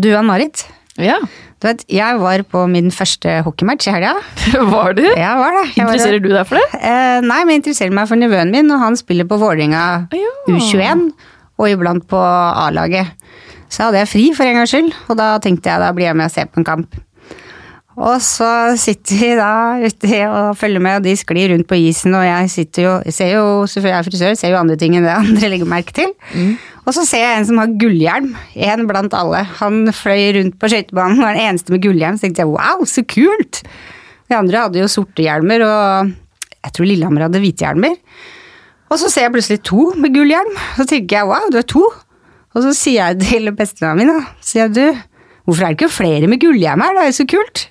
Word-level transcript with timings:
Du 0.00 0.10
Ann-Marit, 0.16 0.66
Ja, 1.00 1.16
du 1.62 1.68
vet, 1.68 1.84
jeg 1.88 2.18
var 2.18 2.42
på 2.50 2.64
min 2.68 2.90
første 2.90 3.36
hockeymatch 3.46 3.86
i 3.88 3.92
helga. 3.94 4.16
var 4.74 4.96
du? 4.98 5.04
Ja, 5.16 5.36
var 5.38 5.54
det. 5.54 5.62
Jeg 5.76 5.86
var 5.86 5.94
Interesserer 5.94 6.22
du 6.24 6.28
deg 6.32 6.48
for 6.48 6.58
det? 6.58 6.80
Eh, 6.82 7.20
nei, 7.22 7.38
men 7.44 7.54
jeg 7.54 7.62
interesserer 7.62 7.94
meg 7.94 8.08
for 8.10 8.18
nevøen 8.18 8.50
min, 8.54 8.70
og 8.74 8.82
han 8.82 8.98
spiller 8.98 9.28
på 9.30 9.38
Vålerenga 9.40 9.84
Ja. 10.16 10.32
U21, 10.50 11.06
og 11.62 11.70
iblant 11.70 12.06
på 12.10 12.18
A-laget. 12.18 13.14
Så 13.72 13.86
hadde 13.86 14.02
jeg 14.02 14.10
fri 14.10 14.26
for 14.36 14.44
en 14.44 14.58
gangs 14.58 14.74
skyld, 14.74 14.90
og 15.08 15.16
da 15.22 15.36
tenkte 15.40 15.70
jeg 15.70 15.80
da 15.80 15.92
blir 15.96 16.10
jeg 16.10 16.18
med 16.18 16.28
og 16.28 16.34
ser 16.34 16.50
på 16.50 16.60
en 16.60 16.66
kamp. 16.68 16.98
Og 17.92 18.18
så 18.24 18.48
sitter 18.80 19.18
vi 19.20 19.30
da 19.36 19.50
ute 19.84 20.20
og 20.32 20.56
følger 20.56 20.80
med, 20.80 20.96
og 20.98 21.04
de 21.06 21.12
sklir 21.20 21.52
rundt 21.52 21.68
på 21.68 21.76
isen, 21.76 22.14
og 22.16 22.24
jeg 22.24 22.50
sitter 22.50 22.86
jo, 22.86 22.92
ser 23.12 23.34
jo, 23.36 23.42
selvfølgelig 23.68 23.92
jeg 23.92 24.00
er 24.00 24.06
frisør, 24.10 24.36
ser 24.40 24.54
jo 24.54 24.60
andre 24.60 24.76
ting 24.80 24.96
enn 24.96 25.04
det 25.06 25.12
andre 25.14 25.50
legger 25.52 25.68
merke 25.68 25.92
til. 25.96 26.14
Og 26.82 26.94
så 26.96 27.04
ser 27.06 27.22
jeg 27.22 27.38
en 27.38 27.46
som 27.46 27.60
har 27.62 27.74
gullhjelm, 27.78 28.32
en 28.66 28.86
blant 28.88 29.14
alle. 29.14 29.44
Han 29.60 29.84
fløy 29.94 30.32
rundt 30.38 30.56
på 30.58 30.70
skøytebanen, 30.72 31.20
var 31.22 31.36
den 31.36 31.52
eneste 31.52 31.74
med 31.74 31.84
gullhjelm, 31.84 32.18
så 32.18 32.26
tenkte 32.26 32.42
jeg 32.42 32.50
wow, 32.50 32.82
så 32.88 33.04
kult! 33.06 33.62
De 34.30 34.38
andre 34.38 34.64
hadde 34.64 34.80
jo 34.80 34.90
sorte 34.90 35.22
hjelmer, 35.22 35.62
og 35.66 36.12
jeg 36.62 36.74
tror 36.74 36.88
Lillehammer 36.88 37.26
hadde 37.26 37.42
hvite 37.42 37.66
hjelmer. 37.66 37.94
Og 38.92 38.98
så 39.00 39.10
ser 39.12 39.28
jeg 39.28 39.34
plutselig 39.36 39.62
to 39.68 39.92
med 40.00 40.14
gullhjelm, 40.16 40.56
så 40.78 40.88
tenker 40.88 41.20
jeg 41.20 41.30
wow, 41.30 41.46
du 41.52 41.60
er 41.60 41.68
to. 41.70 41.84
Og 42.52 42.66
så 42.66 42.74
sier 42.76 43.12
jeg 43.12 43.22
til 43.22 43.52
bestevenninna 43.56 44.18
mi, 44.18 44.24
da, 44.26 44.42
sier 44.44 44.66
jeg 44.66 44.74
du, 44.76 45.02
hvorfor 45.46 45.64
er 45.64 45.72
det 45.72 45.78
ikke 45.78 45.94
flere 45.94 46.28
med 46.30 46.42
gullhjelm 46.42 46.82
her, 46.84 46.98
det 46.98 47.04
er 47.04 47.12
jo 47.12 47.18
så 47.22 47.28
kult. 47.30 47.66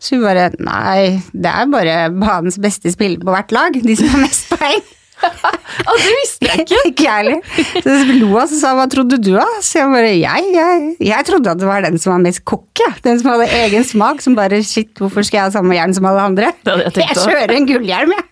Så 0.00 0.16
hun 0.16 0.24
bare 0.24 0.46
nei, 0.60 1.20
det 1.32 1.50
er 1.50 1.72
bare 1.72 1.96
banens 2.12 2.60
beste 2.60 2.92
spiller 2.92 3.20
på 3.24 3.34
hvert 3.34 3.52
lag, 3.56 3.76
de 3.76 3.96
som 3.96 4.12
har 4.14 4.22
mest 4.26 4.52
poeng. 4.52 4.84
Ah, 5.80 5.96
det 5.96 6.12
visste 6.12 6.48
jeg 6.48 6.64
ikke! 6.64 6.78
ikke 6.90 7.04
jeg 7.06 7.14
heller. 7.16 7.38
Så 7.80 7.92
jeg 7.94 8.16
lo 8.20 8.28
av, 8.36 8.50
så 8.50 8.58
sa 8.58 8.72
hva 8.76 8.84
trodde 8.90 9.16
du 9.22 9.30
da? 9.32 9.46
Så 9.64 9.78
jeg 9.78 9.88
bare 9.92 10.10
jeg, 10.12 10.48
jeg, 10.54 10.88
jeg 11.08 11.26
trodde 11.28 11.54
at 11.54 11.60
det 11.62 11.68
var 11.68 11.84
den 11.86 11.96
som 12.02 12.12
var 12.12 12.20
mest 12.24 12.42
kokk. 12.48 12.82
Den 13.06 13.20
som 13.20 13.30
hadde 13.32 13.46
egen 13.62 13.86
smak, 13.86 14.20
som 14.24 14.36
bare 14.36 14.60
shit, 14.66 14.90
hvorfor 15.00 15.24
skal 15.26 15.38
jeg 15.40 15.46
ha 15.48 15.54
samme 15.54 15.78
hjelm 15.78 15.94
som 15.96 16.08
alle 16.10 16.26
andre? 16.32 16.50
Det 16.60 16.74
hadde 16.74 16.86
jeg 16.88 16.96
tenkt 16.98 17.16
også. 17.16 17.30
kjører 17.32 17.56
en 17.56 17.70
gullhjelm, 17.70 18.14
jeg. 18.18 18.26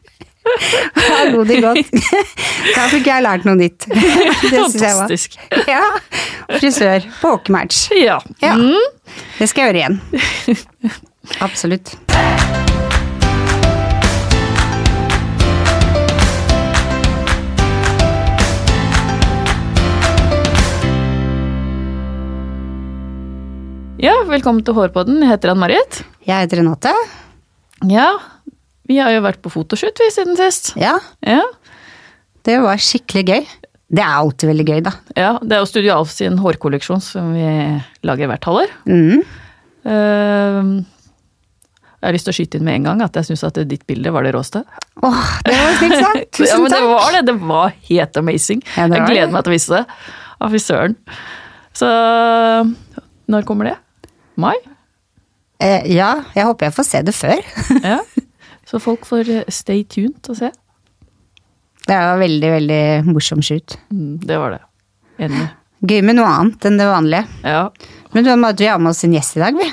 Da 0.99 1.19
lo 1.33 1.45
de 1.49 1.61
godt. 1.61 1.91
Da 2.77 2.87
fikk 2.93 3.09
jeg 3.11 3.25
lært 3.25 3.49
noe 3.49 3.59
nytt. 3.59 3.89
Det 3.89 4.53
synes 4.53 4.81
jeg 4.81 4.97
var. 4.99 5.09
Fantastisk. 5.09 5.39
Ja. 5.69 5.85
Frisør 6.59 7.09
på 7.21 7.35
hockeymatch. 7.37 7.87
Ja. 7.97 8.19
Ja. 8.45 8.57
Mm. 8.61 9.23
Det 9.39 9.51
skal 9.51 9.69
jeg 9.69 9.73
gjøre 9.73 9.85
igjen. 9.85 10.01
Absolutt. 11.45 11.97
Ja, 23.99 24.15
velkommen 24.29 24.63
til 24.67 24.77
Hårpodden. 24.77 25.21
Jeg 25.25 25.33
heter 25.35 25.53
Ann-Marit. 25.55 26.03
Jeg 26.27 26.45
heter 26.47 26.61
Renate. 26.63 26.93
Ja, 27.89 28.11
vi 28.89 28.99
har 29.03 29.13
jo 29.15 29.23
vært 29.25 29.41
på 29.45 29.51
fotoshoot 29.53 29.99
vi 30.03 30.11
siden 30.15 30.39
sist. 30.39 30.73
Ja, 30.81 30.99
Ja. 31.25 31.43
det 32.45 32.61
var 32.63 32.77
skikkelig 32.81 33.25
gøy. 33.29 33.47
Det 33.89 34.03
er 34.05 34.15
alltid 34.21 34.49
veldig 34.51 34.67
gøy, 34.69 34.81
da. 34.85 34.93
ja, 35.17 35.39
det 35.41 35.53
er 35.57 35.61
jo 35.63 35.67
Studio 35.69 35.95
Alf 35.97 36.11
sin 36.13 36.37
hårkolleksjon 36.39 37.01
som 37.01 37.33
vi 37.33 37.47
lager 38.05 38.29
hvert 38.29 38.45
halvår. 38.45 38.69
Mm. 38.85 39.23
Eh, 39.89 40.85
jeg 41.99 42.05
har 42.07 42.13
lyst 42.13 42.29
til 42.29 42.35
å 42.35 42.37
skyte 42.37 42.59
inn 42.59 42.65
med 42.69 42.75
en 42.77 42.85
gang 42.91 43.03
at 43.03 43.17
jeg 43.17 43.25
syns 43.31 43.45
at 43.49 43.55
ditt 43.67 43.87
bilde 43.89 44.13
var 44.13 44.23
det 44.29 44.35
råeste. 44.37 44.63
Åh, 45.03 45.25
det 45.49 45.57
var 45.57 45.73
snilt 45.81 45.97
sagt. 46.05 46.41
ja, 46.45 46.45
Tusen 46.45 46.63
men 46.63 46.71
det 46.77 46.83
var 46.85 47.13
det. 47.17 47.25
Det 47.33 47.37
var 47.41 47.73
helt 47.89 48.17
amazing. 48.21 48.63
Ja, 48.77 48.87
var 48.87 48.97
jeg 49.01 49.07
gleder 49.09 49.27
det. 49.27 49.33
meg 49.39 49.45
til 49.45 49.51
å 49.51 49.57
vise 49.57 49.75
det. 49.75 49.85
Av 50.39 50.53
fy 50.53 50.61
søren. 50.63 50.97
Så 51.75 51.89
når 53.29 53.45
kommer 53.49 53.73
det? 53.73 53.77
Mai? 54.39 54.55
Eh, 55.59 55.83
ja, 55.91 56.13
jeg 56.37 56.47
håper 56.47 56.69
jeg 56.69 56.77
får 56.79 56.87
se 56.87 57.03
det 57.09 57.15
før. 57.17 57.41
Ja. 57.89 58.01
Så 58.69 58.77
folk 58.85 59.07
får 59.09 59.29
eh, 59.33 59.47
stay 59.53 59.83
tuned 59.89 60.29
og 60.29 60.37
se. 60.39 60.51
Det 61.89 61.97
var 61.97 62.19
veldig, 62.21 62.51
veldig 62.53 62.81
morsom 63.09 63.41
shoot. 63.43 63.79
Mm, 63.89 64.19
det 64.29 64.37
var 64.37 64.53
det. 64.59 64.61
Enig. 65.25 65.47
Gøy 65.89 66.03
med 66.05 66.19
noe 66.19 66.29
annet 66.29 66.67
enn 66.69 66.77
det 66.77 66.89
vanlige. 66.91 67.23
Ja. 67.49 67.63
Men 68.13 68.27
du 68.27 68.31
har 68.31 68.37
med 68.43 68.91
oss 68.91 69.01
en 69.07 69.15
gjest 69.17 69.39
i 69.39 69.43
dag, 69.45 69.57
vi. 69.57 69.69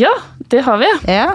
ja, 0.00 0.12
det 0.52 0.62
har 0.64 0.80
vi. 0.80 0.88
Ja. 1.12 1.34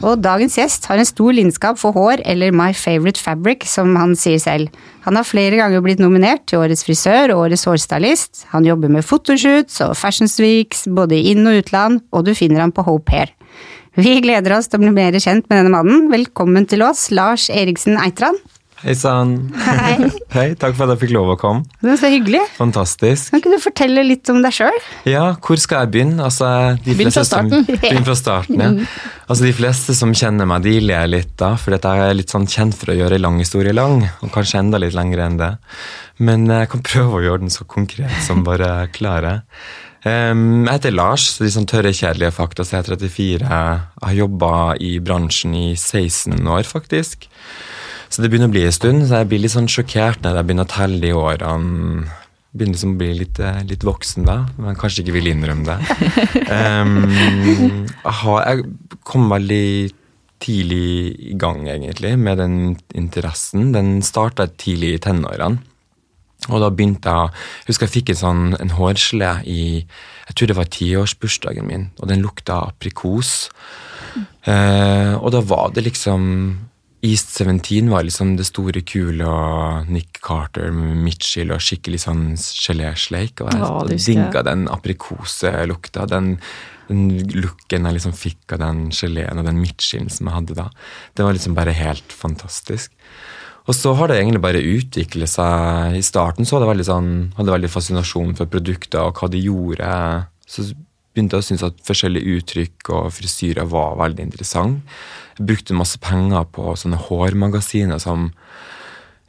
Og 0.00 0.16
dagens 0.24 0.54
gjest 0.56 0.86
har 0.88 0.96
en 0.96 1.08
stor 1.08 1.34
lidenskap 1.36 1.76
for 1.80 1.92
hår, 1.92 2.22
eller 2.24 2.54
My 2.56 2.70
Favorite 2.72 3.20
Fabric, 3.20 3.66
som 3.68 3.92
han 4.00 4.14
sier 4.16 4.40
selv. 4.40 4.70
Han 5.04 5.18
har 5.18 5.28
flere 5.28 5.58
ganger 5.58 5.82
blitt 5.84 6.00
nominert 6.00 6.46
til 6.48 6.62
Årets 6.62 6.86
frisør 6.86 7.34
og 7.34 7.42
Årets 7.44 7.66
hårstylist. 7.68 8.46
Han 8.54 8.64
jobber 8.64 8.92
med 8.92 9.04
fotoshoots 9.04 9.82
og 9.84 9.92
fashionsweeks 10.00 10.86
både 10.96 11.18
i 11.18 11.34
inn- 11.34 11.44
og 11.44 11.60
utland, 11.60 12.00
og 12.16 12.24
du 12.24 12.32
finner 12.38 12.64
ham 12.64 12.72
på 12.72 12.86
Hope 12.88 13.12
Hair. 13.12 13.34
Vi 14.00 14.16
gleder 14.24 14.56
oss 14.56 14.70
til 14.70 14.80
å 14.80 14.86
bli 14.86 14.94
mer 14.96 15.18
kjent 15.20 15.44
med 15.50 15.60
denne 15.60 15.74
mannen. 15.74 16.08
Velkommen 16.08 16.64
til 16.70 16.86
oss, 16.86 17.10
Lars 17.12 17.50
Eriksen 17.52 18.00
Eitran. 18.00 18.40
Hei 18.80 18.94
sann. 18.96 19.32
Hei. 19.60 19.96
Hei, 20.34 20.44
takk 20.56 20.72
for 20.78 20.86
at 20.86 20.94
jeg 20.94 21.00
fikk 21.02 21.10
lov 21.12 21.34
å 21.34 21.36
komme. 21.40 21.66
Det 21.82 21.90
var 21.90 21.98
så 22.00 22.08
hyggelig. 22.08 22.40
Fantastisk. 22.56 23.28
Kan 23.28 23.42
ikke 23.42 23.50
du 23.52 23.58
fortelle 23.60 24.04
litt 24.06 24.30
om 24.32 24.38
deg 24.40 24.54
sjøl? 24.56 24.78
Ja, 25.04 25.24
hvor 25.44 25.60
skal 25.60 25.82
jeg 25.84 25.90
begynne? 25.96 26.22
Altså, 26.24 26.48
Begynn 26.86 27.12
fra 27.12 27.24
som- 27.26 27.50
starten. 27.50 27.66
Begynn 27.82 28.06
fra 28.06 28.16
starten, 28.16 28.62
ja. 28.64 28.70
Altså, 29.26 29.44
de 29.44 29.52
fleste 29.58 29.96
som 29.98 30.14
kjenner 30.16 30.48
meg, 30.48 30.64
de 30.64 30.78
ler 30.80 31.10
litt 31.12 31.34
da, 31.40 31.52
for 31.60 31.76
jeg 31.76 31.84
er 32.06 32.16
litt 32.16 32.32
sånn 32.32 32.48
kjent 32.48 32.78
for 32.78 32.94
å 32.94 32.96
gjøre 32.96 33.20
lang 33.20 33.36
historie 33.42 33.76
lang, 33.76 34.06
og 34.24 34.32
kanskje 34.32 34.62
enda 34.62 34.80
litt 34.80 34.96
lengre 34.96 35.28
enn 35.28 35.36
det. 35.42 35.50
Men 36.24 36.48
jeg 36.48 36.70
kan 36.72 36.84
prøve 36.88 37.20
å 37.20 37.24
gjøre 37.26 37.44
den 37.44 37.52
så 37.52 37.68
konkret 37.68 38.16
som 38.24 38.40
bare 38.48 38.86
klarer. 38.96 39.42
Um, 40.08 40.64
jeg 40.64 40.78
heter 40.78 40.96
Lars, 40.96 41.26
så 41.34 41.44
de 41.44 41.52
sånn 41.52 41.68
tørre, 41.68 41.92
kjedelige 41.92 42.32
fakta, 42.32 42.64
så 42.64 42.78
jeg 42.78 42.86
er 42.86 42.94
34. 42.96 43.44
Jeg 43.44 44.06
har 44.08 44.16
jobba 44.22 44.54
i 44.80 44.94
bransjen 45.04 45.52
i 45.66 45.66
16 45.76 46.40
år, 46.48 46.64
faktisk. 46.64 47.28
Så 48.10 48.22
det 48.22 48.30
begynner 48.30 48.50
å 48.50 48.54
bli 48.54 48.64
en 48.66 48.74
stund, 48.74 49.04
så 49.06 49.20
jeg 49.20 49.30
blir 49.30 49.44
litt 49.44 49.54
sånn 49.54 49.70
sjokkert 49.70 50.24
når 50.24 50.40
jeg 50.40 50.48
begynner 50.48 50.66
å 50.66 50.72
telle 50.72 50.98
de 51.04 51.12
årene. 51.14 52.08
Begynner 52.50 52.74
liksom 52.74 52.96
å 52.96 52.98
bli 52.98 53.10
litt, 53.20 53.38
eh, 53.38 53.60
litt 53.70 53.84
voksen 53.86 54.26
da, 54.26 54.40
men 54.58 54.78
kanskje 54.78 55.04
ikke 55.04 55.14
vil 55.20 55.30
innrømme 55.30 55.68
det. 55.70 55.78
Um, 56.50 57.04
jeg, 58.02 58.64
kom 59.06 59.28
veldig 59.30 59.92
tidlig 60.42 61.30
i 61.30 61.36
gang, 61.38 61.68
egentlig, 61.70 62.16
med 62.18 62.40
den 62.42 62.56
interessen. 62.98 63.70
Den 63.76 64.00
starta 64.02 64.48
tidlig 64.50 64.96
i 64.96 65.02
tenårene. 65.04 65.62
Og 66.48 66.62
da 66.62 66.70
begynte 66.72 67.12
jeg 67.12 67.30
Jeg 67.30 67.68
husker 67.68 67.86
jeg 67.86 67.92
fikk 67.92 68.10
en 68.14 68.18
sånn 68.18 68.44
en 68.56 68.72
hårgelé 68.72 69.32
i 69.44 69.62
Jeg 69.84 70.34
tror 70.34 70.48
det 70.48 70.56
var 70.56 70.70
tiårsbursdagen 70.72 71.66
min, 71.68 71.90
og 72.00 72.08
den 72.08 72.24
lukta 72.24 72.62
aprikos. 72.72 73.50
Eh, 74.48 75.14
og 75.20 75.30
da 75.34 75.42
var 75.44 75.70
det 75.76 75.84
liksom 75.84 76.24
East 77.02 77.32
17 77.38 77.88
var 77.88 78.04
liksom 78.04 78.34
det 78.36 78.44
store, 78.44 78.82
kule, 78.84 79.24
og 79.24 79.88
Nick 79.88 80.20
Carter 80.20 80.68
Mitchell 80.74 81.52
og 81.54 81.62
skikkelig 81.64 82.02
sånn 82.04 82.24
gelésleik. 82.36 83.40
Og 83.40 83.48
jeg 83.48 83.60
Ja, 83.62 83.84
digga 83.88 84.42
den 84.44 84.66
aprikoselukta. 84.68 86.04
Den, 86.10 86.34
den 86.90 87.06
looken 87.32 87.88
jeg 87.88 87.96
liksom 87.96 88.12
fikk 88.12 88.52
av 88.52 88.60
den 88.66 88.82
geleen 88.92 89.40
og 89.40 89.48
den 89.48 89.62
Mitchellen 89.62 90.12
som 90.12 90.28
jeg 90.28 90.36
hadde 90.36 90.58
da. 90.60 90.68
Det 91.16 91.24
var 91.24 91.32
liksom 91.32 91.56
bare 91.56 91.72
helt 91.72 92.12
fantastisk. 92.12 92.92
Og 93.64 93.76
så 93.76 93.94
har 93.94 94.10
det 94.10 94.18
egentlig 94.18 94.42
bare 94.44 94.60
utviklet 94.60 95.30
seg. 95.30 95.96
I 95.96 96.04
starten 96.04 96.44
så 96.44 96.56
hadde 96.56 96.66
jeg 96.68 96.74
veldig, 96.74 96.88
sånn, 96.90 97.10
hadde 97.38 97.56
veldig 97.56 97.72
fascinasjon 97.72 98.36
for 98.36 98.50
produkter 98.50 99.06
og 99.06 99.20
hva 99.20 99.30
de 99.32 99.40
gjorde. 99.40 99.90
Så 100.44 100.68
begynte 101.14 101.38
jeg 101.38 101.44
å 101.44 101.48
synes 101.48 101.64
at 101.66 101.80
forskjellige 101.86 102.38
uttrykk 102.38 102.92
og 102.96 103.10
frisyrer 103.14 103.68
var 103.70 103.98
veldig 104.00 104.26
interessant. 104.28 104.84
Brukte 105.40 105.76
masse 105.76 106.00
penger 106.02 106.44
på 106.52 106.74
sånne 106.76 107.00
hårmagasiner 107.00 108.00
som 108.02 108.28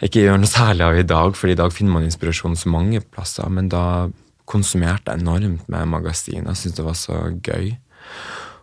jeg 0.01 0.09
ikke 0.09 0.23
gjør 0.25 0.39
noe 0.41 0.49
særlig 0.49 0.85
av 0.87 0.97
i 0.97 1.05
dag, 1.05 1.35
for 1.37 1.51
i 1.51 1.57
dag 1.57 1.73
finner 1.73 1.93
man 1.93 2.05
inspirasjon 2.07 2.57
så 2.57 2.71
mange 2.73 3.03
plasser. 3.13 3.45
Men 3.53 3.69
da 3.69 4.09
konsumerte 4.49 5.13
jeg 5.13 5.21
enormt 5.21 5.67
med 5.71 5.91
magasin. 5.91 6.47
Jeg 6.49 6.57
syntes 6.57 6.79
det 6.79 6.87
var 6.87 6.97
så 6.97 7.19
gøy. 7.45 7.75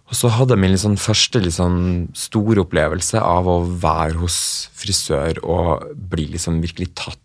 Og 0.09 0.17
så 0.17 0.31
hadde 0.33 0.57
jeg 0.57 0.63
min 0.65 0.73
liksom 0.73 0.97
første 1.01 1.41
liksom 1.45 1.79
store 2.17 2.65
opplevelse 2.65 3.21
av 3.23 3.49
å 3.49 3.61
være 3.69 4.19
hos 4.23 4.39
frisør 4.77 5.39
og 5.45 5.89
bli 6.11 6.31
liksom 6.33 6.63
virkelig 6.65 6.91
tatt 6.99 7.21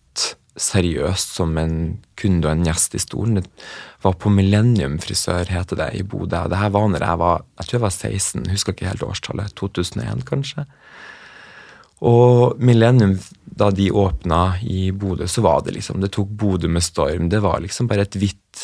seriøst 0.60 1.34
som 1.38 1.56
en 1.58 1.78
kunde 2.20 2.46
og 2.46 2.54
en 2.54 2.68
gjest 2.68 2.94
i 2.94 3.02
stolen. 3.02 3.42
Det 3.42 4.06
var 4.06 4.18
på 4.22 4.30
Millennium 4.34 5.00
frisør, 5.02 5.50
heter 5.50 5.80
det, 5.80 5.90
i 5.98 6.04
Bodø. 6.06 6.44
Det 6.50 6.60
her 6.60 6.74
var 6.76 6.92
når 6.92 7.06
jeg 7.06 7.22
var 7.24 7.46
jeg 7.58 7.68
tror 7.68 7.78
jeg 7.78 7.86
var 7.86 7.96
16, 7.96 8.52
husker 8.52 8.76
ikke 8.76 8.92
helt 8.92 9.08
årstallet. 9.08 9.56
2001, 9.60 10.26
kanskje. 10.30 10.68
Og 12.04 12.60
Millennium, 12.60 13.18
da 13.46 13.72
de 13.72 13.90
åpna 13.96 14.60
i 14.62 14.92
Bodø, 14.92 15.28
så 15.28 15.42
var 15.42 15.62
det 15.64 15.78
liksom 15.78 16.02
Det 16.02 16.12
tok 16.12 16.30
Bodø 16.30 16.68
med 16.68 16.84
storm. 16.84 17.30
Det 17.30 17.42
var 17.42 17.62
liksom 17.64 17.88
bare 17.88 18.06
et 18.06 18.18
hvitt 18.20 18.64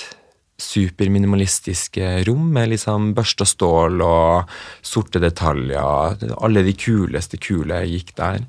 superminimalistiske 0.59 2.23
rom 2.27 2.49
med 2.53 2.73
liksom 2.73 3.13
børsta 3.15 3.47
stål 3.47 4.01
og 4.03 4.49
sorte 4.83 5.21
detaljer. 5.23 6.19
Alle 6.35 6.65
de 6.67 6.75
kuleste 6.75 7.39
kule 7.39 7.79
gikk 7.87 8.11
der. 8.17 8.43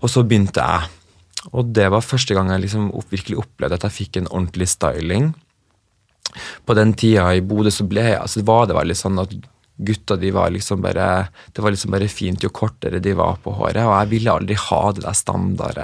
Og 0.00 0.10
så 0.10 0.24
begynte 0.24 0.64
jeg. 0.64 0.94
Og 1.52 1.74
det 1.76 1.88
var 1.92 2.04
første 2.04 2.34
gang 2.36 2.50
jeg 2.52 2.64
liksom 2.64 2.88
virkelig 3.10 3.42
opplevde 3.42 3.78
at 3.78 3.86
jeg 3.86 3.96
fikk 4.00 4.20
en 4.20 4.30
ordentlig 4.32 4.70
styling. 4.72 5.34
på 6.66 6.74
den 6.74 6.92
tida 6.92 7.34
i 7.34 7.40
Bodø 7.40 7.70
så 7.70 7.86
ble 7.88 8.02
jeg, 8.02 8.20
altså 8.20 8.42
var 8.44 8.66
det 8.66 8.76
veldig 8.76 8.96
sånn 8.98 9.20
at 9.22 9.32
gutta 9.76 10.16
de 10.16 10.30
var 10.32 10.50
liksom 10.50 10.80
bare 10.80 11.28
Det 11.52 11.62
var 11.62 11.70
liksom 11.70 11.92
bare 11.92 12.08
fint 12.08 12.42
jo 12.42 12.50
kortere 12.50 12.98
de 12.98 13.12
var 13.16 13.38
på 13.42 13.52
håret, 13.52 13.84
og 13.84 13.94
jeg 14.00 14.12
ville 14.14 14.32
aldri 14.32 14.56
ha 14.56 14.82
det 14.92 15.04
der 15.04 15.16
standard, 15.16 15.80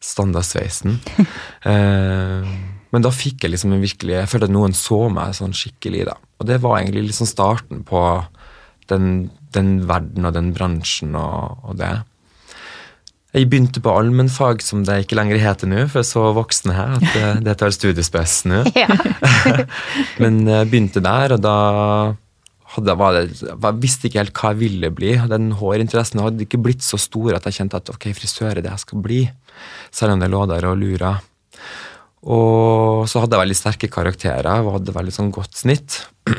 standardsveisen. 0.00 1.00
eh, 1.70 2.52
men 2.90 3.04
da 3.04 3.12
fikk 3.14 3.44
jeg 3.44 3.54
liksom 3.54 3.74
en 3.74 3.82
virkelig 3.82 4.16
Jeg 4.16 4.30
følte 4.30 4.48
at 4.48 4.54
noen 4.54 4.74
så 4.74 5.04
meg 5.12 5.34
sånn 5.38 5.54
skikkelig, 5.54 6.06
da. 6.10 6.16
Og 6.40 6.48
det 6.48 6.60
var 6.62 6.78
egentlig 6.80 7.10
liksom 7.10 7.28
starten 7.30 7.84
på 7.86 8.04
den, 8.90 9.30
den 9.54 9.76
verden 9.86 10.26
og 10.26 10.34
den 10.34 10.54
bransjen 10.56 11.14
og, 11.18 11.60
og 11.66 11.78
det. 11.78 11.92
Jeg 13.30 13.46
begynte 13.46 13.78
på 13.82 13.92
allmennfag, 13.94 14.62
som 14.66 14.82
det 14.82 15.04
ikke 15.04 15.14
lenger 15.14 15.38
heter 15.38 15.68
nå, 15.70 15.84
for 15.90 16.00
jeg 16.00 16.08
så 16.08 16.22
voksne 16.34 16.74
her 16.74 16.96
at 16.96 17.04
det, 17.14 17.26
det 17.46 17.52
tar 17.60 17.70
studiespes 17.74 18.40
nå. 18.50 18.64
Men 20.22 20.40
jeg 20.48 20.70
begynte 20.72 21.02
der, 21.04 21.36
og 21.36 21.44
da 21.44 21.54
hadde, 22.74 22.96
var 22.98 23.14
det, 23.14 23.36
jeg 23.38 23.78
visste 23.82 24.08
ikke 24.08 24.22
helt 24.22 24.34
hva 24.34 24.50
jeg 24.50 24.60
ville 24.64 24.90
bli. 24.94 25.12
Den 25.30 25.52
hårinteressen 25.58 26.22
hadde 26.22 26.42
ikke 26.46 26.58
blitt 26.62 26.82
så 26.86 26.98
stor 26.98 27.36
at 27.36 27.46
jeg 27.46 27.60
kjente 27.60 27.78
at 27.78 27.92
ok, 27.92 28.08
frisør 28.18 28.50
er 28.52 28.62
det 28.64 28.72
jeg 28.72 28.82
skal 28.82 29.04
bli. 29.04 29.20
Selv 29.94 30.16
om 30.16 30.22
det 30.22 30.30
lå 30.32 30.40
der 30.50 30.66
og 30.66 30.80
lura. 30.80 31.12
Og 32.30 33.06
så 33.08 33.22
hadde 33.22 33.38
jeg 33.38 33.44
veldig 33.46 33.58
sterke 33.58 33.90
karakterer 33.92 34.64
og 34.64 34.74
hadde 34.80 34.94
veldig 34.96 35.14
sånn 35.14 35.30
godt 35.34 35.54
snitt. 35.62 36.00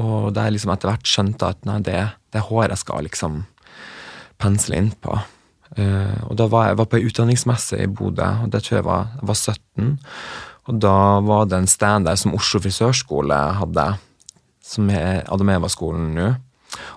og 0.00 0.30
der 0.36 0.48
jeg 0.48 0.58
liksom 0.58 0.74
etter 0.74 0.92
hvert 0.92 1.10
skjønte 1.10 1.50
at 1.50 1.66
nei, 1.68 1.80
det, 1.82 1.98
det 2.30 2.40
er 2.40 2.46
hår 2.46 2.70
jeg 2.70 2.82
skal 2.84 3.04
liksom 3.10 3.42
pensle 4.38 4.78
inn 4.78 4.92
på. 5.02 5.18
Uh, 5.76 6.30
og 6.30 6.36
da 6.40 6.48
var 6.48 6.70
jeg 6.70 6.78
var 6.80 6.88
på 6.88 6.98
ei 6.98 7.08
utdanningsmesse 7.08 7.78
i 7.82 7.88
Bodø, 7.90 8.26
og 8.44 8.52
det 8.52 8.62
tror 8.64 8.78
jeg 8.78 8.86
var, 8.88 9.08
jeg 9.18 9.30
var 9.30 9.38
17. 9.38 9.96
Og 10.68 10.82
da 10.84 10.98
var 11.24 11.48
det 11.48 11.58
en 11.58 11.70
stand 11.70 12.08
der 12.08 12.18
som 12.20 12.36
Oslo 12.36 12.60
frisørskole 12.64 13.38
hadde, 13.60 13.86
som 14.64 14.92
er 14.92 15.24
Adameva-skolen 15.32 16.12
nå. 16.16 16.28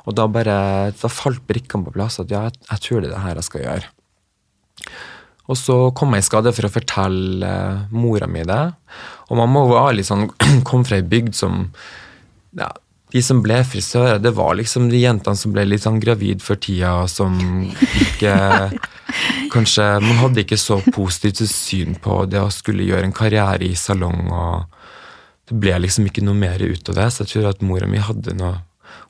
Og 0.06 0.16
da 0.18 0.28
bare 0.28 0.58
da 0.92 1.12
falt 1.12 1.44
brikkene 1.48 1.88
på 1.88 1.96
plass 1.96 2.20
at 2.20 2.32
ja, 2.32 2.46
jeg, 2.50 2.60
jeg 2.68 2.84
tror 2.86 3.02
det 3.02 3.10
er 3.10 3.16
det 3.16 3.24
her 3.26 3.40
jeg 3.40 3.48
skal 3.48 3.66
gjøre. 3.66 3.92
Og 5.52 5.58
så 5.60 5.78
kom 5.98 6.14
jeg 6.16 6.24
i 6.24 6.28
skade 6.28 6.54
for 6.56 6.68
å 6.68 6.72
fortelle 6.72 7.48
uh, 7.48 7.84
mora 7.96 8.28
mi 8.30 8.44
det. 8.48 8.62
Og 9.30 9.40
mamma 9.40 9.66
var 9.68 9.96
litt 9.96 10.08
sånn, 10.08 10.30
kom 10.68 10.86
fra 10.88 11.00
ei 11.00 11.08
bygd 11.08 11.36
som 11.38 11.66
ja, 12.60 12.70
de 13.12 13.22
som 13.26 13.42
ble 13.44 13.60
frisører, 13.68 14.22
det 14.24 14.32
var 14.38 14.56
liksom 14.60 14.90
de 14.92 15.02
jentene 15.02 15.38
som 15.38 15.54
ble 15.54 15.66
litt 15.68 15.84
sånn 15.84 16.00
gravid 16.04 16.44
for 16.44 16.60
tida, 16.62 17.08
som 17.12 17.38
ikke 17.68 18.36
Kanskje 19.52 19.84
Man 20.00 20.22
hadde 20.22 20.46
ikke 20.46 20.56
så 20.56 20.78
positivt 20.96 21.42
syn 21.52 21.98
på 22.00 22.22
det 22.32 22.40
å 22.40 22.52
skulle 22.54 22.86
gjøre 22.88 23.10
en 23.10 23.16
karriere 23.16 23.68
i 23.68 23.76
salong, 23.76 24.30
og 24.32 25.50
det 25.52 25.58
ble 25.60 25.74
liksom 25.84 26.08
ikke 26.08 26.24
noe 26.24 26.40
mer 26.40 26.64
ut 26.64 26.88
av 26.94 26.96
det. 26.96 27.10
Så 27.12 27.26
jeg 27.26 27.34
tror 27.34 27.50
at 27.50 27.66
mora 27.66 27.90
mi 27.92 28.00
hadde 28.00 28.38
noe 28.40 28.62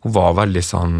Hun 0.01 0.15
var 0.15 0.33
veldig 0.39 0.63
sånn 0.65 0.97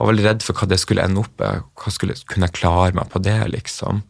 var 0.00 0.10
veldig 0.10 0.24
redd 0.24 0.44
for 0.44 0.56
hva 0.56 0.68
det 0.70 0.80
skulle 0.80 1.04
ende 1.04 1.20
opp 1.22 1.32
med. 1.38 1.66
Hva 1.78 1.92
skulle 1.92 2.16
kunne 2.30 2.48
jeg 2.48 2.56
klare 2.56 2.96
meg 2.96 3.10
på 3.12 3.20
det, 3.22 3.36
liksom. 3.52 4.00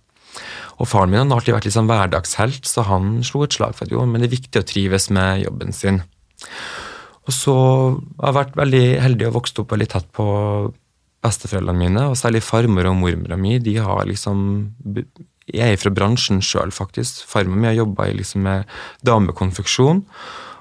Og 0.81 0.89
faren 0.89 1.11
min 1.11 1.27
har 1.27 1.41
alltid 1.41 1.57
vært 1.57 1.67
litt 1.67 1.77
sånn 1.77 1.91
hverdagshelt, 1.91 2.69
så 2.69 2.87
han 2.89 3.19
slo 3.27 3.43
et 3.45 3.57
slag 3.57 3.75
for 3.77 3.89
at 3.89 3.95
jo, 3.95 4.05
men 4.07 4.23
det 4.23 4.31
er 4.31 4.37
viktig 4.39 4.63
å 4.63 4.69
trives 4.71 5.11
med 5.13 5.43
jobben 5.43 5.75
sin. 5.77 6.01
Og 7.31 7.35
så 7.37 7.55
har 8.19 8.32
jeg 8.32 8.38
vært 8.41 8.56
veldig 8.59 8.87
heldig 9.05 9.29
og 9.29 9.37
vokst 9.38 9.61
opp 9.62 9.71
veldig 9.71 9.87
tett 9.93 10.09
på 10.17 10.27
besteforeldrene 11.23 11.79
mine, 11.79 12.06
og 12.11 12.19
særlig 12.19 12.43
farmor 12.43 12.88
og 12.91 12.97
mormora 12.99 13.38
mi. 13.38 13.59
De 13.62 13.77
har 13.79 14.09
liksom 14.09 14.41
Jeg 15.50 15.75
er 15.75 15.79
fra 15.82 15.91
bransjen 15.91 16.38
sjøl, 16.43 16.71
faktisk. 16.71 17.25
Farmor 17.27 17.59
mi 17.59 17.67
har 17.67 17.79
jobba 17.79 18.09
liksom 18.15 18.43
med 18.47 18.69
damekonfeksjon. 19.06 20.05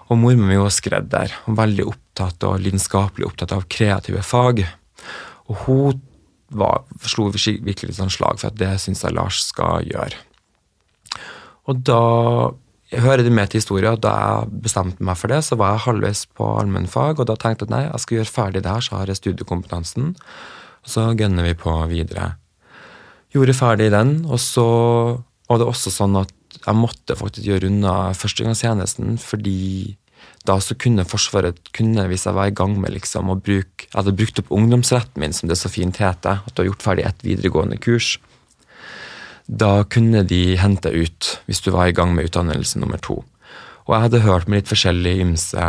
Og 0.09 0.17
mormor 0.17 0.49
mi 0.49 0.57
var 0.57 0.73
skredder, 0.73 1.33
og 1.45 1.57
veldig 1.57 1.85
opptatt 1.89 2.45
og 2.45 2.61
lidenskapelig 2.61 3.27
opptatt 3.27 3.53
av 3.53 3.67
kreative 3.69 4.23
fag. 4.25 4.63
Og 5.49 5.65
hun 5.65 6.01
var, 6.49 6.85
slo 7.05 7.29
virkelig 7.29 7.93
et 7.93 8.13
slag 8.13 8.41
for 8.41 8.49
at 8.49 8.57
det 8.57 8.71
syns 8.81 9.05
jeg 9.05 9.13
Lars 9.13 9.43
skal 9.45 9.85
gjøre. 9.85 10.17
Og 11.69 11.85
da 11.85 12.01
hører 12.97 13.21
det 13.21 13.33
med 13.33 13.51
til 13.51 13.61
historien, 13.61 13.99
da 14.01 14.11
jeg 14.17 14.61
bestemte 14.65 15.05
meg 15.05 15.17
for 15.19 15.29
det, 15.29 15.43
så 15.45 15.57
var 15.59 15.75
jeg 15.75 15.85
halvveis 15.85 16.23
på 16.37 16.47
allmennfag, 16.57 17.21
og 17.21 17.29
da 17.29 17.35
tenkte 17.37 17.65
jeg 17.65 17.69
at 17.69 17.73
nei, 17.75 17.83
jeg 17.85 18.03
skal 18.03 18.17
gjøre 18.17 18.33
ferdig 18.33 18.63
det 18.65 18.73
her, 18.73 18.85
så 18.85 18.97
har 18.97 19.11
jeg 19.11 19.19
studiekompetansen. 19.19 20.15
Og 20.79 20.89
så 20.89 21.05
gønner 21.19 21.45
vi 21.45 21.53
på 21.59 21.75
videre. 21.91 22.33
Gjorde 23.35 23.53
ferdig 23.53 23.91
den, 23.93 24.13
og 24.25 24.41
så 24.41 24.67
var 25.49 25.61
det 25.61 25.69
også 25.69 25.93
sånn 25.93 26.17
at 26.17 26.33
jeg 26.59 26.75
måtte 26.77 27.17
faktisk 27.17 27.45
gjøre 27.45 27.69
unna 27.69 27.95
førstegangstjenesten, 28.17 29.19
fordi 29.21 29.97
da 30.47 30.55
så 30.63 30.75
kunne 30.79 31.05
Forsvaret, 31.07 31.59
kunne, 31.75 32.07
hvis 32.09 32.25
jeg 32.25 32.35
var 32.35 32.49
i 32.49 32.55
gang 32.55 32.73
med 32.79 32.93
liksom 32.95 33.29
å 33.31 33.37
bruke 33.39 33.85
Jeg 33.85 33.95
hadde 33.95 34.15
brukt 34.15 34.39
opp 34.41 34.51
ungdomsretten 34.55 35.21
min, 35.21 35.35
som 35.35 35.51
det 35.51 35.59
så 35.59 35.71
fint 35.71 35.99
heter, 36.01 36.41
at 36.41 36.55
du 36.55 36.63
har 36.63 36.71
gjort 36.71 36.85
ferdig 36.85 37.05
et 37.07 37.23
videregående 37.25 37.77
kurs 37.81 38.17
da 39.49 39.83
kunne 39.89 40.21
de 40.29 40.53
hente 40.61 40.91
ut 40.93 41.33
hvis 41.47 41.63
du 41.65 41.71
var 41.73 41.89
i 41.89 41.95
gang 41.95 42.13
med 42.13 42.29
utdannelse 42.29 42.79
nummer 42.79 43.01
to. 43.01 43.23
Og 43.89 43.95
jeg 43.95 44.03
hadde 44.03 44.21
hørt 44.21 44.45
med 44.45 44.59
litt 44.59 44.69
forskjellige 44.69 45.23
ymse 45.23 45.67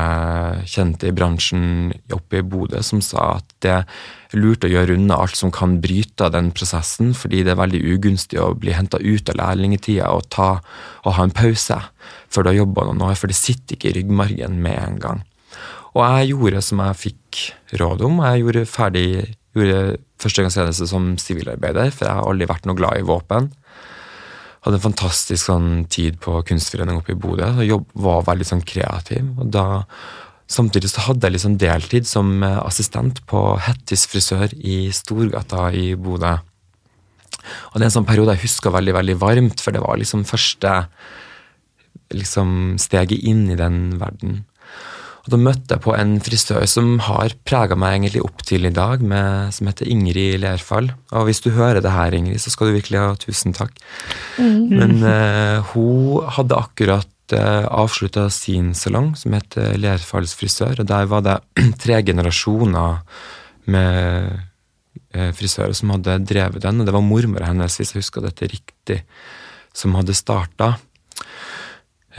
kjente 0.69 1.09
i 1.09 1.15
bransjen 1.17 1.94
oppe 2.12 2.43
i 2.43 2.44
Bodø 2.44 2.82
som 2.85 3.00
sa 3.00 3.38
at 3.38 3.55
det 3.65 3.73
er 3.79 4.37
lurt 4.37 4.67
å 4.67 4.69
gjøre 4.69 4.99
unna 4.99 5.17
alt 5.25 5.38
som 5.38 5.49
kan 5.55 5.79
bryte 5.81 6.27
av 6.27 6.35
den 6.35 6.50
prosessen, 6.53 7.15
fordi 7.17 7.41
det 7.47 7.55
er 7.55 7.62
veldig 7.62 7.81
ugunstig 7.94 8.37
å 8.37 8.50
bli 8.61 8.77
henta 8.77 9.00
ut 9.00 9.32
av 9.32 9.41
lærlingtida 9.41 10.11
og, 10.12 10.37
og 10.37 11.17
ha 11.17 11.25
en 11.25 11.32
pause 11.32 11.81
før 12.29 12.44
du 12.44 12.53
har 12.53 12.59
jobba 12.61 12.85
noen 12.91 13.06
år, 13.09 13.17
for 13.17 13.32
det 13.32 13.41
sitter 13.41 13.79
ikke 13.79 13.88
i 13.88 13.97
ryggmargen 13.97 14.61
med 14.61 14.77
en 14.77 15.00
gang. 15.00 15.25
Og 15.97 16.05
jeg 16.05 16.35
gjorde 16.35 16.62
som 16.62 16.85
jeg 16.85 17.00
fikk 17.00 17.41
råd 17.81 18.05
om. 18.06 18.21
Jeg 18.29 18.44
gjorde 18.44 18.69
ferdig 18.69 19.09
gjorde 19.56 19.97
førstegangstjeneste 20.21 20.87
som 20.93 21.15
sivilarbeider, 21.19 21.88
for 21.88 22.06
jeg 22.06 22.21
har 22.21 22.29
aldri 22.29 22.53
vært 22.53 22.69
noe 22.69 22.79
glad 22.79 23.00
i 23.00 23.09
våpen 23.09 23.49
hadde 24.65 24.77
en 24.77 24.89
fantastisk 24.91 25.47
sånn, 25.47 25.87
tid 25.89 26.19
på 26.21 26.41
kunstforening 26.49 27.01
oppe 27.01 27.15
i 27.15 27.21
Bodø. 27.21 27.49
og 27.49 27.65
jobb, 27.65 27.87
Var 27.95 28.27
veldig 28.29 28.47
sånn 28.47 28.67
kreativ. 28.67 29.39
og 29.39 29.51
da 29.51 29.85
Samtidig 30.51 30.91
så 30.91 31.05
hadde 31.07 31.29
jeg 31.29 31.37
liksom 31.37 31.59
deltid 31.62 32.07
som 32.11 32.43
eh, 32.43 32.59
assistent 32.67 33.21
på 33.31 33.57
Hettis 33.62 34.03
frisør 34.11 34.51
i 34.59 34.91
Storgata 34.91 35.69
i 35.71 35.95
Bodø. 35.95 36.33
Og 37.71 37.77
det 37.79 37.85
er 37.85 37.87
en 37.87 37.95
sånn 37.95 38.09
periode 38.09 38.35
jeg 38.35 38.49
husker 38.49 38.75
veldig 38.75 38.97
veldig 38.97 39.17
varmt, 39.21 39.62
for 39.62 39.71
det 39.71 39.81
var 39.85 40.01
liksom 40.01 40.27
første 40.27 40.73
liksom 42.11 42.79
steget 42.83 43.23
inn 43.23 43.45
i 43.53 43.59
den 43.59 44.01
verden. 44.01 44.41
Og 45.25 45.32
Da 45.34 45.38
møtte 45.40 45.76
jeg 45.76 45.84
på 45.84 45.93
en 45.96 46.14
frisør 46.25 46.64
som 46.70 46.94
har 47.05 47.34
prega 47.44 47.76
meg 47.78 47.98
egentlig 47.98 48.22
opp 48.24 48.44
til 48.46 48.65
i 48.65 48.72
dag, 48.72 49.03
med, 49.05 49.53
som 49.53 49.69
heter 49.69 49.89
Ingrid 49.93 50.41
Lerfall. 50.41 50.91
Og 51.12 51.29
hvis 51.29 51.43
du 51.44 51.50
hører 51.56 51.82
det 51.84 51.93
her, 51.93 52.17
Ingrid, 52.17 52.41
så 52.41 52.53
skal 52.53 52.70
du 52.70 52.79
virkelig 52.79 53.03
ha 53.03 53.15
tusen 53.20 53.56
takk. 53.56 53.77
Mm. 54.41 54.62
Men 54.72 54.96
uh, 55.05 55.72
hun 55.74 56.24
hadde 56.39 56.56
akkurat 56.56 57.36
uh, 57.36 57.69
avslutta 57.69 58.29
sin 58.32 58.72
salong, 58.77 59.12
som 59.20 59.36
heter 59.36 59.77
Lerfalls 59.81 60.34
frisør. 60.39 60.81
Og 60.81 60.89
der 60.89 61.10
var 61.10 61.27
det 61.27 61.39
tre 61.84 62.00
generasjoner 62.06 63.03
med 63.70 64.31
uh, 65.17 65.31
frisører 65.36 65.77
som 65.77 65.93
hadde 65.98 66.22
drevet 66.32 66.65
den. 66.65 66.81
Og 66.81 66.89
det 66.89 66.96
var 66.96 67.05
mormora 67.05 67.53
hennes, 67.53 67.77
hvis 67.77 67.93
jeg 67.93 68.06
husker 68.06 68.24
dette 68.24 68.48
riktig, 68.48 69.03
som 69.77 69.93
hadde 70.00 70.17
starta. 70.17 70.79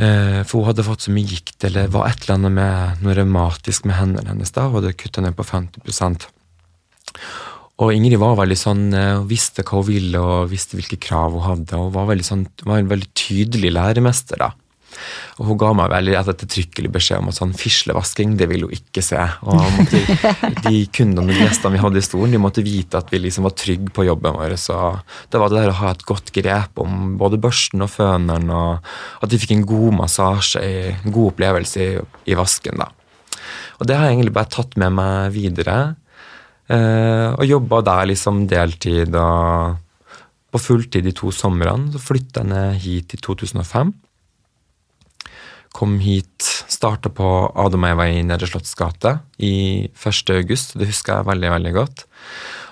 Eh, 0.01 0.41
for 0.49 0.63
hun 0.63 0.71
hadde 0.71 0.85
fått 0.87 1.05
så 1.05 1.13
mye 1.13 1.29
gikt, 1.29 1.59
eller 1.67 1.91
var 1.93 2.09
et 2.09 2.23
eller 2.23 2.39
annet 2.39 2.55
med 2.57 3.05
noe 3.05 3.15
revmatisk 3.17 3.85
med 3.85 3.99
hendene 3.99 4.33
hennes. 4.33 4.53
da, 4.55 4.65
Hun 4.67 4.79
hadde 4.79 4.97
kutta 4.97 5.21
ned 5.21 5.35
på 5.37 5.45
50 5.45 6.25
Og 7.81 7.93
Ingrid 7.93 8.19
var 8.21 8.39
veldig 8.39 8.57
sånn, 8.57 8.93
eh, 8.93 9.17
hun 9.19 9.27
visste 9.29 9.63
hva 9.63 9.81
hun 9.81 9.89
ville 9.89 10.17
og 10.17 10.49
visste 10.49 10.77
hvilke 10.77 10.97
krav 10.97 11.37
hun 11.37 11.45
hadde. 11.45 11.77
og 11.77 11.93
var, 11.93 12.07
veldig 12.09 12.25
sånn, 12.25 12.47
var 12.65 12.79
en 12.79 12.89
veldig 12.89 13.13
tydelig 13.13 13.71
læremester. 13.73 14.37
da. 14.37 14.51
Og 15.39 15.47
hun 15.49 15.59
ga 15.61 15.71
meg 15.77 15.91
veldig 15.93 16.15
ettertrykkelig 16.19 16.91
beskjed 16.93 17.21
om 17.21 17.31
at 17.31 17.37
sånn 17.37 17.53
fislevasking, 17.57 18.35
det 18.39 18.47
ville 18.51 18.67
hun 18.67 18.75
ikke 18.75 19.03
se. 19.05 19.21
Og 19.47 19.59
måtte, 19.61 20.01
de 20.67 20.83
kundene 20.93 21.33
og 21.33 21.41
gjestene 21.41 21.75
vi 21.75 21.83
hadde 21.85 22.01
i 22.01 22.05
stolen, 22.05 22.35
de 22.35 22.41
måtte 22.41 22.65
vite 22.65 23.01
at 23.01 23.11
vi 23.13 23.21
liksom 23.23 23.47
var 23.47 23.55
trygge 23.57 23.93
på 23.95 24.05
jobben 24.07 24.37
vår. 24.37 24.57
Så 24.61 24.77
det 25.31 25.41
var 25.41 25.51
det 25.51 25.61
der 25.61 25.73
å 25.73 25.79
ha 25.81 25.93
et 25.95 26.05
godt 26.07 26.33
grep 26.35 26.81
om 26.81 27.15
både 27.21 27.39
børsten 27.41 27.85
og 27.85 27.93
føneren, 27.95 28.51
og 28.53 29.23
at 29.23 29.31
de 29.31 29.39
fikk 29.41 29.55
en 29.57 29.67
god 29.69 30.01
massasje, 30.03 30.63
en 30.91 31.15
god 31.15 31.33
opplevelse 31.33 31.85
i, 31.85 31.93
i 32.31 32.37
vasken. 32.37 32.81
da. 32.81 32.91
Og 33.81 33.87
det 33.89 33.97
har 33.97 34.07
jeg 34.07 34.19
egentlig 34.19 34.35
bare 34.35 34.53
tatt 34.53 34.77
med 34.77 34.93
meg 34.93 35.31
videre. 35.33 35.77
Eh, 36.71 37.29
og 37.33 37.47
jobba 37.47 37.81
der 37.87 38.11
liksom 38.11 38.45
deltid 38.49 39.15
og 39.17 39.79
på 40.51 40.59
fulltid 40.59 41.07
de 41.07 41.13
to 41.15 41.31
somrene. 41.33 41.89
Så 41.93 42.03
flytta 42.03 42.43
jeg 42.43 42.51
ned 42.51 42.79
hit 42.83 43.15
i 43.15 43.21
2005 43.23 43.93
kom 45.75 45.97
hit, 46.03 46.45
starta 46.71 47.11
på 47.13 47.27
Adamøyva 47.59 48.07
i 48.11 48.21
Nedre 48.27 48.49
Slottsgate 48.49 49.17
i 49.41 49.87
1. 49.91 50.33
august. 50.35 50.75
Det 50.77 50.89
husker 50.89 51.19
jeg 51.19 51.29
veldig, 51.29 51.51
veldig 51.55 51.73
godt. 51.75 52.05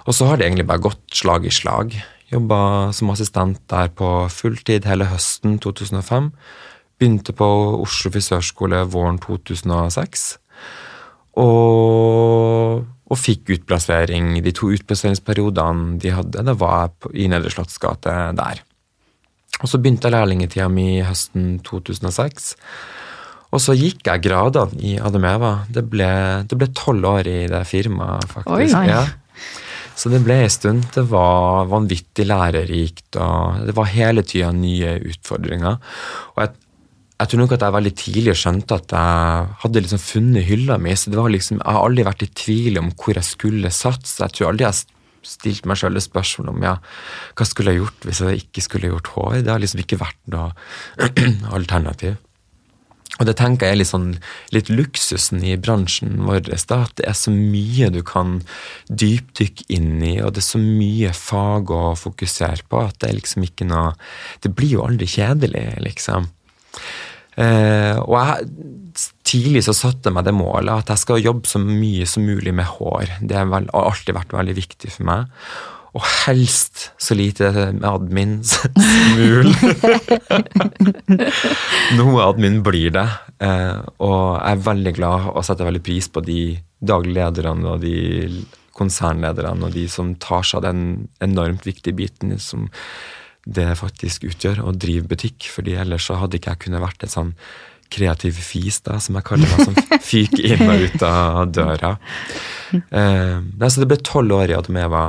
Og 0.08 0.16
så 0.16 0.30
har 0.30 0.40
det 0.40 0.48
egentlig 0.48 0.68
bare 0.70 0.84
gått 0.84 1.04
slag 1.16 1.48
i 1.48 1.54
slag. 1.54 1.96
Jobba 2.30 2.92
som 2.94 3.10
assistent 3.14 3.62
der 3.72 3.90
på 3.90 4.28
fulltid 4.34 4.86
hele 4.90 5.10
høsten 5.10 5.58
2005. 5.62 6.32
begynte 7.00 7.34
på 7.34 7.48
Oslo 7.80 8.12
frisørskole 8.12 8.84
våren 8.92 9.18
2006. 9.24 10.26
Og, 11.40 12.84
og 12.84 13.18
fikk 13.18 13.54
utplassering. 13.56 14.34
De 14.44 14.52
to 14.52 14.74
utplasseringsperiodene 14.76 15.98
de 16.02 16.12
hadde, 16.14 16.44
det 16.44 16.58
var 16.60 16.90
jeg 16.90 17.16
i 17.26 17.30
Nedre 17.32 17.54
Slottsgate 17.54 18.18
der. 18.38 18.66
Og 19.60 19.68
så 19.72 19.80
begynte 19.82 20.08
jeg 20.08 20.16
lærlingetida 20.16 20.70
mi 20.72 21.02
høsten 21.04 21.58
2006. 21.68 22.54
Og 23.50 23.64
så 23.64 23.74
gikk 23.78 24.06
jeg 24.06 24.24
gradene 24.28 24.78
i 24.86 24.98
Ademeva. 25.02 25.66
Det 25.74 25.84
ble 25.90 26.70
tolv 26.78 27.08
år 27.10 27.30
i 27.30 27.40
det 27.50 27.64
firmaet, 27.68 28.30
faktisk. 28.30 28.78
Oi, 28.78 28.92
ja. 28.92 29.04
Så 30.00 30.12
det 30.14 30.22
ble 30.24 30.38
en 30.46 30.54
stund. 30.54 30.86
Det 30.96 31.04
var 31.12 31.68
vanvittig 31.72 32.28
lærerikt, 32.30 33.18
og 33.20 33.66
det 33.68 33.76
var 33.76 33.92
hele 33.92 34.24
tida 34.24 34.52
nye 34.56 34.96
utfordringer. 35.10 35.80
Og 36.36 36.44
jeg, 36.46 36.54
jeg, 37.18 37.32
tror 37.32 37.42
nok 37.42 37.56
at 37.58 37.66
jeg 37.66 37.76
veldig 37.76 37.94
tidlig 38.00 38.38
skjønte 38.40 38.78
at 38.80 38.96
jeg 38.96 39.50
hadde 39.66 39.84
liksom 39.84 40.04
funnet 40.04 40.48
hylla 40.48 40.80
mi. 40.80 40.96
så 40.96 41.12
det 41.12 41.20
var 41.20 41.34
liksom, 41.34 41.60
Jeg 41.60 41.76
har 41.76 41.90
aldri 41.90 42.08
vært 42.08 42.24
i 42.24 42.32
tvil 42.46 42.80
om 42.80 42.94
hvor 42.94 43.20
jeg 43.20 43.28
skulle 43.28 43.74
satse. 43.76 44.22
Jeg 44.24 44.38
tror 44.38 44.54
aldri 44.54 44.70
jeg 44.70 44.80
stilte 45.26 45.70
meg 45.70 45.80
sjøl 45.80 46.00
spørsmål 46.02 46.54
om 46.54 46.66
ja, 46.66 46.78
hva 47.36 47.48
skulle 47.48 47.76
jeg 47.76 47.84
gjort 47.84 48.08
hvis 48.08 48.24
jeg 48.24 48.42
ikke 48.46 48.66
skulle 48.66 48.92
gjort 48.94 49.14
hår. 49.16 49.38
Det 49.44 49.54
har 49.54 49.62
liksom 49.62 49.84
ikke 49.84 50.02
vært 50.02 50.20
noe 50.32 50.52
alternativ. 51.58 52.18
Og 53.20 53.28
det 53.28 53.36
tenker 53.36 53.68
jeg 53.68 53.76
er 53.76 53.80
litt, 53.82 53.90
sånn, 53.90 54.12
litt 54.56 54.70
luksusen 54.72 55.42
i 55.44 55.58
bransjen 55.60 56.22
vår. 56.24 56.46
Da, 56.48 56.84
at 56.86 56.96
det 57.02 57.08
er 57.10 57.18
så 57.20 57.34
mye 57.36 57.90
du 57.92 58.00
kan 58.06 58.38
dypdykke 58.88 59.68
inn 59.76 59.98
i, 60.00 60.16
og 60.24 60.38
det 60.38 60.44
er 60.44 60.48
så 60.48 60.62
mye 60.62 61.12
fag 61.18 61.74
å 61.76 61.84
fokusere 62.00 62.64
på 62.72 62.80
at 62.86 63.02
det 63.02 63.10
er 63.10 63.20
liksom 63.20 63.44
ikke 63.48 63.68
noe 63.68 63.92
Det 64.40 64.54
blir 64.56 64.78
jo 64.78 64.86
aldri 64.86 65.10
kjedelig, 65.10 65.66
liksom. 65.84 66.30
Eh, 67.40 67.98
og 68.04 68.16
jeg, 68.20 68.48
tidlig 69.28 69.64
så 69.68 69.76
satte 69.78 70.10
jeg 70.10 70.18
meg 70.18 70.28
det 70.28 70.36
målet 70.36 70.74
at 70.84 70.94
jeg 70.94 71.04
skal 71.06 71.24
jobbe 71.24 71.48
så 71.48 71.62
mye 71.64 72.08
som 72.10 72.26
mulig 72.28 72.54
med 72.56 72.68
hår. 72.68 73.20
Det 73.24 73.38
har 73.40 73.70
alltid 73.72 74.18
vært 74.18 74.36
veldig 74.36 74.56
viktig 74.58 74.92
for 74.98 75.10
meg. 75.10 75.36
Og 75.98 76.04
helst 76.06 76.92
så 77.02 77.16
lite 77.18 77.50
admin 77.88 78.40
som 78.46 78.76
mulig. 79.18 79.56
Noe 81.98 82.28
admin 82.28 82.60
blir 82.66 82.94
det. 82.94 83.08
Eh, 83.42 83.80
og 83.98 84.20
jeg 84.38 84.54
er 84.54 84.66
veldig 84.68 84.96
glad 85.00 85.32
og 85.34 85.46
setter 85.48 85.70
veldig 85.70 85.86
pris 85.86 86.12
på 86.12 86.24
de 86.26 86.42
daglige 86.80 87.18
lederne 87.18 87.74
og 87.74 87.82
de 87.84 87.96
konsernlederne 88.80 89.68
og 89.68 89.76
de 89.76 89.88
som 89.92 90.14
tar 90.22 90.46
seg 90.48 90.62
av 90.62 90.70
den 90.70 90.84
enormt 91.26 91.66
viktige 91.68 91.98
biten 91.98 92.38
som 92.40 92.70
det 93.50 93.72
faktisk 93.80 94.28
utgjør, 94.30 94.64
å 94.64 94.76
drive 94.76 95.10
butikk. 95.10 95.50
fordi 95.50 95.78
ellers 95.82 96.08
så 96.10 96.20
hadde 96.22 96.40
ikke 96.40 96.54
jeg 96.54 96.64
kunnet 96.66 96.84
vært 96.84 97.06
en 97.06 97.16
sånn 97.16 97.34
kreativ 97.90 98.38
fis, 98.38 98.78
da, 98.86 99.00
som 99.02 99.18
jeg 99.18 99.26
kaller 99.26 99.50
meg, 99.50 99.64
som 99.66 99.78
fyker 100.12 100.46
inn 100.46 100.68
og 100.70 100.84
ut 100.86 101.06
av 101.08 101.40
døra. 101.50 101.96
Eh, 102.76 103.40
så 103.66 103.82
det 103.82 103.90
ble 103.90 103.98
tolv 104.06 104.36
år 104.38 104.54
i 104.54 104.58
Admeva. 104.60 105.08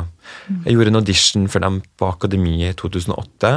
Jeg 0.65 0.77
gjorde 0.77 0.95
en 0.95 1.03
audition 1.03 1.45
for 1.53 1.65
dem 1.65 1.83
på 2.01 2.09
Akademiet 2.09 2.73
i 2.73 2.79
2008. 2.81 3.53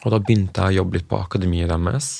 Og 0.00 0.12
da 0.14 0.20
begynte 0.22 0.64
jeg 0.64 0.74
å 0.74 0.80
jobbe 0.80 0.98
litt 0.98 1.08
på 1.10 1.20
akademiet 1.20 1.70
deres. 1.70 2.10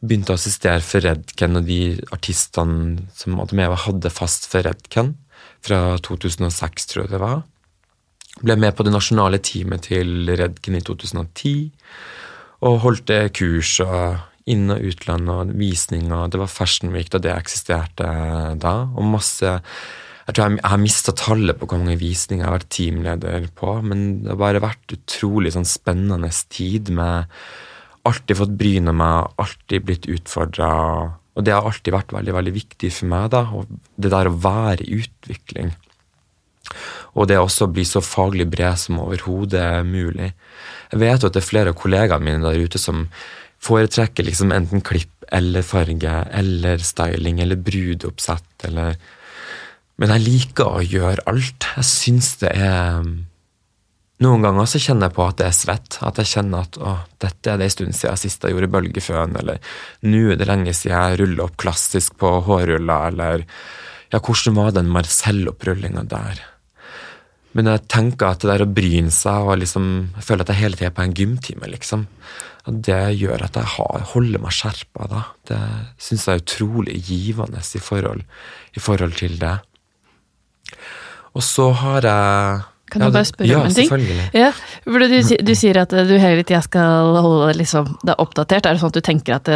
Begynte 0.00 0.34
å 0.34 0.38
assistere 0.38 0.82
for 0.84 1.04
Redken 1.04 1.58
og 1.60 1.66
de 1.68 1.98
artistene 2.14 3.06
som 3.16 3.40
Admeva 3.42 3.78
hadde 3.86 4.12
fast 4.12 4.48
for 4.50 4.64
Redken 4.66 5.14
fra 5.64 5.98
2006, 6.04 6.88
tror 6.90 7.04
jeg 7.04 7.14
det 7.14 7.22
var. 7.22 7.42
Ble 8.40 8.56
med 8.56 8.74
på 8.76 8.86
det 8.86 8.94
nasjonale 8.94 9.40
teamet 9.44 9.88
til 9.90 10.30
Redken 10.38 10.78
i 10.78 10.82
2010. 10.84 11.70
Og 12.66 12.82
holdt 12.84 13.12
kurs 13.36 13.78
og 13.84 14.20
inn- 14.50 14.72
og 14.72 14.84
utland 14.90 15.30
og 15.32 15.54
visninger. 15.56 16.28
Det 16.30 16.40
var 16.40 16.52
Fashion 16.52 16.92
Week 16.94 17.10
da 17.12 17.20
det 17.22 17.34
eksisterte 17.34 18.06
da. 18.60 18.76
Og 18.96 19.04
masse 19.16 19.60
Jeg 20.30 20.36
tror 20.36 20.46
jeg, 20.46 20.60
har 20.62 20.78
mista 20.78 21.12
tallet 21.16 21.58
på 21.58 21.66
hvor 21.66 21.80
mange 21.80 21.98
visninger 21.98 22.44
jeg 22.44 22.46
har 22.46 22.58
vært 22.60 22.70
teamleder 22.70 23.48
på, 23.56 23.72
men 23.82 24.22
det 24.22 24.30
har 24.30 24.38
bare 24.38 24.60
vært 24.62 24.92
utrolig 24.94 25.50
sånn 25.56 25.66
spennende 25.66 26.30
tid 26.48 26.90
med 26.94 27.26
Alltid 28.06 28.38
fått 28.38 28.52
bryne 28.56 28.94
meg, 28.96 29.26
alltid 29.36 29.82
blitt 29.84 30.06
utfordra. 30.08 30.70
Og 31.36 31.44
det 31.44 31.52
har 31.52 31.66
alltid 31.68 31.92
vært 31.92 32.14
veldig 32.14 32.32
veldig 32.32 32.52
viktig 32.54 32.88
for 32.96 33.10
meg. 33.10 33.30
da, 33.30 33.42
og 33.52 33.66
Det 33.98 34.10
der 34.10 34.30
å 34.30 34.38
være 34.40 34.86
i 34.86 35.02
utvikling. 35.02 35.74
Og 37.18 37.28
det 37.30 37.38
også 37.40 37.68
blir 37.72 37.86
så 37.88 38.02
faglig 38.04 38.46
bred 38.50 38.78
som 38.78 39.00
overhodet 39.02 39.84
mulig. 39.86 40.32
Jeg 40.92 41.02
vet 41.02 41.22
jo 41.22 41.30
at 41.30 41.36
det 41.36 41.42
er 41.42 41.48
flere 41.48 41.72
av 41.72 41.78
kollegaene 41.80 42.26
mine 42.26 42.44
der 42.44 42.66
ute 42.66 42.80
som 42.80 43.06
foretrekker 43.60 44.24
liksom 44.24 44.54
enten 44.56 44.82
klipp 44.84 45.26
eller 45.30 45.64
farge 45.66 46.12
eller 46.32 46.82
styling 46.82 47.42
eller 47.42 47.60
brudeoppsett 47.60 48.68
eller 48.70 48.96
Men 50.00 50.14
jeg 50.14 50.24
liker 50.24 50.64
å 50.64 50.80
gjøre 50.80 51.26
alt. 51.28 51.66
Jeg 51.76 51.84
syns 51.84 52.30
det 52.40 52.54
er 52.56 53.02
Noen 54.20 54.44
ganger 54.44 54.66
så 54.68 54.80
kjenner 54.80 55.08
jeg 55.08 55.16
på 55.16 55.24
at 55.24 55.38
det 55.40 55.46
er 55.46 55.56
svett. 55.56 55.96
At 56.04 56.18
jeg 56.20 56.28
kjenner 56.28 56.66
at 56.66 56.76
å, 56.76 56.94
dette 57.24 57.52
er 57.52 57.60
det 57.60 57.68
en 57.68 57.72
stund 57.72 57.96
siden 57.96 58.20
sist 58.20 58.44
jeg 58.44 58.52
gjorde 58.52 58.68
bølgeføn, 58.72 59.36
eller 59.40 59.60
nå 60.04 60.22
er 60.34 60.40
det 60.40 60.48
lenge 60.48 60.74
siden 60.76 60.92
jeg 60.92 61.20
ruller 61.22 61.46
opp 61.46 61.56
klassisk 61.60 62.18
på 62.20 62.34
hårruller, 62.44 63.14
eller 63.14 63.46
ja, 64.12 64.20
hvordan 64.20 64.58
var 64.58 64.74
den 64.76 64.92
Marcel-opprullinga 64.92 66.04
der? 66.12 66.42
Men 67.56 67.66
jeg 67.66 67.82
tenker 67.90 68.30
at 68.30 68.44
det 68.44 68.52
der 68.52 68.62
å 68.62 68.70
bryne 68.70 69.10
seg 69.10 69.48
og 69.50 69.56
liksom 69.58 69.86
Jeg 70.14 70.22
føler 70.22 70.44
at 70.44 70.52
jeg 70.52 70.60
hele 70.60 70.78
tida 70.78 70.90
er 70.92 70.94
på 70.94 71.02
en 71.02 71.16
gymtime, 71.18 71.70
liksom 71.72 72.06
det 72.68 72.98
gjør 73.16 73.46
at 73.46 73.56
jeg 73.56 73.68
har, 73.76 74.02
holder 74.12 74.42
meg 74.42 74.54
skjerpa. 74.54 75.06
da. 75.10 75.22
Det 75.48 75.60
syns 76.00 76.26
jeg 76.26 76.34
er 76.34 76.42
utrolig 76.42 76.98
givende 77.06 77.62
i 77.62 77.82
forhold, 77.82 78.24
i 78.76 78.82
forhold, 78.82 79.16
til 79.16 79.38
det. 79.40 79.56
Og 81.34 81.42
så 81.42 81.70
har 81.72 82.04
jeg 82.04 82.60
Kan 82.90 83.02
jeg 83.02 83.12
bare 83.12 83.24
spørre 83.24 83.48
ja, 83.48 83.58
om 83.60 83.66
en 83.66 83.74
ting? 83.74 84.08
Ja, 84.34 84.50
for 84.84 84.98
du, 84.98 85.20
du, 85.46 85.54
sier 85.54 85.78
at 85.78 85.90
du 85.94 86.16
hele 86.18 86.42
tida 86.42 86.60
skal 86.62 87.14
holde 87.22 87.54
liksom, 87.56 87.96
det 88.02 88.18
oppdatert. 88.18 88.66
Er 88.66 88.74
det 88.74 88.82
sånn 88.82 88.92
at 88.92 88.98
du 88.98 89.06
tenker 89.06 89.38
at 89.38 89.50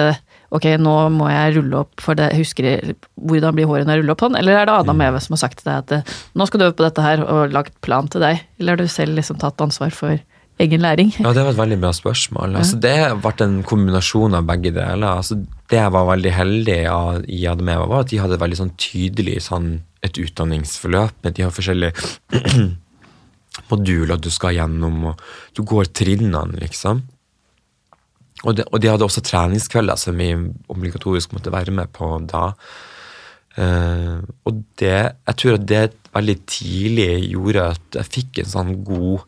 ok, 0.54 0.66
nå 0.80 0.94
må 1.14 1.28
jeg 1.32 1.56
rulle 1.58 1.80
opp, 1.84 1.94
for 2.02 2.18
det, 2.18 2.30
jeg 2.32 2.44
husker 2.44 2.92
hvordan 3.18 3.56
blir 3.56 3.66
håret 3.70 3.88
når 3.88 3.96
jeg 3.98 4.04
ruller 4.04 4.14
opp 4.14 4.22
sånn? 4.26 4.38
Eller 4.38 4.60
er 4.60 4.68
det 4.68 4.76
Adam. 4.76 5.02
Eve 5.06 5.22
som 5.24 5.34
har 5.36 5.42
sagt 5.42 5.60
til 5.62 5.70
deg 5.70 5.82
at 5.82 6.14
nå 6.38 6.46
skal 6.48 6.60
du 6.62 6.66
øve 6.68 6.76
på 6.78 6.86
dette 6.86 7.04
her, 7.04 7.24
og 7.24 7.54
lagt 7.54 7.74
plan 7.84 8.08
til 8.10 8.22
deg? 8.24 8.44
Eller 8.60 8.76
har 8.76 8.82
du 8.84 8.90
selv 8.90 9.18
liksom 9.18 9.40
tatt 9.42 9.60
ansvar 9.64 9.94
for 9.94 10.16
egen 10.62 10.84
læring? 10.84 11.10
Ja, 11.18 11.32
Det 11.34 11.42
var 11.42 11.50
et 11.50 11.58
veldig 11.58 11.80
bra 11.82 11.90
spørsmål. 11.96 12.54
Altså, 12.60 12.78
det 12.78 12.94
ble 13.24 13.32
en 13.46 13.56
kombinasjon 13.66 14.38
av 14.38 14.46
begge 14.46 14.70
deler. 14.76 15.08
Altså, 15.18 15.40
det 15.70 15.80
jeg 15.80 15.94
var 15.96 16.06
veldig 16.12 16.34
heldig 16.36 16.78
i 17.34 17.40
Ademeva, 17.50 17.88
var 17.90 18.04
at 18.04 18.12
de 18.12 18.20
hadde 18.22 18.38
veldig 18.38 18.60
sånn 18.62 18.74
tydelig 18.78 19.40
sånn, 19.48 19.80
et 20.04 20.18
utdanningsforløp. 20.20 21.16
med 21.24 21.34
De 21.34 21.46
har 21.46 21.50
forskjellige 21.54 22.70
moduler 23.70 24.20
du 24.20 24.30
skal 24.30 24.54
gjennom, 24.58 25.10
og 25.10 25.26
du 25.56 25.64
går 25.66 25.90
trinnene, 25.96 26.60
liksom. 26.60 27.02
Og 28.44 28.56
de, 28.58 28.66
og 28.70 28.80
de 28.82 28.90
hadde 28.92 29.06
også 29.06 29.24
treningskvelder 29.24 30.00
som 30.00 30.18
vi 30.20 30.32
obligatorisk 30.68 31.32
måtte 31.32 31.52
være 31.54 31.72
med 31.74 31.92
på 31.96 32.10
da. 32.28 32.50
Uh, 33.54 34.20
og 34.44 34.64
det, 34.80 34.96
jeg 35.14 35.36
tror 35.38 35.56
at 35.56 35.66
det 35.70 35.82
veldig 36.14 36.38
tidlig 36.50 37.10
gjorde 37.30 37.68
at 37.74 37.98
jeg 38.00 38.10
fikk 38.16 38.40
en 38.42 38.50
sånn 38.50 38.72
god 38.86 39.22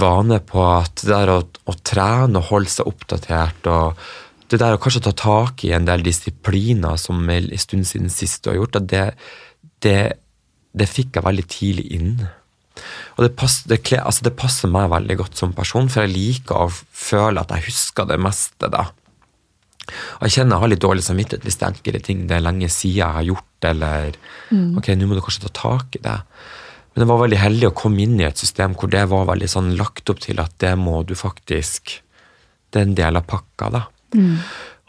vane 0.00 0.38
på 0.48 0.62
at 0.64 1.02
det 1.02 1.10
der 1.10 1.32
å, 1.34 1.40
å 1.68 1.74
trene 1.84 2.40
og 2.40 2.48
holde 2.48 2.72
seg 2.72 2.88
oppdatert 2.88 3.68
og 3.68 4.00
det 4.52 4.60
der 4.60 4.76
å 4.76 4.80
kanskje 4.80 5.04
ta 5.06 5.12
tak 5.16 5.64
i 5.64 5.72
en 5.76 5.86
del 5.88 6.04
disipliner 6.04 6.98
som 7.00 7.20
en 7.32 7.48
stund 7.60 7.88
siden 7.88 8.12
sist 8.12 8.42
du 8.44 8.50
har 8.50 8.58
gjort, 8.58 8.80
det, 8.88 9.04
det, 9.84 9.98
det, 10.76 10.88
fikk 10.90 11.16
jeg 11.16 11.24
veldig 11.24 11.44
tidlig 11.48 11.86
inn. 11.96 12.10
Og 13.16 13.26
det, 13.26 13.34
passer, 13.36 13.68
det, 13.68 13.80
altså 14.00 14.24
det, 14.26 14.34
passer 14.38 14.70
meg 14.72 14.90
veldig 14.92 15.18
godt 15.20 15.38
som 15.38 15.52
person, 15.56 15.90
for 15.92 16.04
jeg 16.04 16.14
liker 16.14 16.64
å 16.64 16.72
føle 16.72 17.42
at 17.42 17.52
jeg 17.52 17.68
husker 17.68 18.08
det 18.08 18.18
meste 18.22 18.70
da. 18.72 18.86
Og 19.92 20.26
jeg 20.26 20.38
kjenner 20.38 20.56
jeg 20.56 20.64
har 20.64 20.72
litt 20.72 20.84
dårlig 20.84 21.04
samvittighet 21.04 21.44
hvis 21.46 21.58
det 21.58 21.66
er 21.66 21.72
enkelte 21.74 22.02
ting 22.06 22.26
det 22.30 22.36
er 22.38 22.44
lenge 22.44 22.70
siden 22.72 22.98
jeg 23.02 23.18
har 23.18 23.28
gjort, 23.28 23.68
eller 23.72 24.18
mm. 24.50 24.68
ok, 24.80 24.92
nå 24.96 25.08
må 25.08 25.18
du 25.18 25.24
kanskje 25.24 25.46
ta 25.48 25.54
tak 25.58 25.98
i 25.98 26.02
det. 26.06 26.18
Men 26.92 27.04
det 27.04 27.08
var 27.08 27.22
veldig 27.22 27.40
heldig 27.40 27.70
å 27.70 27.76
komme 27.76 28.04
inn 28.04 28.18
i 28.20 28.26
et 28.28 28.40
system 28.40 28.76
hvor 28.78 28.90
det 28.92 29.04
var 29.10 29.28
veldig 29.30 29.48
sånn 29.48 29.72
lagt 29.78 30.12
opp 30.12 30.20
til 30.24 30.40
at 30.42 30.54
det 30.62 30.74
må 30.80 31.00
du 31.08 31.14
faktisk 31.18 31.98
Det 32.72 32.80
er 32.80 32.86
en 32.88 32.96
del 32.96 33.18
av 33.20 33.26
pakka, 33.28 33.66
da. 33.68 33.80
Mm. 34.16 34.36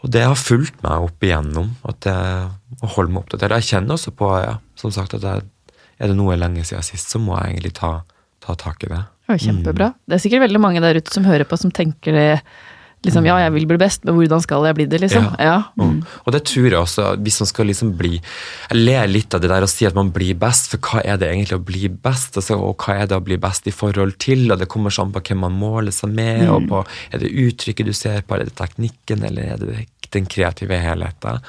Og 0.04 0.12
det 0.12 0.22
har 0.24 0.36
fulgt 0.36 0.78
meg 0.84 1.04
opp 1.04 1.24
igjennom. 1.24 1.74
at 1.88 2.06
jeg, 2.08 2.48
Å 2.80 2.92
holde 2.96 3.12
meg 3.12 3.24
oppdatert. 3.24 3.56
Jeg 3.58 3.68
kjenner 3.72 3.96
også 3.96 4.12
på, 4.16 4.28
ja, 4.40 4.54
som 4.76 4.92
sagt, 4.92 5.16
at 5.16 5.24
jeg, 5.24 5.44
er 6.04 6.12
det 6.12 6.18
noe 6.18 6.36
lenge 6.38 6.66
siden 6.66 6.84
sist, 6.86 7.10
så 7.12 7.20
må 7.22 7.36
jeg 7.38 7.56
egentlig 7.56 7.74
ta, 7.80 7.96
ta 8.44 8.56
tak 8.60 8.84
i 8.86 8.92
det. 8.92 9.02
Ja, 9.30 9.40
kjempebra. 9.40 9.90
Mm. 9.94 9.98
Det 10.04 10.16
er 10.16 10.24
sikkert 10.26 10.44
veldig 10.44 10.60
mange 10.60 10.84
der 10.84 11.00
ute 11.00 11.12
som 11.14 11.26
hører 11.26 11.48
på, 11.48 11.58
som 11.60 11.72
tenker 11.74 12.16
det 12.16 12.30
liksom 13.04 13.26
ja, 13.28 13.34
jeg 13.42 13.52
vil 13.52 13.66
bli 13.68 13.76
best, 13.80 14.04
men 14.06 14.16
hvordan 14.16 14.42
skal 14.44 14.64
jeg 14.68 14.76
bli 14.78 14.86
det, 14.88 15.00
liksom? 15.02 15.26
Ja. 15.36 15.56
Mm. 15.80 15.98
Og 16.24 16.30
det 16.34 16.40
tror 16.48 16.68
jeg 16.68 16.78
også, 16.78 17.08
hvis 17.24 17.40
man 17.42 17.50
skal 17.50 17.68
liksom 17.68 17.90
bli 17.98 18.12
Jeg 18.16 18.78
ler 18.78 19.10
litt 19.10 19.36
av 19.36 19.42
det 19.44 19.50
der 19.52 19.66
å 19.66 19.68
si 19.70 19.84
at 19.88 19.96
man 19.96 20.12
blir 20.14 20.38
best, 20.40 20.70
for 20.72 20.88
hva 20.88 21.02
er 21.04 21.20
det 21.20 21.28
egentlig 21.30 21.58
å 21.58 21.66
bli 21.68 21.90
best? 21.92 22.38
Altså, 22.40 22.56
og 22.56 22.80
hva 22.80 22.96
er 23.02 23.10
det 23.10 23.18
å 23.18 23.24
bli 23.24 23.38
best 23.40 23.68
i 23.68 23.74
forhold 23.74 24.16
til? 24.24 24.46
Og 24.48 24.60
det 24.60 24.70
kommer 24.72 24.94
sånn 24.94 25.12
på 25.14 25.24
hvem 25.28 25.44
man 25.44 25.58
måler 25.60 25.94
seg 25.94 26.14
med, 26.16 26.46
og 26.48 26.68
på 26.70 26.80
er 27.10 27.22
det 27.22 27.34
uttrykket 27.44 27.90
du 27.90 27.94
ser 27.96 28.24
på, 28.24 28.38
er 28.38 28.48
det 28.48 28.56
teknikken, 28.60 29.28
eller 29.28 29.54
er 29.54 29.62
det 29.62 29.84
den 30.14 30.28
kreative 30.30 30.78
helheten? 30.78 31.44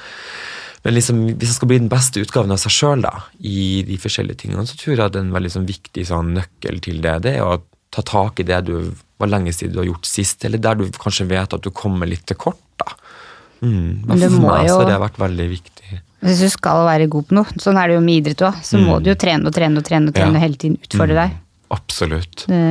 Men 0.86 0.94
liksom, 0.94 1.24
hvis 1.34 1.50
jeg 1.50 1.56
skal 1.56 1.70
bli 1.72 1.80
den 1.80 1.90
beste 1.90 2.22
utgaven 2.22 2.54
av 2.54 2.60
seg 2.62 2.70
sjøl 2.70 3.02
i 3.42 3.82
de 3.88 3.96
forskjellige 3.98 4.44
tingene, 4.44 4.62
så 4.70 4.76
tror 4.78 4.92
jeg 4.94 5.02
at 5.02 5.16
en 5.18 5.32
veldig 5.34 5.50
sånn, 5.56 5.66
viktig 5.66 6.04
sånn, 6.06 6.30
nøkkel 6.36 6.78
til 6.84 7.00
det, 7.02 7.16
det 7.24 7.32
er 7.40 7.42
å 7.42 7.56
ta 7.90 8.04
tak 8.06 8.38
i 8.38 8.46
det 8.46 8.60
du 8.68 8.92
var 9.18 9.32
lenge 9.32 9.50
siden 9.50 9.74
du 9.74 9.80
har 9.82 9.88
gjort 9.88 10.06
sist, 10.06 10.44
eller 10.46 10.62
der 10.62 10.78
du 10.78 10.84
kanskje 10.94 11.26
vet 11.26 11.56
at 11.56 11.64
du 11.64 11.72
kommer 11.74 12.06
litt 12.06 12.22
til 12.30 12.38
kort. 12.38 12.62
da. 12.78 12.92
Mm. 13.64 14.06
Men 14.06 14.22
for 14.28 14.44
meg 14.44 14.70
så 14.70 14.78
har 14.84 14.92
det 14.92 15.00
vært 15.08 15.18
veldig 15.24 15.48
viktig. 15.56 16.00
Hvis 16.26 16.44
du 16.44 16.48
skal 16.54 16.86
være 16.86 17.10
god 17.10 17.26
på 17.28 17.40
noe, 17.40 17.58
sånn 17.62 17.82
er 17.82 17.90
det 17.90 17.98
jo 17.98 18.06
med 18.06 18.22
idrett 18.22 18.46
òg, 18.46 18.62
så 18.62 18.78
mm. 18.78 18.86
må 18.86 19.00
du 19.02 19.10
jo 19.10 19.18
trene 19.18 19.50
og 19.50 19.58
trene 19.58 19.82
og 19.82 19.90
trene 19.90 20.12
og 20.12 20.16
trene 20.16 20.38
ja. 20.38 20.44
hele 20.46 20.60
tiden. 20.60 20.78
Utfordre 20.86 21.16
mm. 21.16 21.22
deg. 21.24 21.38
Absolutt. 21.74 22.46
Det... 22.46 22.62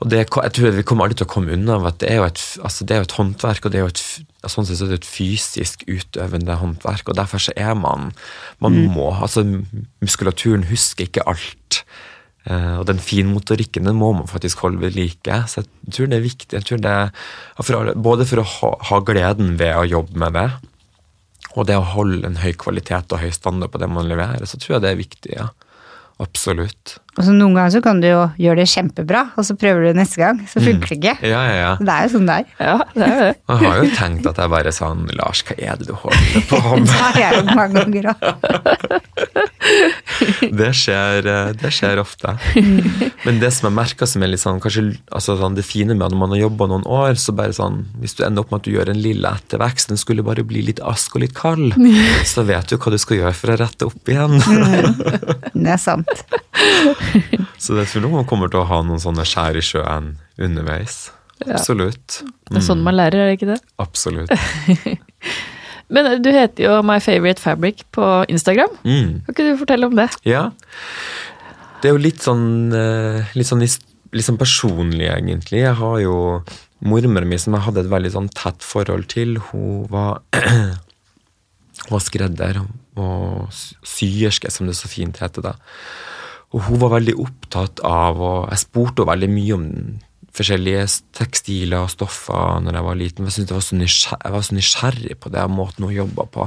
Og 0.00 0.08
det, 0.08 0.22
jeg 0.24 0.52
tror 0.56 0.76
Vi 0.76 0.84
kommer 0.86 1.06
aldri 1.06 1.20
til 1.20 1.28
å 1.28 1.32
komme 1.34 1.52
unna 1.52 1.76
at 1.90 2.00
det 2.00 2.08
er 2.08 2.22
jo 2.22 2.28
et, 2.30 2.42
altså 2.64 2.86
det 2.88 2.94
er 2.94 3.02
jo 3.02 3.08
et 3.08 3.16
håndverk, 3.18 3.64
og 3.64 3.72
det 3.72 3.80
er 3.80 3.84
jo 3.84 3.92
et, 3.92 4.04
sånn 4.48 4.68
sett 4.68 4.80
er 4.86 4.94
det 4.94 5.00
et 5.02 5.08
fysisk 5.08 5.84
utøvende 5.88 6.56
håndverk. 6.56 7.10
og 7.10 7.18
Derfor 7.18 7.42
så 7.44 7.56
er 7.56 7.74
man 7.76 8.14
Man 8.60 8.78
mm. 8.78 8.94
må 8.96 9.10
altså 9.12 9.44
Muskulaturen 10.00 10.64
husker 10.70 11.08
ikke 11.08 11.26
alt. 11.28 11.82
Eh, 12.48 12.76
og 12.80 12.86
den 12.88 13.00
finmotorikken 13.02 13.84
den 13.84 13.98
må 14.00 14.14
man 14.16 14.30
faktisk 14.30 14.64
holde 14.64 14.80
ved 14.80 14.96
like. 14.96 15.42
Så 15.52 15.60
jeg 15.60 15.92
tror 15.92 16.08
det 16.08 16.18
er 16.18 16.24
viktig. 16.24 16.52
jeg 16.56 16.68
tror 16.68 16.80
det 16.80 16.96
for, 17.60 17.92
Både 17.94 18.26
for 18.26 18.40
å 18.40 18.48
ha, 18.56 18.74
ha, 18.90 19.00
gleden 19.04 19.58
ved 19.60 19.76
å 19.76 19.88
jobbe 19.88 20.16
med 20.16 20.38
det, 20.38 20.48
og 21.58 21.66
det 21.66 21.76
å 21.76 21.88
holde 21.96 22.24
en 22.28 22.40
høy 22.40 22.52
kvalitet 22.54 23.12
og 23.12 23.20
høy 23.20 23.32
standard 23.34 23.72
på 23.72 23.80
det 23.82 23.90
man 23.90 24.08
leverer, 24.08 24.46
så 24.46 24.56
tror 24.56 24.78
jeg 24.78 24.86
det 24.86 24.94
er 24.94 25.04
viktig. 25.04 25.34
ja. 25.36 25.50
Absolutt. 26.20 26.98
Og 27.20 27.26
så 27.26 27.34
Noen 27.36 27.52
ganger 27.52 27.72
så 27.74 27.80
kan 27.84 27.98
du 28.00 28.06
jo 28.08 28.20
gjøre 28.40 28.62
det 28.62 28.70
kjempebra, 28.72 29.20
og 29.36 29.44
så 29.44 29.52
prøver 29.60 29.90
du 29.90 29.98
neste 29.98 30.16
gang, 30.22 30.38
så 30.48 30.56
funker 30.64 30.88
det 30.88 30.96
ikke. 30.96 31.12
Mm. 31.20 31.26
Ja, 31.28 31.40
ja, 31.44 31.56
ja. 31.58 31.72
Det 31.76 31.92
er 31.92 32.06
jo 32.06 32.12
sånn 32.14 32.28
det 32.30 32.36
er. 32.40 32.46
Ja, 32.56 32.76
det 32.94 33.04
er 33.04 33.20
det. 33.20 33.34
Jeg 33.36 33.58
har 33.60 33.76
jo 33.76 33.90
tenkt 33.98 34.28
at 34.30 34.40
jeg 34.40 34.52
bare 34.54 34.72
sånn 34.72 35.02
Lars, 35.18 35.42
hva 35.44 35.56
er 35.60 35.76
det 35.76 35.88
du 35.90 35.92
holder 36.00 36.46
på 36.48 36.60
med? 36.70 36.88
det 36.88 36.96
har 36.96 37.18
jeg 37.20 37.42
jo 37.42 37.56
mange 37.58 37.74
ganger 37.76 38.08
òg. 38.14 38.24
eh, 40.24 41.50
det 41.60 41.72
skjer 41.76 42.00
ofte. 42.00 42.32
Men 43.26 43.42
det 43.42 43.52
som 43.52 43.68
jeg 43.68 43.76
merker 43.76 44.08
som 44.08 44.24
er 44.24 44.32
litt 44.32 44.40
sånn, 44.42 44.62
kanskje 44.64 44.86
altså 45.12 45.36
sånn, 45.42 45.58
det 45.58 45.66
fine 45.68 45.92
med 45.92 46.06
at 46.08 46.16
når 46.16 46.22
man 46.24 46.34
har 46.34 46.42
jobba 46.46 46.70
noen 46.72 46.88
år, 46.88 47.20
så 47.20 47.36
bare 47.36 47.52
sånn 47.56 47.82
Hvis 48.00 48.16
du 48.16 48.24
ender 48.24 48.44
opp 48.46 48.54
med 48.54 48.62
at 48.62 48.68
du 48.68 48.72
gjør 48.72 48.94
en 48.94 49.04
lille 49.04 49.34
ettervekst, 49.36 49.92
den 49.92 50.00
skulle 50.00 50.24
bare 50.24 50.46
bli 50.46 50.64
litt 50.70 50.80
ask 50.80 51.18
og 51.18 51.26
litt 51.26 51.36
kald, 51.36 51.76
så 52.24 52.46
vet 52.48 52.72
du 52.72 52.78
hva 52.80 52.94
du 52.94 52.98
skal 53.00 53.20
gjøre 53.20 53.36
for 53.36 53.52
å 53.52 53.60
rette 53.60 53.90
opp 53.90 54.08
igjen. 54.08 54.40
det 55.52 55.74
er 55.76 55.80
sant. 55.80 56.24
så 57.62 57.76
det 57.78 57.86
tror 57.90 58.04
jeg 58.06 58.12
man 58.12 58.28
kommer 58.28 58.50
til 58.52 58.62
å 58.62 58.68
ha 58.68 58.82
noen 58.86 59.02
sånne 59.02 59.26
skjær 59.28 59.58
i 59.58 59.64
sjøen 59.64 60.12
underveis. 60.40 61.08
Absolutt. 61.46 62.20
Mm. 62.20 62.34
Det 62.50 62.58
er 62.60 62.66
sånn 62.66 62.84
man 62.84 62.98
lærer, 62.98 63.22
er 63.22 63.30
det 63.30 63.38
ikke 63.38 63.52
det? 63.54 63.60
Absolutt. 63.80 64.32
Men 65.94 66.22
du 66.22 66.30
heter 66.30 66.66
jo 66.68 66.74
My 66.86 67.00
Favorite 67.02 67.42
Fabric 67.42 67.82
på 67.94 68.06
Instagram. 68.30 68.76
Mm. 68.84 69.22
Kan 69.26 69.34
ikke 69.34 69.46
du 69.48 69.60
fortelle 69.64 69.88
om 69.90 69.96
det? 69.98 70.06
Ja. 70.28 70.50
Det 71.80 71.90
er 71.90 71.96
jo 71.96 72.02
litt 72.02 72.22
sånn, 72.22 72.70
eh, 72.76 73.32
litt 73.34 73.48
sånn, 73.48 73.64
litt 73.64 74.26
sånn 74.26 74.38
personlig, 74.38 75.08
egentlig. 75.10 75.64
Jeg 75.64 75.78
har 75.80 75.96
jo 76.04 76.16
mormoren 76.80 77.28
min 77.28 77.40
som 77.40 77.56
jeg 77.56 77.66
hadde 77.66 77.84
et 77.84 77.90
veldig 77.92 78.12
sånn 78.14 78.30
tett 78.36 78.62
forhold 78.64 79.08
til. 79.10 79.40
Hun 79.50 79.88
var, 79.90 80.22
var 81.92 82.04
skredder 82.04 82.62
og 83.00 83.50
syerske, 83.50 84.52
som 84.52 84.70
det 84.70 84.76
så 84.78 84.90
fint 84.92 85.18
heter 85.24 85.50
da. 85.50 85.56
Og 86.50 86.66
hun 86.66 86.80
var 86.82 86.96
veldig 86.96 87.16
opptatt 87.22 87.82
av, 87.86 88.18
og 88.18 88.48
jeg 88.50 88.64
spurte 88.64 89.02
henne 89.02 89.12
veldig 89.12 89.30
mye 89.30 89.58
om 89.58 89.66
forskjellige 90.34 90.82
tekstiler 91.18 91.84
og 91.84 91.90
stoffer 91.90 92.60
når 92.62 92.78
jeg 92.78 92.86
var 92.86 92.98
liten. 92.98 93.28
Jeg, 93.28 93.44
jeg, 93.44 93.56
var 93.56 94.24
jeg 94.24 94.34
var 94.34 94.44
så 94.46 94.56
nysgjerrig 94.56 95.16
på 95.22 95.32
det 95.34 95.46
måten 95.50 95.86
hun 95.86 95.94
jobba 95.94 96.26
på. 96.30 96.46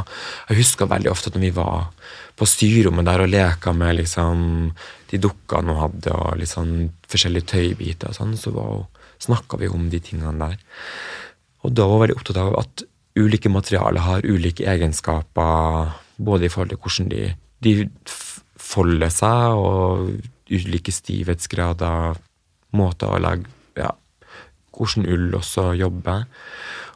Jeg 0.50 0.60
husker 0.62 0.91
veldig 0.91 1.12
ofte 1.12 1.31
at 1.31 1.38
når 1.38 1.45
vi 1.45 1.53
var 1.57 1.89
på 2.39 2.48
styrrommet 2.50 3.07
der 3.07 3.24
og 3.25 3.31
leka 3.31 3.74
med 3.75 4.00
liksom, 4.00 4.72
de 5.12 5.19
dukkene 5.24 5.75
hun 5.75 5.83
hadde, 5.83 6.15
og 6.15 6.39
liksom, 6.39 6.72
forskjellige 7.11 7.51
tøybiter, 7.53 8.13
og 8.13 8.18
sånn, 8.18 8.37
så 8.39 8.53
snakka 9.24 9.59
vi 9.61 9.72
om 9.72 9.89
de 9.92 10.01
tingene 10.03 10.35
der. 10.39 10.57
Og 11.63 11.75
da 11.75 11.87
var 11.87 12.00
jeg 12.00 12.05
veldig 12.07 12.20
opptatt 12.20 12.42
av 12.44 12.57
at 12.59 12.87
ulike 13.20 13.51
materialer 13.51 14.03
har 14.03 14.25
ulike 14.25 14.66
egenskaper, 14.68 15.94
både 16.18 16.48
i 16.48 16.51
forhold 16.51 16.74
til 16.74 16.81
hvordan 16.81 17.11
de, 17.11 17.24
de 17.63 17.75
folder 18.74 19.12
seg, 19.14 19.57
og 19.57 20.09
ulike 20.53 20.94
stivhetsgrader, 20.94 22.20
måter 22.74 23.14
å 23.14 23.22
lage 23.22 23.46
ja, 23.77 23.92
hvordan 24.74 25.07
ull 25.14 25.38
også 25.38 25.70
jobber. 25.77 26.25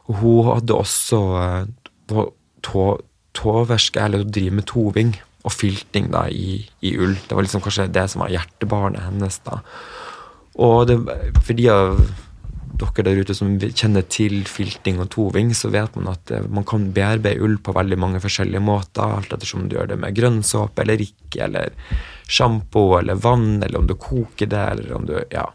Og 0.08 0.20
hun 0.22 0.50
hadde 0.50 0.74
også 0.74 1.22
eh, 1.38 2.26
tåverske, 3.38 4.02
eller 4.02 4.24
å 4.24 4.28
drive 4.28 4.58
med 4.58 4.68
toving 4.68 5.14
og 5.46 5.54
filting 5.54 6.10
da, 6.12 6.26
i, 6.28 6.58
i, 6.82 6.94
ull. 6.98 7.14
Det 7.28 7.36
var 7.36 7.46
liksom 7.46 7.62
kanskje 7.64 7.90
det 7.94 8.08
som 8.10 8.24
var 8.24 8.32
hjertebarnet 8.34 9.06
hennes. 9.06 9.38
da. 9.46 9.60
Og 10.58 10.88
det, 10.90 10.98
for 11.46 11.68
av 11.72 12.00
dere 12.78 13.04
der 13.06 13.20
ute 13.22 13.34
som 13.36 13.54
kjenner 13.58 14.04
til 14.10 14.42
filting 14.48 15.00
og 15.02 15.10
toving, 15.14 15.52
så 15.56 15.70
vet 15.74 15.96
man 15.98 16.12
at 16.14 16.32
eh, 16.34 16.46
man 16.46 16.66
kan 16.68 16.88
bearbeide 16.94 17.42
ull 17.44 17.58
på 17.62 17.74
veldig 17.76 17.98
mange 18.00 18.22
forskjellige 18.24 18.62
måter. 18.64 19.16
Alt 19.18 19.34
ettersom 19.34 19.68
du 19.68 19.76
gjør 19.76 19.92
det 19.92 20.00
med 20.02 20.16
grønnsåpe 20.16 20.84
eller 20.84 21.02
ikke, 21.04 21.42
eller 21.48 21.74
sjampo 22.28 22.90
eller 22.98 23.18
vann, 23.20 23.62
eller 23.62 23.80
om 23.80 23.88
du 23.88 23.96
koker 23.98 24.50
det, 24.50 24.66
eller 24.76 24.94
om 24.98 25.08
du 25.08 25.16
Ja. 25.34 25.48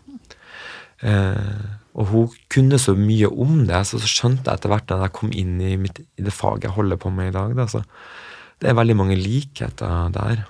Eh, 1.03 1.79
og 1.93 2.07
hun 2.09 2.29
kunne 2.49 2.79
så 2.81 2.95
mye 2.97 3.27
om 3.29 3.67
det, 3.69 3.83
så, 3.85 3.99
skjønte 4.01 4.47
jeg 4.49 4.57
etter 4.57 4.71
hvert 4.71 4.87
da 4.89 5.03
jeg 5.03 5.13
kom 5.13 5.33
inn 5.35 5.59
i, 5.61 5.75
mitt, 5.77 5.99
i 6.17 6.25
det 6.25 6.33
faget 6.33 6.65
jeg 6.65 6.73
holder 6.73 6.97
på 6.97 7.11
med 7.13 7.29
i 7.29 7.35
dag. 7.35 7.53
Da, 7.59 7.67
så 7.69 7.83
det 8.63 8.71
er 8.71 8.79
veldig 8.79 8.95
mange 8.97 9.17
likheter 9.19 10.09
der. 10.15 10.45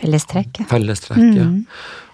Fellestrekk. 0.00 0.64
Fellestrekk, 0.70 1.22
mm. 1.22 1.36
ja. 1.36 1.48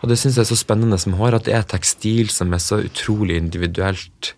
Og 0.02 0.10
det 0.10 0.18
syns 0.18 0.38
jeg 0.38 0.46
er 0.46 0.50
så 0.50 0.58
spennende 0.58 0.98
som 0.98 1.16
hår, 1.18 1.38
at 1.38 1.48
det 1.48 1.56
er 1.56 1.66
tekstil 1.70 2.30
som 2.34 2.52
er 2.54 2.62
så 2.62 2.80
utrolig 2.82 3.38
individuelt. 3.38 4.32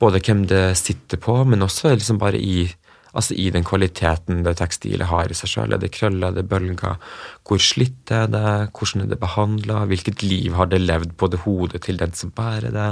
Både 0.00 0.22
hvem 0.24 0.46
det 0.48 0.78
sitter 0.80 1.20
på, 1.20 1.42
men 1.44 1.66
også 1.66 1.94
liksom 1.96 2.20
bare 2.20 2.40
i 2.40 2.70
Altså 3.10 3.34
i 3.34 3.48
den 3.50 3.64
kvaliteten 3.66 4.44
det 4.46 4.52
tekstilet 4.60 5.08
har 5.10 5.30
i 5.30 5.34
seg 5.34 5.50
sjøl. 5.50 5.74
Er 5.74 5.82
det 5.82 5.90
krøller, 5.96 6.30
er 6.30 6.36
det 6.36 6.46
bølger? 6.50 7.00
Hvor 7.46 7.58
slitt 7.62 8.12
er 8.14 8.28
det? 8.30 8.70
Hvordan 8.70 9.04
er 9.04 9.10
det 9.10 9.18
behandla? 9.18 9.80
Hvilket 9.90 10.22
liv 10.22 10.54
har 10.54 10.70
det 10.70 10.78
levd 10.84 11.16
på 11.18 11.26
det 11.32 11.42
hodet 11.42 11.82
til 11.86 11.98
den 11.98 12.14
som 12.14 12.30
bærer 12.30 12.70
det? 12.70 12.88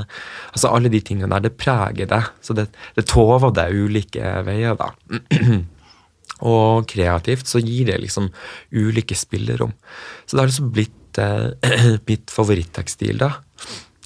Altså 0.50 0.72
Alle 0.74 0.90
de 0.90 1.00
tingene 1.00 1.30
der, 1.36 1.46
det 1.46 1.54
preger 1.60 2.10
det. 2.10 2.22
Så 2.42 2.56
det, 2.58 2.66
det 2.98 3.06
tover 3.06 3.54
det 3.54 3.70
ulike 3.70 4.32
veier, 4.48 4.74
da. 4.78 4.90
Og 6.46 6.86
kreativt 6.90 7.48
så 7.50 7.62
gir 7.62 7.88
det 7.90 7.98
liksom 8.02 8.30
ulike 8.70 9.16
spillerom. 9.18 9.72
Så 10.26 10.36
det 10.36 10.42
har 10.42 10.50
liksom 10.52 10.72
blitt 10.74 11.18
eh, 11.18 11.98
mitt 12.10 12.30
favoritttekstil, 12.30 13.18
da. 13.24 13.32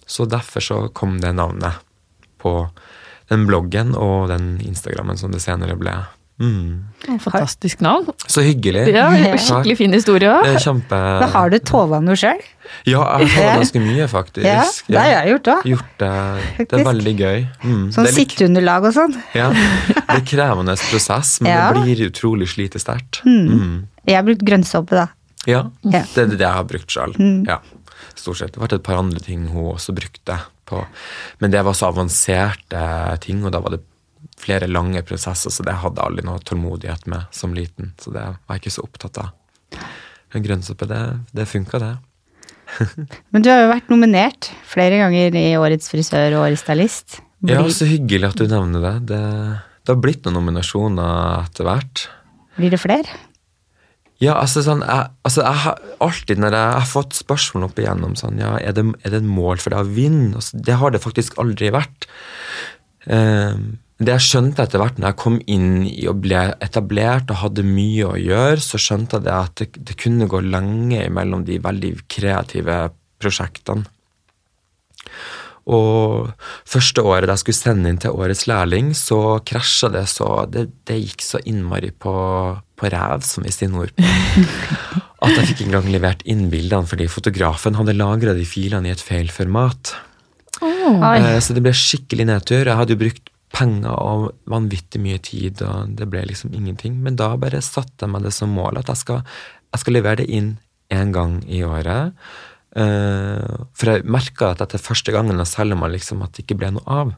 Så 0.06 0.26
derfor 0.28 0.64
så 0.64 0.80
kom 0.92 1.20
det 1.20 1.32
navnet 1.36 1.80
på 2.42 2.56
den 3.30 3.46
bloggen 3.48 3.94
og 3.96 4.28
den 4.32 4.56
Instagrammen 4.60 5.18
som 5.18 5.32
det 5.32 5.40
senere 5.44 5.76
ble. 5.80 5.94
Mm. 6.42 7.18
Fantastisk 7.22 7.80
navn. 7.84 8.08
Så 8.26 8.42
hyggelig. 8.42 8.84
Ja, 8.90 9.08
Skikkelig 9.38 9.76
fin 9.78 9.94
historie 9.94 10.30
òg. 10.30 10.48
Kjempe... 10.62 10.98
Da 11.22 11.28
har 11.34 11.52
du 11.52 11.58
tova 11.62 12.00
noe 12.02 12.18
sjøl? 12.18 12.40
Ja, 12.88 13.02
jeg 13.22 13.30
har 13.36 13.58
ganske 13.60 13.82
mye, 13.82 14.06
faktisk. 14.10 14.46
Ja, 14.46 14.64
Det 14.88 14.98
har 14.98 15.10
jeg 15.12 15.32
gjort 15.34 15.50
òg. 15.54 15.66
Det, 16.02 16.10
det 16.58 16.78
er 16.80 16.86
veldig 16.88 17.14
gøy. 17.18 17.44
Mm. 17.62 17.84
Sånn 17.94 18.10
sitteunderlag 18.16 18.88
og 18.90 18.96
sånn. 18.96 19.16
Ja, 19.38 19.50
Det 19.52 20.18
er 20.18 20.24
krevende 20.32 20.76
prosess, 20.88 21.36
men 21.42 21.52
ja. 21.54 21.68
det 21.74 21.84
blir 21.84 22.06
utrolig 22.08 22.50
slitesterkt. 22.54 23.22
Mm. 23.28 23.52
Mm. 23.52 23.76
Jeg 24.08 24.18
har 24.18 24.26
brukt 24.26 24.42
grønnsåpe, 24.46 24.98
da. 24.98 25.08
Ja, 25.48 25.66
det 25.82 26.04
er 26.16 26.34
det 26.34 26.42
jeg 26.42 26.54
har 26.54 26.66
brukt 26.70 26.90
sjøl. 26.94 27.14
Mm. 27.18 27.46
Ja. 27.50 27.60
Stort 28.18 28.40
sett. 28.40 28.54
Det 28.54 28.62
vært 28.62 28.76
et 28.76 28.84
par 28.86 28.98
andre 29.00 29.22
ting 29.22 29.46
hun 29.50 29.72
også 29.74 29.94
brukte 29.96 30.38
på. 30.68 30.82
Men 31.42 31.54
det 31.54 31.62
var 31.66 31.76
så 31.76 31.90
avanserte 31.90 32.82
ting, 33.24 33.42
og 33.46 33.54
da 33.54 33.60
var 33.62 33.76
det 33.76 33.82
flere 34.40 34.68
lange 34.70 35.02
prosesser, 35.06 35.52
så 35.52 35.64
det 35.66 35.74
hadde 35.82 36.00
jeg 36.00 36.10
aldri 36.10 36.26
noe 36.26 36.42
tålmodighet 36.46 37.08
med 37.10 37.28
som 37.34 37.54
liten. 37.56 37.92
Så 38.00 38.14
det 38.14 38.24
var 38.24 38.56
jeg 38.56 38.64
ikke 38.64 38.76
så 38.76 38.86
opptatt 38.86 39.20
av. 39.22 39.82
Men 40.32 40.46
grønnsuppe, 40.46 40.88
det, 40.88 41.02
det 41.36 41.48
funka, 41.50 41.80
det. 41.82 41.92
Men 43.34 43.44
du 43.44 43.50
har 43.52 43.64
jo 43.64 43.72
vært 43.72 43.90
nominert 43.92 44.48
flere 44.68 45.02
ganger 45.02 45.36
i 45.36 45.50
Årets 45.60 45.92
frisør 45.92 46.38
og 46.38 46.46
Årets 46.46 46.64
stylist. 46.64 47.20
Blir... 47.42 47.58
Ja, 47.58 47.66
så 47.74 47.88
hyggelig 47.88 48.32
at 48.32 48.40
du 48.40 48.46
nevner 48.46 48.86
det. 48.86 48.94
det. 49.12 49.26
Det 49.82 49.94
har 49.94 50.00
blitt 50.00 50.24
noen 50.24 50.38
nominasjoner 50.38 51.42
etter 51.42 51.68
hvert. 51.68 52.06
Blir 52.56 52.72
det 52.72 52.80
flere? 52.80 53.20
Ja, 54.22 54.36
altså 54.38 54.62
sånn, 54.62 54.84
jeg, 54.86 55.10
altså 55.26 55.42
jeg 55.42 55.60
har 55.64 55.78
alltid 56.04 56.42
når 56.42 56.54
jeg 56.54 56.74
har 56.76 56.86
fått 56.86 57.16
spørsmål 57.18 57.66
opp 57.66 57.80
igjennom 57.82 58.12
sånn, 58.18 58.38
ja, 58.38 58.52
er 58.62 58.76
det, 58.76 58.84
er 59.02 59.14
det 59.14 59.18
en 59.18 59.32
mål 59.34 59.58
for 59.58 59.74
deg 59.74 59.82
å 59.82 59.94
vinne? 59.96 60.36
Altså, 60.38 60.60
det 60.62 60.76
har 60.78 60.94
det 60.94 61.02
faktisk 61.02 61.40
aldri 61.42 61.72
vært. 61.74 62.06
Eh, 63.10 63.56
det 64.06 64.14
jeg 64.16 64.26
skjønte 64.26 64.64
etter 64.64 64.80
hvert 64.82 64.98
når 65.00 65.10
jeg 65.12 65.20
kom 65.22 65.38
inn 65.50 65.84
i 65.88 66.06
og 66.10 66.20
ble 66.24 66.42
etablert 66.64 67.30
og 67.32 67.40
hadde 67.42 67.64
mye 67.66 68.08
å 68.08 68.18
gjøre, 68.20 68.60
så 68.62 68.80
skjønte 68.80 69.20
jeg 69.22 69.32
at 69.34 69.56
det, 69.60 69.68
det 69.90 69.98
kunne 70.00 70.28
gå 70.30 70.40
lenge 70.44 71.06
mellom 71.12 71.44
de 71.48 71.58
veldig 71.62 71.94
kreative 72.12 72.84
prosjektene. 73.22 73.86
Og 75.70 76.32
første 76.66 77.04
året 77.06 77.30
jeg 77.30 77.42
skulle 77.42 77.58
sende 77.60 77.90
inn 77.92 78.00
til 78.02 78.16
årets 78.18 78.48
lærling, 78.50 78.90
så 78.98 79.38
krasja 79.46 79.92
det 79.94 80.08
så 80.10 80.46
Det, 80.50 80.66
det 80.90 80.98
gikk 80.98 81.22
så 81.22 81.38
innmari 81.46 81.92
på, 81.94 82.14
på 82.58 82.90
ræv, 82.90 83.22
som 83.22 83.46
vi 83.46 83.52
sier 83.54 83.70
nordpå, 83.70 84.02
at 85.22 85.36
jeg 85.36 85.52
fikk 85.52 85.60
ikke 85.60 85.68
engang 85.68 85.92
levert 85.94 86.24
inn 86.26 86.48
bildene 86.50 86.90
fordi 86.90 87.06
fotografen 87.10 87.78
hadde 87.78 87.94
lagra 87.94 88.34
de 88.34 88.46
filene 88.48 88.90
i 88.90 88.94
et 88.94 89.04
feil 89.04 89.30
format. 89.30 89.94
Oi. 90.62 91.18
Eh, 91.18 91.38
Så 91.42 91.54
det 91.54 91.62
ble 91.62 91.74
skikkelig 91.74 92.26
nedtur. 92.28 92.66
Jeg 92.66 92.78
hadde 92.78 92.96
jo 92.96 93.02
brukt 93.04 93.31
penger 93.52 93.92
og 93.92 94.30
vanvittig 94.50 95.00
mye 95.02 95.20
tid, 95.22 95.62
og 95.66 95.96
det 95.98 96.08
ble 96.10 96.24
liksom 96.28 96.54
ingenting. 96.56 96.96
Men 97.04 97.18
da 97.20 97.34
bare 97.40 97.62
satte 97.64 98.06
jeg 98.06 98.12
meg 98.14 98.24
det 98.26 98.34
som 98.36 98.54
mål 98.54 98.80
at 98.80 98.92
jeg 98.92 99.04
skal, 99.04 99.26
jeg 99.72 99.84
skal 99.84 99.98
levere 99.98 100.22
det 100.22 100.30
inn 100.32 100.54
én 100.92 101.12
gang 101.14 101.40
i 101.48 101.62
året. 101.64 102.16
Eh, 102.72 103.56
For 103.76 103.90
jeg 103.90 104.08
merka 104.08 104.52
at 104.52 104.62
etter 104.64 104.80
første 104.80 105.12
gangen, 105.12 105.40
selv 105.48 105.76
om 105.76 105.82
man 105.84 105.92
liksom 105.92 106.22
at 106.24 106.32
det 106.32 106.46
ikke 106.46 106.58
ble 106.62 106.72
noe 106.76 106.86
av, 106.88 107.12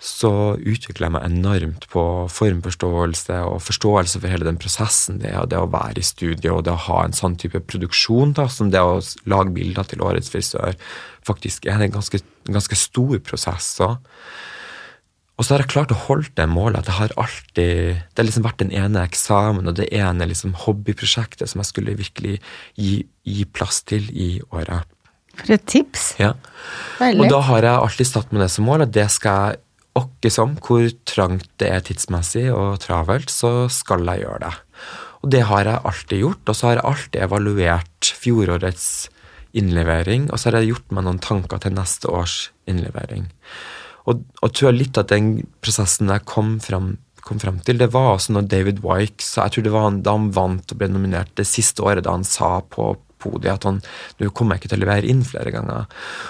så 0.00 0.56
utvikla 0.56 1.06
jeg 1.06 1.14
meg 1.14 1.26
enormt 1.28 1.84
på 1.92 2.02
formforståelse 2.32 3.36
og 3.50 3.58
forståelse 3.60 4.22
for 4.22 4.32
hele 4.32 4.46
den 4.48 4.56
prosessen 4.56 5.18
det 5.20 5.28
er, 5.34 5.44
det 5.44 5.58
å 5.60 5.68
være 5.68 6.00
i 6.00 6.06
studio 6.06 6.56
og 6.56 6.64
det 6.64 6.72
å 6.72 6.84
ha 6.86 7.02
en 7.04 7.16
sånn 7.16 7.36
type 7.36 7.60
produksjon 7.68 8.32
da, 8.38 8.46
som 8.48 8.72
det 8.72 8.80
å 8.80 8.96
lage 9.28 9.52
bilder 9.58 9.84
til 9.90 10.00
årets 10.06 10.32
frisør 10.32 10.72
faktisk 11.28 11.68
er 11.68 11.84
en 11.84 11.92
ganske, 11.92 12.22
ganske 12.48 12.80
stor 12.80 13.20
prosess. 13.26 13.74
Så. 13.76 13.92
Og 15.40 15.46
så 15.46 15.54
har 15.54 15.62
jeg 15.62 15.72
klart 15.72 15.92
å 15.94 15.96
holde 15.96 16.28
det 16.36 16.44
målet. 16.52 16.82
at 16.82 16.90
jeg 16.90 16.98
har 16.98 17.12
alltid, 17.16 17.96
Det 18.12 18.20
har 18.20 18.28
liksom 18.28 18.44
vært 18.44 18.60
den 18.60 18.72
ene 18.76 19.00
eksamen 19.08 19.66
og 19.66 19.78
det 19.78 19.88
ene 19.88 20.28
liksom 20.28 20.52
hobbyprosjektet 20.52 21.48
som 21.48 21.62
jeg 21.62 21.70
skulle 21.70 21.96
virkelig 21.96 22.42
gi, 22.76 23.06
gi 23.24 23.44
plass 23.48 23.80
til 23.82 24.04
i 24.12 24.42
året. 24.52 24.84
For 25.40 25.54
et 25.56 25.64
tips. 25.64 26.20
Ja. 26.20 26.34
Veldig. 27.00 27.24
Og 27.24 27.32
da 27.32 27.40
har 27.40 27.64
jeg 27.64 27.80
alltid 27.86 28.10
satt 28.10 28.32
meg 28.32 28.44
det 28.44 28.50
som 28.52 28.68
mål 28.68 28.84
at 28.84 28.92
det 28.92 29.08
skal 29.08 29.54
jeg 29.54 29.62
åkke 29.96 30.30
som, 30.30 30.54
hvor 30.60 30.84
trangt 31.08 31.48
det 31.56 31.72
er 31.72 31.80
tidsmessig 31.88 32.50
og 32.52 32.78
travelt, 32.84 33.32
så 33.32 33.64
skal 33.72 34.04
jeg 34.12 34.26
gjøre 34.26 34.44
det. 34.44 34.54
Og 35.24 35.32
det 35.32 35.42
har 35.48 35.64
jeg 35.64 35.84
alltid 35.88 36.20
gjort, 36.20 36.44
og 36.48 36.56
så 36.56 36.68
har 36.68 36.76
jeg 36.78 36.88
alltid 36.90 37.24
evaluert 37.24 38.12
fjorårets 38.20 38.86
innlevering, 39.56 40.28
og 40.30 40.38
så 40.38 40.50
har 40.50 40.60
jeg 40.60 40.74
gjort 40.74 40.94
meg 40.94 41.08
noen 41.08 41.20
tanker 41.24 41.64
til 41.64 41.74
neste 41.74 42.12
års 42.12 42.50
innlevering. 42.70 43.30
Og, 44.10 44.24
og 44.42 44.56
tror 44.56 44.74
litt 44.76 44.98
at 45.00 45.12
den 45.12 45.38
prosessen 45.64 46.10
jeg 46.12 46.26
kom 46.28 46.56
frem, 46.62 46.94
kom 47.26 47.40
fram 47.42 47.60
til, 47.64 47.78
det 47.80 47.92
var 47.94 48.16
også 48.16 48.34
når 48.34 48.48
David 48.50 48.82
Wyke 48.84 49.22
så 49.22 49.44
Jeg 49.44 49.54
tror 49.54 49.66
det 49.66 49.74
var 49.74 49.86
han, 49.86 50.02
da 50.02 50.16
han 50.16 50.32
vant 50.34 50.72
og 50.72 50.80
ble 50.80 50.90
nominert 50.90 51.32
det 51.38 51.46
siste 51.48 51.84
året 51.86 52.06
da 52.06 52.16
han 52.16 52.26
sa 52.26 52.58
på 52.64 52.94
podiet 53.20 53.58
at 53.58 53.66
han 53.68 53.80
nå 54.20 54.30
kommer 54.36 54.56
jeg 54.56 54.62
ikke 54.62 54.72
til 54.72 54.80
å 54.80 54.84
levere 54.86 55.10
inn 55.12 55.24
flere 55.26 55.52
ganger. 55.54 55.88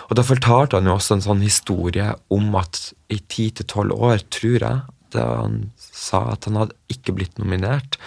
Og 0.08 0.16
da 0.18 0.26
fortalte 0.26 0.78
han 0.78 0.88
jo 0.88 0.96
også 0.96 1.16
en 1.16 1.26
sånn 1.28 1.44
historie 1.44 2.08
om 2.34 2.56
at 2.58 2.88
i 3.14 3.20
ti 3.30 3.50
til 3.54 3.68
tolv 3.70 3.94
år, 3.94 4.24
tror 4.34 4.58
jeg, 4.58 4.80
da 5.14 5.26
han 5.40 5.60
sa 5.78 6.22
at 6.34 6.46
han 6.46 6.58
hadde 6.60 6.76
ikke 6.92 7.14
blitt 7.16 7.38
nominert. 7.42 7.98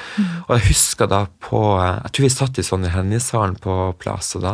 Og 0.47 0.57
jeg 0.57 0.67
husker 0.71 1.09
da 1.11 1.25
på 1.43 1.61
Jeg 1.79 2.11
tror 2.11 2.27
vi 2.27 2.33
satt 2.33 2.59
i 2.59 2.67
Sonja 2.67 2.93
Hennie-salen 2.93 3.57
på 3.63 3.77
Plaza 3.99 4.43
da. 4.43 4.53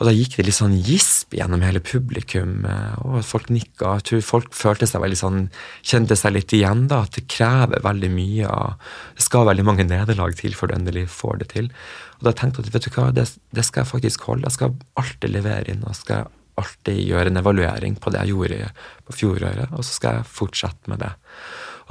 Og 0.00 0.08
da 0.08 0.14
gikk 0.16 0.38
det 0.38 0.46
litt 0.46 0.56
sånn 0.56 0.78
gisp 0.80 1.34
gjennom 1.36 1.60
hele 1.60 1.82
publikum, 1.84 2.64
eh, 2.64 2.94
og 3.04 3.20
folk 3.26 3.50
nikka. 3.52 3.98
Jeg 3.98 4.06
tror 4.08 4.22
folk 4.24 4.56
følte 4.56 4.88
seg 4.88 5.02
veldig 5.04 5.18
sånn, 5.20 5.40
kjente 5.84 6.16
seg 6.16 6.32
litt 6.38 6.54
igjen, 6.56 6.86
da, 6.88 7.02
at 7.04 7.18
det 7.18 7.26
krever 7.28 7.84
veldig 7.84 8.10
mye. 8.14 8.54
Det 9.18 9.26
skal 9.26 9.44
veldig 9.50 9.66
mange 9.68 9.84
nederlag 9.84 10.32
til 10.40 10.56
før 10.56 10.72
du 10.72 10.78
endelig 10.78 11.04
får 11.12 11.42
det 11.42 11.50
til. 11.52 11.68
Og 12.16 12.30
da 12.30 12.32
tenkte 12.32 12.64
jeg 12.64 12.70
at 12.70 12.78
vet 12.78 12.88
du 12.88 12.96
hva, 12.96 13.10
det, 13.12 13.26
det 13.52 13.66
skal 13.68 13.84
jeg 13.84 13.92
faktisk 13.92 14.24
holde. 14.30 14.48
Jeg 14.48 14.56
skal 14.56 14.76
alltid 15.04 15.36
levere 15.36 15.74
inn, 15.74 15.84
og 15.84 15.98
skal 16.00 16.32
alltid 16.60 17.04
gjøre 17.04 17.28
en 17.28 17.40
evaluering 17.40 18.00
på 18.00 18.12
det 18.12 18.24
jeg 18.24 18.32
gjorde 18.32 18.72
på 19.04 19.16
fjoråret, 19.20 19.68
og 19.76 19.84
så 19.84 19.96
skal 19.96 20.18
jeg 20.18 20.32
fortsette 20.32 20.92
med 20.92 21.04
det. 21.04 21.12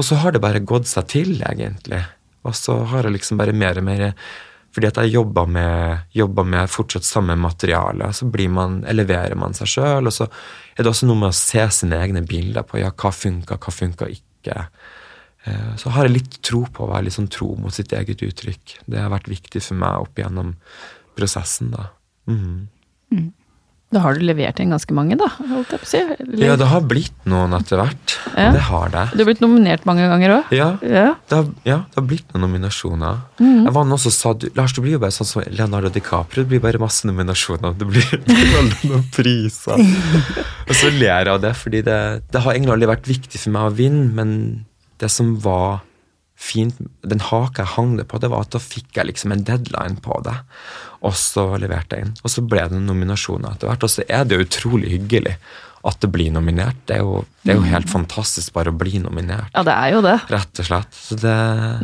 Og 0.02 0.08
så 0.08 0.18
har 0.24 0.34
det 0.34 0.42
bare 0.42 0.66
gått 0.66 0.90
seg 0.90 1.10
til, 1.14 1.36
egentlig. 1.46 2.02
Og 2.48 2.58
så 2.58 2.82
har 2.90 3.06
jeg 3.06 3.20
liksom 3.20 3.38
bare 3.38 3.54
mer 3.54 3.78
og 3.78 3.86
mer 3.86 4.06
fordi 4.76 4.90
at 4.90 5.00
jeg 5.02 5.14
jobber 5.16 5.48
med, 5.50 6.16
med 6.46 6.70
fortsatt 6.70 7.08
samme 7.08 7.36
materiale, 7.40 8.12
så 8.14 8.28
man, 8.50 8.84
eleverer 8.86 9.36
man 9.36 9.54
seg 9.58 9.68
sjøl. 9.68 10.08
Og 10.08 10.14
så 10.14 10.28
er 10.76 10.84
det 10.84 10.92
også 10.92 11.10
noe 11.10 11.18
med 11.24 11.32
å 11.32 11.38
se 11.40 11.66
sine 11.74 11.98
egne 11.98 12.22
bilder 12.22 12.64
på 12.68 12.80
ja, 12.80 12.92
hva 12.92 13.12
funka, 13.12 13.58
hva 13.58 13.74
funka 13.74 14.10
ikke. 14.14 14.68
Eh, 15.46 15.76
Så 15.76 15.90
har 15.90 16.06
jeg 16.06 16.18
litt 16.20 16.42
tro 16.46 16.66
på 16.70 16.86
å 16.86 16.92
være 16.92 17.08
litt 17.08 17.18
sånn 17.18 17.32
tro 17.32 17.56
mot 17.58 17.74
sitt 17.74 17.94
eget 17.98 18.22
uttrykk. 18.22 18.78
Det 18.86 19.02
har 19.02 19.10
vært 19.10 19.32
viktig 19.32 19.62
for 19.64 19.80
meg 19.82 20.06
opp 20.06 20.20
igjennom 20.20 20.56
prosessen, 21.18 21.72
da. 21.74 21.90
Mhm. 22.30 22.68
Da 23.92 24.04
har 24.04 24.14
du 24.14 24.22
levert 24.22 24.60
inn 24.62 24.70
ganske 24.70 24.94
mange, 24.94 25.16
da, 25.18 25.26
holdt 25.50 25.72
jeg 25.74 25.80
på 25.82 25.88
å 25.88 25.90
si. 25.90 25.98
Eller- 25.98 26.46
Ja, 26.46 26.56
det 26.56 26.68
har 26.70 26.82
blitt 26.86 27.26
noen 27.26 27.56
etter 27.58 27.80
hvert. 27.82 28.14
Ja. 28.38 28.52
Det 28.54 28.62
har 28.68 28.90
det. 28.94 29.06
Du 29.18 29.24
har 29.24 29.26
blitt 29.32 29.42
nominert 29.42 29.84
mange 29.90 30.06
ganger 30.06 30.30
òg. 30.36 30.52
Ja, 30.54 30.78
Ja. 30.86 31.16
det 31.28 31.36
har, 31.36 31.46
ja, 31.66 31.78
det 31.90 31.96
har 31.98 32.04
blitt 32.06 32.30
noen 32.36 32.44
nominasjoner. 32.46 33.18
Mhm. 33.40 33.64
Jeg 33.66 33.74
var 33.74 33.86
noen 33.86 33.98
som 34.00 34.12
sa 34.12 34.34
du, 34.34 34.48
Lars, 34.56 34.74
det 34.74 34.84
blir 34.84 34.92
jo 34.94 35.00
bare 35.00 35.10
sånn 35.12 35.26
som 35.26 35.42
Leonardo 35.50 35.90
DiCaprio. 35.90 36.44
Det 36.46 36.50
blir 36.50 36.60
bare 36.62 36.78
masse 36.78 37.04
nominasjoner. 37.10 37.74
Det 37.80 37.88
blir, 37.88 38.10
det 38.12 38.26
blir 38.26 38.58
aldri 38.62 38.90
noen 38.94 39.10
priser. 39.12 39.74
Og 40.70 40.76
så 40.76 40.92
ler 40.94 41.24
jeg 41.26 41.28
av 41.34 41.42
det, 41.42 41.56
fordi 41.58 41.82
det, 41.84 42.00
det 42.32 42.42
har 42.46 42.54
egentlig 42.54 42.74
aldri 42.78 42.94
vært 42.94 43.10
viktig 43.10 43.40
for 43.42 43.50
meg 43.58 43.72
å 43.72 43.76
vinne, 43.76 44.14
men 44.14 44.66
det 45.00 45.10
som 45.10 45.36
var 45.40 45.82
fint, 46.40 46.78
den 47.04 47.24
haka 47.30 47.66
jeg 47.66 47.74
hang 47.76 47.96
det 48.00 48.08
på, 48.10 48.20
det 48.24 48.32
var 48.32 48.48
at 48.48 48.54
da 48.56 48.62
fikk 48.64 48.96
jeg 48.96 49.10
liksom 49.12 49.36
en 49.36 49.46
deadline 49.48 50.00
på 50.04 50.22
det. 50.26 50.38
Og 51.06 51.16
så 51.16 51.46
leverte 51.60 51.98
jeg 51.98 52.08
inn. 52.08 52.14
Og 52.24 52.32
så 52.32 52.44
ble 52.44 52.64
det 52.72 52.80
nominasjoner 52.84 53.56
etter 53.56 53.70
hvert. 53.70 53.84
Og 53.86 53.92
så 53.92 54.06
er 54.08 54.28
det 54.28 54.38
jo 54.38 54.48
utrolig 54.48 54.94
hyggelig 54.96 55.36
at 55.88 56.00
det 56.04 56.10
blir 56.12 56.32
nominert. 56.36 56.76
Det 56.90 56.98
er 56.98 57.06
jo, 57.06 57.22
det 57.44 57.54
er 57.54 57.60
jo 57.60 57.68
helt 57.72 57.88
fantastisk 57.92 58.52
bare 58.56 58.72
å 58.74 58.76
bli 58.76 59.00
nominert. 59.00 59.48
Ja, 59.54 59.64
det 59.68 59.76
er 59.76 59.94
jo 59.94 60.02
det. 60.04 60.16
Rett 60.32 60.60
og 60.64 60.68
slett. 60.68 60.98
Så 61.08 61.16
det, 61.22 61.36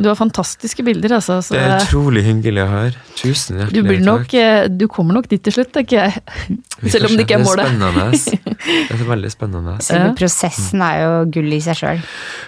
Du 0.04 0.10
har 0.10 0.18
fantastiske 0.18 0.84
bilder, 0.84 1.16
altså. 1.16 1.38
Så 1.44 1.56
det 1.56 1.62
er 1.64 1.86
utrolig 1.86 2.24
hyggelig 2.26 2.64
å 2.64 2.68
høre. 2.74 3.04
Tusen 3.16 3.56
du, 3.56 3.62
hjertelig 3.62 3.86
blir 3.88 4.04
nok, 4.04 4.28
takk. 4.34 4.76
du 4.76 4.84
kommer 4.92 5.16
nok 5.16 5.30
dit 5.32 5.40
til 5.48 5.56
slutt, 5.56 5.72
tenker 5.76 6.02
jeg. 6.02 6.58
Selv 6.92 7.08
om 7.08 7.16
det 7.16 7.24
ikke 7.24 7.38
er 7.40 7.46
målet. 7.46 7.72
Det 7.72 7.88
er 7.88 8.20
spennende. 8.20 8.42
Det 8.64 8.96
er 8.96 9.04
veldig 9.08 9.30
spennende. 9.32 9.76
Selve 9.84 10.14
prosessen 10.18 10.82
er 10.84 11.02
jo 11.02 11.12
gull 11.36 11.56
i 11.56 11.60
seg 11.64 11.78
sjøl. 11.80 12.00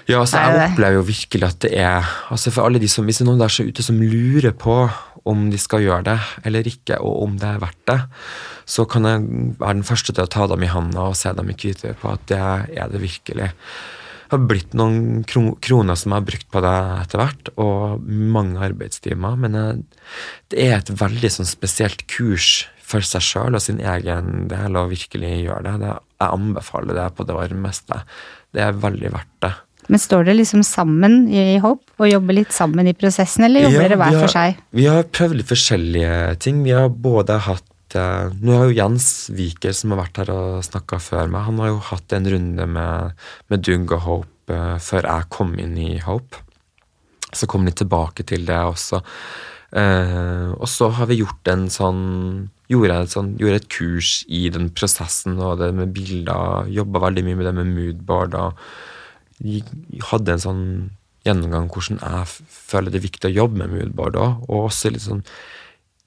Ja, 0.08 0.22
altså, 0.22 0.40
jeg 0.40 0.72
opplever 0.72 0.98
jo 0.98 1.04
virkelig 1.08 1.48
at 1.48 1.60
det 1.66 1.72
er 1.78 2.08
altså 2.32 2.52
For 2.54 2.68
alle 2.68 2.80
de 2.82 2.88
som, 2.90 3.06
Hvis 3.08 3.20
det 3.20 3.26
er 3.26 3.30
noen 3.30 3.42
der 3.42 3.52
så 3.52 3.66
ute 3.66 3.84
som 3.84 4.00
lurer 4.00 4.54
på 4.56 4.80
om 5.28 5.48
de 5.52 5.58
skal 5.60 5.82
gjøre 5.84 6.06
det 6.06 6.16
eller 6.48 6.68
ikke, 6.70 6.96
og 7.04 7.22
om 7.26 7.36
det 7.40 7.48
er 7.50 7.60
verdt 7.60 7.82
det, 7.90 7.98
så 8.68 8.86
kan 8.88 9.04
jeg 9.04 9.26
være 9.60 9.76
den 9.76 9.84
første 9.84 10.14
til 10.14 10.24
å 10.24 10.30
ta 10.32 10.46
dem 10.48 10.64
i 10.64 10.70
handa 10.72 11.10
og 11.10 11.18
se 11.20 11.32
dem 11.36 11.50
i 11.52 11.56
hvitøyet 11.58 12.00
på 12.00 12.14
at 12.14 12.24
det 12.30 12.38
er 12.40 12.92
det 12.92 13.02
virkelig. 13.02 13.50
Det 14.28 14.36
har 14.36 14.46
blitt 14.48 14.74
noen 14.76 15.22
kroner 15.26 15.96
som 15.96 16.12
jeg 16.12 16.20
har 16.20 16.28
brukt 16.30 16.48
på 16.52 16.62
det 16.64 16.72
etter 17.02 17.22
hvert, 17.22 17.52
og 17.60 18.08
mange 18.08 18.60
arbeidstimer. 18.60 19.38
Men 19.40 19.84
det 20.52 20.64
er 20.66 20.78
et 20.78 20.92
veldig 21.00 21.30
sånn 21.32 21.48
spesielt 21.48 22.04
kurs 22.12 22.66
for 22.88 23.04
seg 23.04 23.24
sjøl 23.24 23.56
og 23.58 23.62
sin 23.64 23.78
egen 23.84 24.46
del 24.50 24.76
og 24.80 24.90
virkelig 24.94 25.32
gjøre 25.44 25.62
det. 25.68 25.76
det. 25.84 25.94
Jeg 26.22 26.34
anbefaler 26.40 26.96
det 26.98 27.06
på 27.18 27.26
det 27.28 27.36
varmeste. 27.36 28.02
Det 28.56 28.62
er 28.64 28.78
veldig 28.80 29.10
verdt 29.14 29.34
det. 29.44 29.52
Men 29.88 30.00
står 30.02 30.26
dere 30.28 30.36
liksom 30.40 30.60
sammen 30.68 31.22
i 31.32 31.56
Hope 31.64 31.94
og 31.96 32.10
jobber 32.10 32.36
litt 32.36 32.52
sammen 32.52 32.88
i 32.90 32.92
prosessen, 32.96 33.46
eller 33.46 33.64
jobber 33.64 33.80
Ja, 33.80 33.88
dere 33.88 33.96
hver 34.02 34.12
har- 34.12 34.20
for 34.26 34.34
seg? 34.34 34.58
Vi 34.76 34.84
har 34.84 35.02
prøvd 35.04 35.36
litt 35.38 35.48
forskjellige 35.48 36.38
ting. 36.44 36.62
Vi 36.64 36.74
har 36.76 36.88
både 36.92 37.38
hatt 37.46 37.64
eh, 37.96 38.28
Nå 38.44 38.52
har 38.58 38.66
jo 38.68 38.76
Jens 38.76 39.06
Viker, 39.32 39.72
som 39.72 39.94
har 39.94 40.02
vært 40.04 40.18
her 40.20 40.32
og 40.34 40.58
snakka 40.66 40.98
før 41.00 41.30
meg, 41.32 41.46
han 41.46 41.56
har 41.62 41.68
jo 41.72 41.78
hatt 41.88 42.12
en 42.12 42.26
runde 42.34 42.66
med, 42.68 43.14
med 43.48 43.62
Doug 43.64 43.92
og 43.96 44.00
Hope 44.04 44.52
eh, 44.52 44.76
før 44.76 45.08
jeg 45.08 45.28
kom 45.32 45.54
inn 45.58 45.76
i 45.80 45.98
Hope. 46.04 46.36
Så 47.32 47.48
kom 47.48 47.64
litt 47.64 47.76
tilbake 47.80 48.24
til 48.28 48.44
det 48.48 48.56
også. 48.60 49.00
Eh, 49.76 50.48
og 50.56 50.68
så 50.70 50.88
har 50.96 51.10
vi 51.10 51.20
gjort 51.20 51.50
en 51.52 51.68
sånn 51.72 52.04
Gjorde 52.68 52.98
et, 53.00 53.12
sånn, 53.14 53.30
gjorde 53.40 53.62
et 53.62 53.68
kurs 53.72 54.08
i 54.28 54.42
den 54.52 54.66
prosessen 54.76 55.38
og 55.40 55.54
det 55.62 55.70
med 55.72 55.94
bilder. 55.96 56.66
Jobba 56.68 57.00
veldig 57.06 57.22
mye 57.24 57.38
med 57.38 57.46
det 57.48 57.52
med 57.56 57.70
moodboard. 57.72 58.34
og 58.36 60.02
hadde 60.10 60.34
en 60.34 60.42
sånn 60.42 60.66
gjennomgang 61.24 61.70
hvordan 61.72 62.02
jeg 62.02 62.28
føler 62.52 62.92
det 62.92 63.00
er 63.00 63.06
viktig 63.06 63.30
å 63.30 63.38
jobbe 63.38 63.62
med 63.62 63.72
moodboard 63.72 64.18
òg. 64.20 64.44
Og 64.50 64.68
også 64.68 64.92
litt 64.92 65.06
sånn 65.06 65.24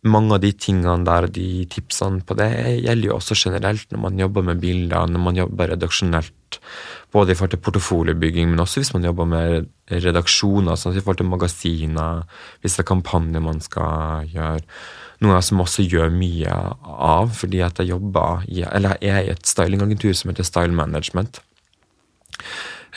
mange 0.02 0.34
av 0.34 0.41
de 0.41 0.52
tingene 0.58 1.06
der 1.06 1.28
de 1.30 1.65
tipsene 1.69 2.24
på 2.26 2.38
det 2.38 2.50
gjelder 2.82 3.12
jo 3.12 3.17
også 3.19 3.38
generelt 3.38 3.91
når 3.93 4.02
man 4.06 4.21
jobber 4.21 4.45
med 4.47 4.62
bilder, 4.62 5.10
når 5.10 5.26
man 5.28 5.38
jobber 5.38 5.74
redaksjonelt. 5.76 6.62
Både 7.12 7.34
i 7.34 7.36
forhold 7.36 7.52
til 7.56 7.63
portefoliebygging, 7.65 8.50
men 8.52 8.63
også 8.63 8.80
hvis 8.80 8.93
man 8.95 9.04
jobber 9.04 9.28
med 9.28 9.69
redaksjoner, 9.91 10.80
sånn 10.80 10.95
i 10.95 11.04
forhold 11.04 11.19
til 11.19 11.32
magasiner, 11.32 12.21
hvis 12.63 12.78
det 12.78 12.86
er 12.86 12.91
kampanjer 12.93 13.43
man 13.43 13.60
skal 13.63 14.30
gjøre. 14.32 14.63
Noe 15.21 15.41
som 15.45 15.62
også 15.62 15.86
gjør 15.86 16.13
mye 16.15 16.54
av, 16.82 17.34
fordi 17.38 17.60
at 17.62 17.82
jeg 17.82 17.91
jobber 17.91 18.45
i, 18.47 18.63
eller 18.65 18.97
jeg 19.04 19.12
er 19.13 19.28
i 19.28 19.34
et 19.36 19.50
stylingagentur 19.50 20.15
som 20.17 20.32
heter 20.32 20.47
Style 20.47 20.74
Management. 20.74 21.41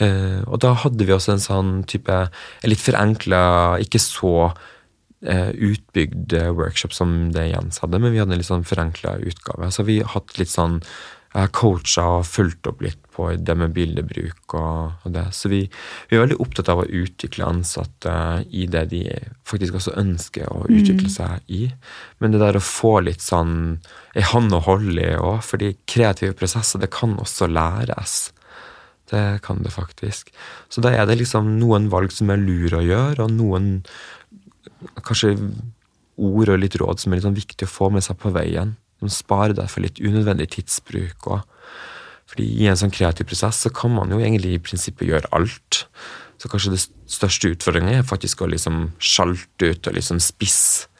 Uh, 0.01 0.41
og 0.49 0.59
da 0.63 0.73
hadde 0.81 1.05
vi 1.07 1.13
også 1.15 1.35
en 1.35 1.43
sånn 1.43 1.75
type 1.87 2.15
en 2.15 2.71
litt 2.71 2.81
forenkla, 2.81 3.43
ikke 3.83 4.01
så 4.01 4.33
uh, 4.49 5.51
utbygd 5.53 6.35
workshop 6.57 6.95
som 6.95 7.13
det 7.35 7.49
Jens 7.51 7.79
hadde, 7.83 8.01
men 8.01 8.11
vi 8.11 8.19
hadde 8.23 8.35
en 8.35 8.41
litt 8.41 8.49
sånn 8.49 8.67
forenkla 8.67 9.19
utgave. 9.23 9.69
Så 9.71 9.85
vi 9.87 10.01
har 10.01 10.15
hatt 10.17 10.35
litt 10.41 10.51
sånn 10.51 10.81
jeg 11.35 11.49
har 11.49 11.51
coacha 11.51 12.03
og 12.21 12.27
fulgt 12.29 12.67
opp 12.69 12.79
litt 12.85 13.01
på 13.11 13.25
det 13.35 13.55
med 13.59 13.73
bildebruk 13.75 14.53
og, 14.55 14.93
og 15.03 15.11
det. 15.11 15.25
Så 15.35 15.49
vi, 15.51 15.65
vi, 16.07 16.15
er 16.15 16.23
veldig 16.23 16.37
opptatt 16.43 16.69
av 16.71 16.83
å 16.83 16.87
utvikle 16.87 17.49
ansatte 17.49 18.13
i 18.55 18.63
det 18.71 18.85
de 18.93 19.01
faktisk 19.47 19.75
også 19.75 19.97
ønsker 19.99 20.47
å 20.47 20.61
utvikle 20.69 21.11
seg 21.11 21.51
i. 21.51 21.65
Men 22.23 22.31
det 22.31 22.39
der 22.39 22.55
å 22.55 22.63
få 22.63 22.93
litt 23.03 23.23
sånn 23.23 23.81
ei 24.15 24.23
hånd 24.31 24.55
å 24.55 24.63
holde 24.63 24.95
i 25.03 25.19
òg, 25.19 25.41
fordi 25.43 25.73
kreative 25.91 26.37
prosesser, 26.39 26.79
det 26.79 26.93
kan 26.95 27.17
også 27.19 27.51
læres. 27.51 28.15
Det 29.11 29.25
kan 29.43 29.59
det 29.63 29.75
faktisk. 29.75 30.31
Så 30.71 30.81
da 30.81 30.93
er 30.95 31.03
det 31.09 31.19
liksom 31.19 31.57
noen 31.59 31.91
valg 31.91 32.15
som 32.15 32.31
er 32.31 32.39
lure 32.39 32.79
å 32.79 32.87
gjøre, 32.87 33.27
og 33.27 33.35
noen 33.35 33.69
kanskje 35.03 35.35
ord 36.15 36.55
og 36.55 36.63
litt 36.63 36.79
råd 36.79 37.03
som 37.03 37.11
er 37.11 37.19
litt 37.19 37.27
sånn 37.27 37.37
viktig 37.37 37.67
å 37.67 37.75
få 37.75 37.91
med 37.91 38.07
seg 38.07 38.23
på 38.23 38.31
veien. 38.31 38.77
Som 39.01 39.11
sparer 39.11 39.55
deg 39.57 39.69
for 39.71 39.85
litt 39.85 40.01
unødvendig 40.01 40.49
tidsbruk. 40.55 41.27
Og, 41.31 41.43
fordi 42.31 42.47
i 42.63 42.69
en 42.71 42.79
sånn 42.79 42.93
kreativ 42.93 43.29
prosess 43.29 43.65
så 43.65 43.71
kan 43.73 43.93
man 43.95 44.13
jo 44.13 44.21
egentlig 44.21 44.55
i 44.55 44.63
prinsippet 44.63 45.09
gjøre 45.09 45.31
alt. 45.35 45.85
Så 46.41 46.51
kanskje 46.51 46.73
det 46.75 46.83
største 47.11 47.53
utfordringen 47.53 47.99
er 47.99 48.07
faktisk 48.07 48.43
å 48.43 48.49
liksom 48.51 48.91
sjalte 48.99 49.71
ut 49.71 49.87
og 49.87 49.97
liksom 49.97 50.19
spisse 50.23 50.91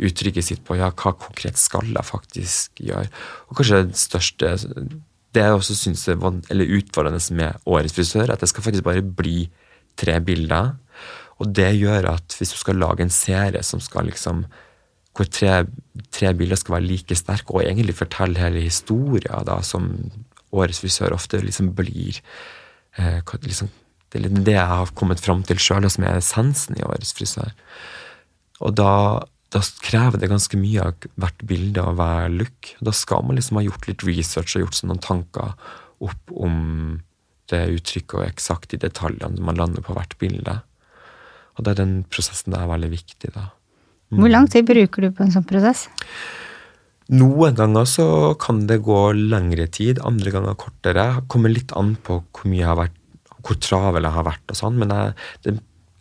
uttrykket 0.00 0.46
sitt 0.46 0.62
på 0.64 0.78
ja, 0.78 0.88
hva 0.96 1.12
konkret 1.20 1.60
skal 1.60 1.90
jeg 1.92 2.08
faktisk 2.08 2.80
gjøre. 2.80 3.10
Og 3.50 3.58
kanskje 3.58 3.84
det 3.90 4.00
største 4.00 4.54
det 5.30 5.44
jeg 5.44 5.54
også 5.54 5.76
syns 5.78 6.08
er 6.10 6.18
utfordrende 6.18 7.20
med 7.38 7.68
Årets 7.70 7.94
frisør, 7.94 8.32
at 8.32 8.42
det 8.42 8.48
skal 8.50 8.64
faktisk 8.66 8.86
bare 8.86 9.02
bli 9.04 9.44
tre 10.00 10.16
bilder. 10.24 10.72
Og 11.38 11.52
det 11.54 11.70
gjør 11.78 12.10
at 12.16 12.34
hvis 12.36 12.52
du 12.54 12.58
skal 12.58 12.80
lage 12.80 13.04
en 13.04 13.14
serie 13.14 13.62
som 13.62 13.82
skal 13.82 14.10
liksom 14.10 14.42
hvor 15.20 15.28
tre, 15.28 15.54
tre 16.14 16.32
bilder 16.36 16.58
skal 16.58 16.78
være 16.78 16.88
like 16.88 17.16
sterke, 17.18 17.52
og 17.52 17.64
egentlig 17.64 17.98
fortelle 17.98 18.40
hele 18.40 18.64
historien, 18.64 19.44
da, 19.46 19.60
som 19.66 19.92
Årets 20.50 20.80
frisør 20.82 21.14
ofte 21.14 21.38
liksom 21.44 21.68
blir 21.78 22.16
eh, 22.98 23.20
liksom, 23.44 23.68
Det 24.10 24.18
er 24.18 24.32
det 24.42 24.56
jeg 24.56 24.66
har 24.66 24.94
kommet 24.98 25.20
fram 25.22 25.44
til 25.46 25.60
sjøl, 25.62 25.86
som 25.86 26.06
er 26.08 26.18
essensen 26.18 26.78
i 26.78 26.82
Årets 26.82 27.12
frisør. 27.14 27.52
Og 28.60 28.74
da, 28.74 29.22
da, 29.54 29.62
krever 29.84 30.18
det 30.18 30.32
ganske 30.32 30.58
mye 30.58 30.88
av 30.88 31.06
hvert 31.14 31.44
bilde 31.46 31.84
og 31.84 32.00
hver 32.00 32.26
look. 32.34 32.72
Da 32.82 32.90
skal 32.90 33.22
man 33.28 33.38
liksom 33.38 33.60
ha 33.60 33.62
gjort 33.68 33.86
litt 33.86 34.02
research 34.08 34.56
og 34.56 34.66
gjort 34.66 34.80
seg 34.80 34.90
noen 34.90 35.04
tanker 35.04 35.54
opp 36.02 36.34
om 36.34 36.98
det 37.52 37.62
uttrykket 37.76 38.18
og 38.18 38.26
eksakt 38.26 38.74
i 38.74 38.82
detaljene 38.82 39.42
man 39.46 39.58
lander 39.58 39.86
på 39.86 39.94
hvert 39.94 40.18
bilde. 40.18 40.58
Og 41.54 41.62
da 41.62 41.72
er 41.72 41.82
den 41.84 41.96
prosessen 42.10 42.54
der 42.54 42.64
er 42.64 42.74
veldig 42.74 42.90
viktig, 42.96 43.30
da. 43.38 43.52
Hvor 44.10 44.30
lang 44.30 44.48
tid 44.50 44.66
bruker 44.66 45.06
du 45.06 45.12
på 45.14 45.24
en 45.24 45.34
sånn 45.34 45.46
prosess? 45.46 45.86
Noen 47.10 47.56
ganger 47.58 47.86
så 47.90 48.06
kan 48.38 48.64
det 48.70 48.82
gå 48.86 48.98
lengre 49.16 49.66
tid, 49.70 49.98
andre 50.06 50.30
ganger 50.34 50.58
kortere. 50.58 51.06
Kommer 51.30 51.50
litt 51.50 51.74
an 51.78 51.96
på 51.98 52.20
hvor 52.22 52.50
mye 52.50 52.62
jeg 52.62 52.70
har 52.70 52.78
vært, 52.78 52.96
hvor 53.40 53.58
travel 53.62 54.06
jeg 54.06 54.14
har 54.14 54.26
vært 54.26 54.52
og 54.52 54.58
sånn, 54.58 54.78
men 54.78 54.94
jeg, 54.94 55.14
det 55.46 55.54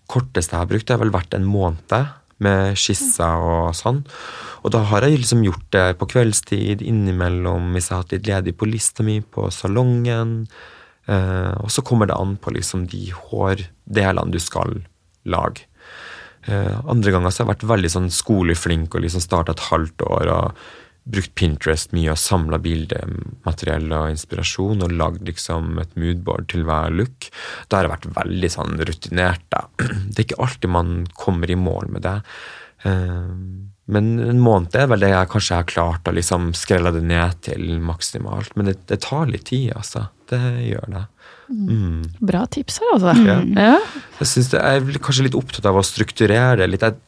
korteste 0.09 0.55
jeg 0.55 0.63
har 0.63 0.69
brukt, 0.69 0.93
har 0.93 1.01
vel 1.01 1.13
vært 1.13 1.37
en 1.37 1.47
måned 1.49 2.09
med 2.43 2.77
skisser 2.79 3.45
og 3.45 3.71
sånn. 3.77 4.03
Og 4.63 4.73
da 4.73 4.83
har 4.91 5.05
jeg 5.05 5.21
liksom 5.21 5.41
gjort 5.45 5.65
det 5.75 5.85
på 5.99 6.07
kveldstid, 6.13 6.83
innimellom 6.85 7.73
hvis 7.75 7.89
jeg 7.89 7.95
har 7.95 8.03
hatt 8.05 8.15
litt 8.15 8.29
ledig 8.29 8.55
på 8.59 8.69
lista 8.69 9.05
mi, 9.05 9.19
på 9.21 9.49
salongen. 9.53 10.43
Eh, 11.09 11.53
og 11.59 11.71
så 11.73 11.83
kommer 11.85 12.09
det 12.09 12.19
an 12.19 12.37
på 12.39 12.53
liksom 12.55 12.85
de 12.91 13.09
hårdelene 13.15 14.33
du 14.33 14.39
skal 14.43 14.81
lage. 15.29 15.68
Eh, 16.47 16.75
andre 16.87 17.11
ganger 17.15 17.31
så 17.31 17.41
har 17.41 17.47
jeg 17.47 17.53
vært 17.55 17.71
veldig 17.71 17.91
sånn 17.95 18.11
skoleflink 18.13 18.95
og 18.95 19.03
liksom 19.03 19.23
starta 19.23 19.55
et 19.55 19.67
halvt 19.69 20.05
år 20.07 20.31
og 20.33 20.61
brukt 21.09 21.33
Pinterest 21.39 21.93
mye 21.95 22.11
og 22.13 22.21
samla 22.21 22.59
bildemateriell 22.61 23.87
og 23.95 24.11
inspirasjon 24.13 24.83
og 24.85 24.93
lagd 24.93 25.25
liksom 25.25 25.79
et 25.81 25.95
moodboard 25.99 26.49
til 26.53 26.65
hver 26.67 26.93
look. 26.93 27.29
Da 27.67 27.79
har 27.79 27.87
jeg 27.87 27.95
vært 27.95 28.09
veldig 28.19 28.51
sånn 28.53 28.77
rutinert. 28.89 29.45
Da. 29.53 29.65
Det 30.11 30.17
er 30.21 30.27
ikke 30.27 30.41
alltid 30.45 30.73
man 30.75 30.95
kommer 31.17 31.49
i 31.49 31.59
mål 31.59 31.91
med 31.95 32.05
det. 32.05 32.17
Eh, 32.87 33.35
men 33.89 34.09
en 34.21 34.41
måned 34.43 34.75
er 34.77 34.89
vel 34.91 35.01
det 35.01 35.09
jeg 35.09 35.31
kanskje 35.31 35.57
har 35.57 35.69
klart 35.69 36.09
å 36.09 36.13
liksom 36.13 36.51
skrelle 36.57 36.93
det 36.93 37.01
ned 37.09 37.39
til 37.47 37.79
maksimalt. 37.81 38.53
Men 38.53 38.69
det, 38.69 38.75
det 38.91 39.01
tar 39.07 39.31
litt 39.31 39.47
tid, 39.49 39.71
altså. 39.73 40.11
Det 40.29 40.39
gjør 40.67 40.91
det. 40.93 41.05
Mm. 41.49 42.03
Bra 42.21 42.45
tips 42.51 42.79
her, 42.81 42.95
altså. 42.95 43.13
Ja. 43.25 43.37
Ja. 43.57 43.77
Jeg, 44.19 44.31
synes 44.31 44.51
det, 44.53 44.61
jeg 44.61 44.81
er 44.81 45.03
kanskje 45.05 45.25
litt 45.27 45.37
opptatt 45.39 45.69
av 45.69 45.79
å 45.79 45.85
strukturere 45.85 46.59
det 46.61 46.69
litt. 46.69 46.85
Jeg, 46.85 46.99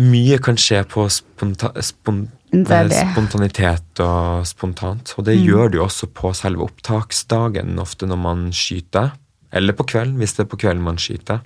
mye 0.00 0.38
kan 0.42 0.58
skje 0.58 0.80
på 0.90 1.04
sponta, 1.12 1.70
spon, 1.84 2.24
spontanitet 2.50 4.02
og 4.02 4.46
spontant. 4.48 5.14
Og 5.18 5.28
det 5.28 5.36
mm. 5.38 5.44
gjør 5.44 5.70
det 5.70 5.78
jo 5.78 5.84
også 5.86 6.10
på 6.16 6.32
selve 6.34 6.66
opptaksdagen, 6.66 7.76
ofte 7.82 8.08
når 8.10 8.22
man 8.24 8.46
skyter. 8.54 9.12
Eller 9.54 9.76
på 9.76 9.86
kvelden, 9.86 10.16
hvis 10.18 10.34
det 10.34 10.46
er 10.46 10.50
på 10.50 10.58
kvelden 10.64 10.82
man 10.86 10.98
skyter. 10.98 11.44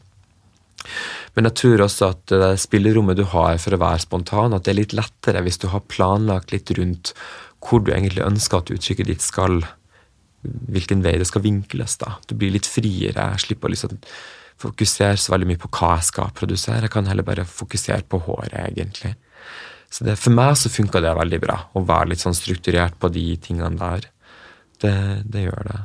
Men 1.37 1.49
jeg 1.49 1.59
tror 1.61 1.83
også 1.85 2.13
at 2.15 2.23
det 2.31 2.55
spillerommet 2.63 3.19
du 3.19 3.27
har 3.35 3.59
for 3.61 3.75
å 3.75 3.83
være 3.83 4.05
spontan, 4.07 4.55
at 4.57 4.65
det 4.65 4.73
er 4.73 4.81
litt 4.81 4.97
lettere 4.97 5.43
hvis 5.45 5.61
du 5.61 5.69
har 5.73 5.85
planlagt 5.91 6.55
litt 6.55 6.71
rundt 6.79 7.13
hvor 7.65 7.83
du 7.83 7.91
egentlig 7.93 8.25
ønsker 8.25 8.63
at 8.63 8.71
uttrykket 8.73 9.11
ditt 9.11 9.25
skal 9.25 9.61
hvilken 10.43 11.03
vei 11.05 11.17
det 11.19 11.29
skal 11.29 11.45
vinkles. 11.45 11.97
da. 11.99 12.17
Du 12.29 12.37
blir 12.39 12.55
litt 12.55 12.69
friere. 12.69 13.33
Jeg 13.35 13.45
slipper 13.47 13.69
å 13.69 13.75
liksom 13.75 13.99
fokusere 14.59 15.19
så 15.19 15.35
veldig 15.35 15.49
mye 15.53 15.63
på 15.63 15.71
hva 15.71 15.97
jeg 15.97 16.11
skal 16.11 16.33
produsere. 16.35 16.87
Jeg 16.87 16.95
kan 16.95 17.07
heller 17.07 17.27
bare 17.27 17.47
fokusere 17.47 18.03
på 18.11 18.21
håret, 18.27 18.55
egentlig. 18.71 19.15
Så 19.91 20.05
det, 20.05 20.19
For 20.21 20.35
meg 20.35 20.57
så 20.61 20.71
funka 20.71 21.01
det 21.01 21.15
veldig 21.17 21.41
bra, 21.43 21.59
å 21.75 21.85
være 21.87 22.13
litt 22.13 22.25
sånn 22.25 22.37
strukturert 22.37 22.99
på 23.01 23.11
de 23.13 23.29
tingene 23.41 23.79
der. 23.79 24.09
Det, 24.83 24.97
det 25.27 25.47
gjør 25.47 25.71
det. 25.71 25.79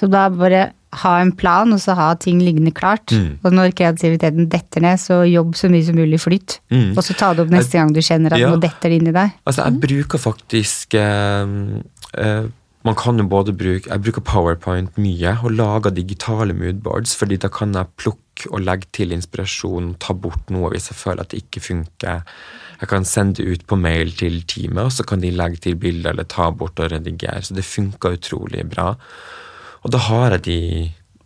Så 0.00 0.08
da 0.10 0.28
bare 0.32 0.70
ha 1.02 1.10
en 1.22 1.30
plan, 1.38 1.70
og 1.70 1.78
så 1.82 1.94
ha 1.98 2.08
ting 2.18 2.40
liggende 2.42 2.72
klart. 2.74 3.12
Mm. 3.12 3.38
Og 3.44 3.52
når 3.54 3.74
kreativiteten 3.78 4.48
detter 4.50 4.82
ned, 4.82 4.98
så 5.02 5.20
jobb 5.28 5.52
så 5.58 5.70
mye 5.70 5.86
som 5.86 5.98
mulig 5.98 6.18
flytt. 6.22 6.58
Mm. 6.72 6.94
Og 6.96 7.02
så 7.06 7.14
ta 7.18 7.30
det 7.34 7.44
opp 7.44 7.52
neste 7.52 7.78
gang 7.78 7.92
du 7.94 8.00
kjenner 8.02 8.34
at 8.34 8.42
ja. 8.42 8.50
noe 8.50 8.62
detter 8.62 8.96
inn 8.96 9.10
i 9.10 9.14
deg. 9.14 9.36
Altså, 9.44 9.66
jeg 9.66 9.82
bruker 9.84 10.22
faktisk 10.22 10.96
eh, 10.98 11.52
eh, 12.24 12.48
man 12.86 12.96
kan 12.96 13.20
jo 13.20 13.26
både 13.28 13.52
bruke 13.52 13.90
Jeg 13.90 14.02
bruker 14.04 14.24
Powerpoint 14.24 14.96
mye 15.00 15.34
og 15.44 15.52
lager 15.52 15.92
digitale 15.92 16.56
moodboards, 16.56 17.12
fordi 17.18 17.36
da 17.40 17.50
kan 17.52 17.74
jeg 17.76 17.92
plukke 18.00 18.48
og 18.48 18.62
legge 18.64 18.88
til 18.96 19.12
inspirasjon, 19.12 19.94
ta 20.00 20.14
bort 20.16 20.48
noe 20.48 20.70
hvis 20.72 20.88
jeg 20.88 20.96
føler 20.96 21.26
at 21.26 21.34
det 21.34 21.42
ikke 21.42 21.60
funker. 21.60 22.22
Jeg 22.80 22.88
kan 22.88 23.04
sende 23.04 23.44
ut 23.44 23.66
på 23.68 23.76
mail 23.76 24.14
til 24.16 24.40
teamet, 24.48 24.86
og 24.86 24.94
så 24.96 25.04
kan 25.04 25.20
de 25.20 25.32
legge 25.34 25.60
til 25.66 25.76
bilder 25.76 26.14
eller 26.14 26.24
ta 26.24 26.48
bort 26.50 26.80
og 26.80 26.88
redigere. 26.94 27.42
Så 27.44 27.56
det 27.58 27.68
funker 27.68 28.16
utrolig 28.16 28.64
bra. 28.72 28.94
Og 29.84 29.92
da 29.92 30.00
har 30.06 30.38
jeg 30.38 30.44
de, 30.48 30.60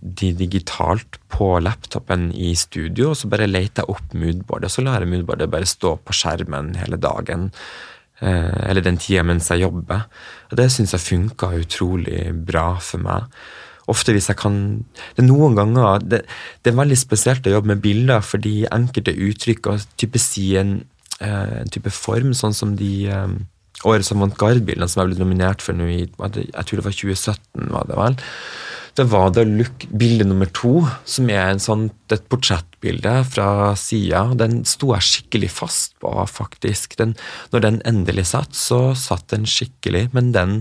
de 0.02 0.32
digitalt 0.42 1.20
på 1.30 1.52
laptopen 1.62 2.32
i 2.34 2.50
studio, 2.58 3.12
og 3.12 3.20
så 3.20 3.30
bare 3.30 3.46
leter 3.46 3.84
jeg 3.84 3.94
opp 3.94 4.18
moodboardet. 4.18 4.72
og 4.72 4.74
Så 4.74 4.82
lar 4.82 5.06
jeg 5.06 5.12
moodboardet 5.14 5.52
bare 5.54 5.70
stå 5.70 5.94
på 6.02 6.18
skjermen 6.18 6.74
hele 6.82 6.98
dagen. 6.98 7.52
Eh, 8.24 8.70
eller 8.70 8.84
den 8.84 8.96
tida 9.00 9.24
mens 9.26 9.50
jeg 9.52 9.64
jobber. 9.66 10.06
Og 10.50 10.56
det 10.60 10.70
syns 10.72 10.94
jeg 10.96 11.04
funka 11.04 11.52
utrolig 11.60 12.30
bra 12.46 12.74
for 12.80 13.04
meg. 13.04 13.28
Ofte 13.90 14.14
hvis 14.16 14.30
jeg 14.30 14.38
kan 14.40 14.54
Det 15.12 15.20
er 15.20 15.26
noen 15.26 15.52
ganger 15.58 15.98
det, 16.00 16.22
det, 16.64 16.70
er 16.70 16.78
veldig 16.78 16.96
spesielt 16.96 17.44
å 17.46 17.52
jobbe 17.52 17.74
med 17.74 17.82
bilder, 17.84 18.22
fordi 18.24 18.64
enkelte 18.72 19.12
uttrykk 19.12 19.66
og 19.68 19.82
type 20.00 20.18
si 20.22 20.54
en, 20.56 20.78
eh, 21.20 21.60
en 21.60 21.68
type 21.68 21.92
form, 21.92 22.32
sånn 22.32 22.56
som 22.56 22.76
de 22.80 23.10
året 23.84 24.06
som 24.06 24.22
vant 24.22 24.36
Gard-bildene, 24.40 24.88
som 24.88 25.02
jeg 25.02 25.12
ble 25.12 25.20
nominert 25.20 25.60
for 25.60 25.76
nå 25.76 25.84
i 25.90 26.06
jeg 26.06 26.64
tror 26.64 26.80
det 26.80 26.86
var 26.86 26.96
2017, 26.96 27.68
var 27.74 27.90
det 27.90 27.98
vel 27.98 28.16
det 28.94 29.04
var 29.10 29.32
The 29.34 29.42
Look 29.48 29.86
bilde 29.90 30.26
nummer 30.28 30.46
to, 30.54 30.84
som 31.08 31.30
er 31.32 31.56
sånn, 31.62 31.88
et 32.14 32.26
portrettbilde 32.30 33.14
fra 33.26 33.48
sida. 33.78 34.28
Den 34.38 34.62
sto 34.68 34.92
jeg 34.94 35.06
skikkelig 35.08 35.50
fast 35.50 35.96
på, 36.02 36.12
faktisk. 36.30 36.94
Den, 37.00 37.16
når 37.50 37.64
den 37.64 37.80
endelig 37.90 38.28
satt, 38.30 38.54
så 38.54 38.92
satt 38.98 39.26
den 39.34 39.48
skikkelig, 39.50 40.06
men 40.14 40.30
den 40.36 40.60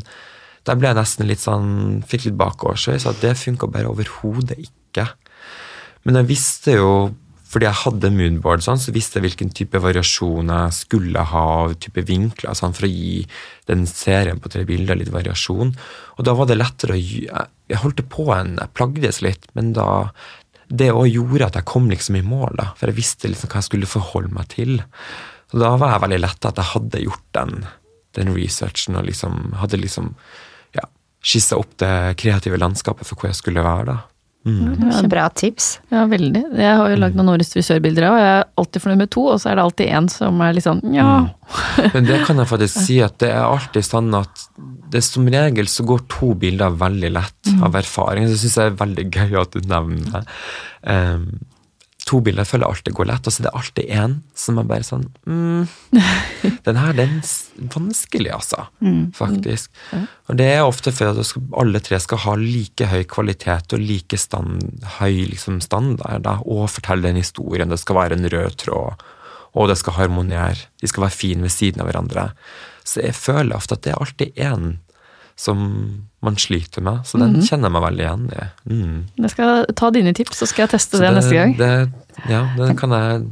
der 0.63 0.79
ble 0.79 0.89
jeg 0.89 0.95
nesten 0.95 1.27
litt 1.27 1.43
sånn 1.43 1.71
Fikk 2.07 2.29
litt 2.29 2.37
bakoversveis, 2.39 3.05
at 3.09 3.19
det 3.21 3.35
funka 3.35 3.67
bare 3.69 3.91
overhodet 3.91 4.57
ikke. 4.63 5.09
Men 6.07 6.21
jeg 6.21 6.29
visste 6.31 6.77
jo 6.79 6.93
fordi 7.53 7.67
jeg 7.67 7.79
hadde 7.83 8.09
moonboard, 8.15 8.63
sånn, 8.65 8.79
så 8.81 8.93
visste 8.95 9.19
jeg 9.19 9.27
hvilken 9.27 9.51
type 9.53 9.79
variasjon 9.81 10.49
jeg 10.49 10.75
skulle 10.75 11.25
ha 11.29 11.43
av 11.63 11.75
type 11.83 12.01
vinkler, 12.07 12.55
sånn, 12.57 12.73
for 12.73 12.87
å 12.87 12.91
gi 12.91 13.23
den 13.69 13.85
serien 13.89 14.41
på 14.41 14.49
tre 14.51 14.63
bilder 14.67 14.97
litt 14.97 15.11
variasjon. 15.13 15.75
Og 16.17 16.25
da 16.25 16.33
var 16.37 16.49
det 16.49 16.57
lettere 16.57 16.95
å 16.95 17.01
gi 17.01 17.27
Jeg 17.71 17.79
holdt 17.79 18.01
på 18.11 18.25
en 18.35 18.57
Jeg 18.59 18.73
plagdes 18.75 19.21
litt, 19.23 19.45
men 19.55 19.71
da 19.73 20.11
Det 20.67 20.89
òg 20.91 21.07
gjorde 21.07 21.47
at 21.47 21.59
jeg 21.59 21.69
kom 21.69 21.89
liksom 21.91 22.17
i 22.17 22.25
mål, 22.25 22.57
da, 22.57 22.71
for 22.79 22.89
jeg 22.89 22.97
visste 22.97 23.29
liksom 23.29 23.51
hva 23.51 23.61
jeg 23.61 23.69
skulle 23.69 23.89
forholde 23.89 24.33
meg 24.33 24.49
til. 24.55 24.81
Så 25.51 25.59
da 25.61 25.75
var 25.77 25.93
jeg 25.93 26.03
veldig 26.07 26.21
letta 26.23 26.49
at 26.49 26.57
jeg 26.57 26.71
hadde 26.71 27.03
gjort 27.03 27.27
den, 27.37 27.51
den 28.17 28.33
researchen 28.33 28.97
og 28.97 29.05
liksom 29.05 29.53
hadde 29.59 29.77
liksom 29.77 30.15
ja, 30.73 30.87
skissa 31.21 31.59
opp 31.61 31.77
det 31.83 32.17
kreative 32.17 32.57
landskapet 32.57 33.05
for 33.05 33.19
hvor 33.19 33.29
jeg 33.29 33.37
skulle 33.37 33.65
være. 33.65 33.85
da. 33.91 34.12
Ja, 34.43 35.01
Bra 35.07 35.29
tips. 35.31 35.77
Ja, 35.93 36.03
veldig. 36.11 36.41
Jeg 36.59 36.75
har 36.79 36.89
jo 36.91 36.97
lagd 36.99 37.15
noen 37.15 37.31
årets 37.31 37.53
frisørbilder 37.55 38.09
òg, 38.09 38.15
og 38.15 38.19
jeg 38.23 38.33
er 38.33 38.49
alltid 38.59 38.83
fornøyd 38.83 39.01
med 39.03 39.11
to, 39.15 39.23
og 39.31 39.39
så 39.39 39.51
er 39.51 39.55
det 39.55 39.63
alltid 39.63 39.93
én 39.99 40.09
som 40.11 40.43
er 40.43 40.57
litt 40.57 40.65
sånn 40.65 40.81
ja. 40.91 41.07
Men 41.93 42.09
det 42.09 42.19
kan 42.27 42.41
jeg 42.41 42.49
faktisk 42.51 42.81
si 42.89 42.99
at 43.05 43.15
det 43.23 43.31
er 43.31 43.45
alltid 43.45 43.87
sånn 43.87 44.11
at 44.19 44.43
det 44.93 45.01
som 45.05 45.29
regel 45.31 45.69
så 45.71 45.85
går 45.87 46.03
to 46.11 46.33
bilder 46.39 46.75
veldig 46.77 47.13
lett 47.15 47.53
av 47.63 47.79
erfaring. 47.79 48.27
Så 48.29 48.41
syns 48.41 48.59
jeg 48.59 48.73
er 48.73 48.77
veldig 48.83 49.07
gøy 49.09 49.39
at 49.41 49.55
du 49.55 49.69
nevner 49.69 50.11
det. 50.11 50.23
Um, 50.83 51.27
to 52.07 52.19
bilder 52.23 52.47
føler 52.47 52.65
jeg 52.65 52.75
alltid 52.75 52.95
går 52.97 53.07
lett, 53.09 53.27
og 53.27 53.33
så 53.33 53.41
er 53.41 53.45
det 53.45 53.53
alltid 53.59 53.91
én 53.95 54.15
som 54.35 54.57
er 54.59 54.67
bare 54.67 54.85
sånn 54.87 55.05
mm, 55.23 55.67
Den 56.65 56.79
her, 56.79 56.95
den 56.97 57.15
er 57.21 57.69
vanskelig, 57.73 58.31
altså. 58.35 58.65
Faktisk. 59.15 59.71
Og 60.27 60.37
det 60.39 60.49
er 60.51 60.67
ofte 60.67 60.91
for 60.95 61.13
at 61.13 61.33
alle 61.59 61.81
tre 61.83 61.99
skal 62.03 62.21
ha 62.25 62.35
like 62.39 62.87
høy 62.91 63.03
kvalitet 63.09 63.75
og 63.75 63.83
like 63.83 64.19
stand, 64.19 64.83
høy 64.99 65.29
liksom, 65.31 65.61
standard, 65.63 66.25
da, 66.27 66.37
og 66.43 66.71
fortelle 66.75 67.07
den 67.07 67.21
historien. 67.21 67.71
Det 67.71 67.79
skal 67.81 67.99
være 68.01 68.19
en 68.19 68.31
rød 68.35 68.59
tråd, 68.65 69.03
og 69.53 69.69
det 69.71 69.79
skal 69.79 69.99
harmonere. 69.99 70.69
De 70.81 70.91
skal 70.91 71.07
være 71.07 71.19
fine 71.19 71.47
ved 71.47 71.55
siden 71.55 71.83
av 71.83 71.91
hverandre. 71.91 72.29
Så 72.83 73.03
jeg 73.03 73.15
føler 73.15 73.55
ofte 73.55 73.77
at 73.77 73.85
det 73.85 73.93
er 73.93 74.01
alltid 74.03 74.43
én 74.43 74.73
som 75.39 75.63
man 76.23 76.37
sliter 76.39 76.83
med, 76.85 77.01
så 77.07 77.19
den 77.19 77.39
kjenner 77.43 77.67
jeg 77.67 77.75
meg 77.75 77.83
veldig 77.83 78.03
igjen 78.05 78.27
i. 78.31 78.45
Mm. 78.69 78.99
Jeg 79.25 79.33
skal 79.33 79.65
ta 79.75 79.89
dine 79.91 80.13
tips, 80.15 80.39
så 80.39 80.47
skal 80.49 80.65
jeg 80.65 80.73
teste 80.75 81.01
det, 81.01 81.09
det, 81.09 81.15
neste 81.17 81.39
gang. 81.39 81.55
Det, 81.59 81.71
ja, 82.29 82.43
den 82.59 82.77
kan 82.79 82.93
jeg 82.93 83.23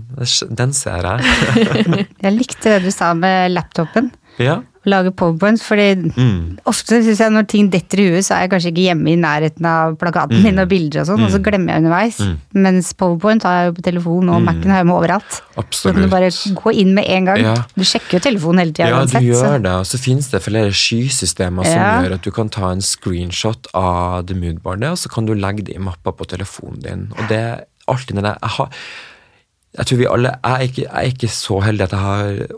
Den 0.58 0.74
ser 0.76 1.06
jeg. 1.06 1.22
Jeg 2.26 2.34
likte 2.36 2.76
det 2.76 2.90
du 2.90 2.92
sa 2.94 3.14
med 3.18 3.54
laptopen. 3.54 4.12
ja. 4.42 4.62
Å 4.82 4.90
lage 4.90 5.12
powerpoints, 5.14 5.62
fordi 5.62 6.12
Mm. 6.18 6.58
ofte 6.66 7.04
synes 7.04 7.20
jeg 7.20 7.30
når 7.32 7.48
ting 7.48 7.70
detter 7.70 8.00
i 8.00 8.10
huet, 8.10 8.26
så 8.26 8.34
er 8.34 8.48
jeg 8.48 8.50
kanskje 8.50 8.72
ikke 8.72 8.86
hjemme 8.90 9.12
i 9.12 9.16
nærheten 9.16 9.66
av 9.70 9.96
plakaten 10.02 10.42
min 10.42 10.58
og 10.58 10.70
bilder 10.70 11.02
og 11.02 11.06
sånn, 11.08 11.22
og 11.24 11.30
så 11.30 11.38
glemmer 11.40 11.74
jeg 11.76 11.84
underveis. 11.84 12.18
Mens 12.54 12.92
powerpoint 12.94 13.44
har 13.44 13.54
jeg 13.62 13.68
jo 13.70 13.76
på 13.78 13.84
telefonen, 13.92 14.30
og 14.34 14.42
Mac-en 14.42 14.72
har 14.72 14.78
jeg 14.82 14.88
med 14.88 14.96
overalt. 14.96 15.42
Absolutt. 15.56 15.74
Så 15.74 15.94
kan 15.94 16.02
du 16.02 16.08
bare 16.10 16.32
gå 16.64 16.74
inn 16.82 16.96
med 16.96 17.06
en 17.08 17.26
gang. 17.26 17.38
Ja. 17.44 17.54
Du 17.78 17.84
sjekker 17.84 18.18
jo 18.18 18.20
telefonen 18.26 18.58
hele 18.60 18.74
tida 18.74 18.88
Ja, 18.90 19.06
du 19.06 19.20
gjør 19.20 19.44
så- 19.46 19.62
det, 19.62 19.72
og 19.72 19.86
så 19.86 19.98
finnes 20.02 20.32
det 20.32 20.42
flere 20.42 20.72
skysystemer 20.74 21.64
som 21.64 21.74
Ja. 21.78 22.02
gjør 22.02 22.14
at 22.14 22.22
du 22.24 22.32
kan 22.32 22.50
ta 22.50 22.72
en 22.72 22.82
screenshot 22.82 23.68
av 23.76 24.26
the 24.26 24.34
moodboardet, 24.34 24.90
og 24.90 24.98
så 24.98 25.10
kan 25.12 25.26
du 25.26 25.36
legge 25.36 25.64
det 25.64 25.76
i 25.76 25.80
mappa 25.80 26.12
på 26.12 26.26
telefonen 26.26 26.82
din. 26.82 27.14
Og 27.20 27.28
det 27.30 27.38
er 27.38 27.64
alltid 27.88 28.16
når 28.18 28.24
jeg 28.24 28.38
har 28.42 28.70
jeg 29.72 29.88
tror 29.88 30.00
vi 30.02 30.10
alle, 30.10 30.34
er, 30.44 30.66
ikke, 30.68 30.88
er 30.90 31.08
ikke 31.14 31.30
så 31.32 31.62
heldig 31.64 31.86
at 31.86 31.94
jeg 31.96 32.04
har 32.04 32.58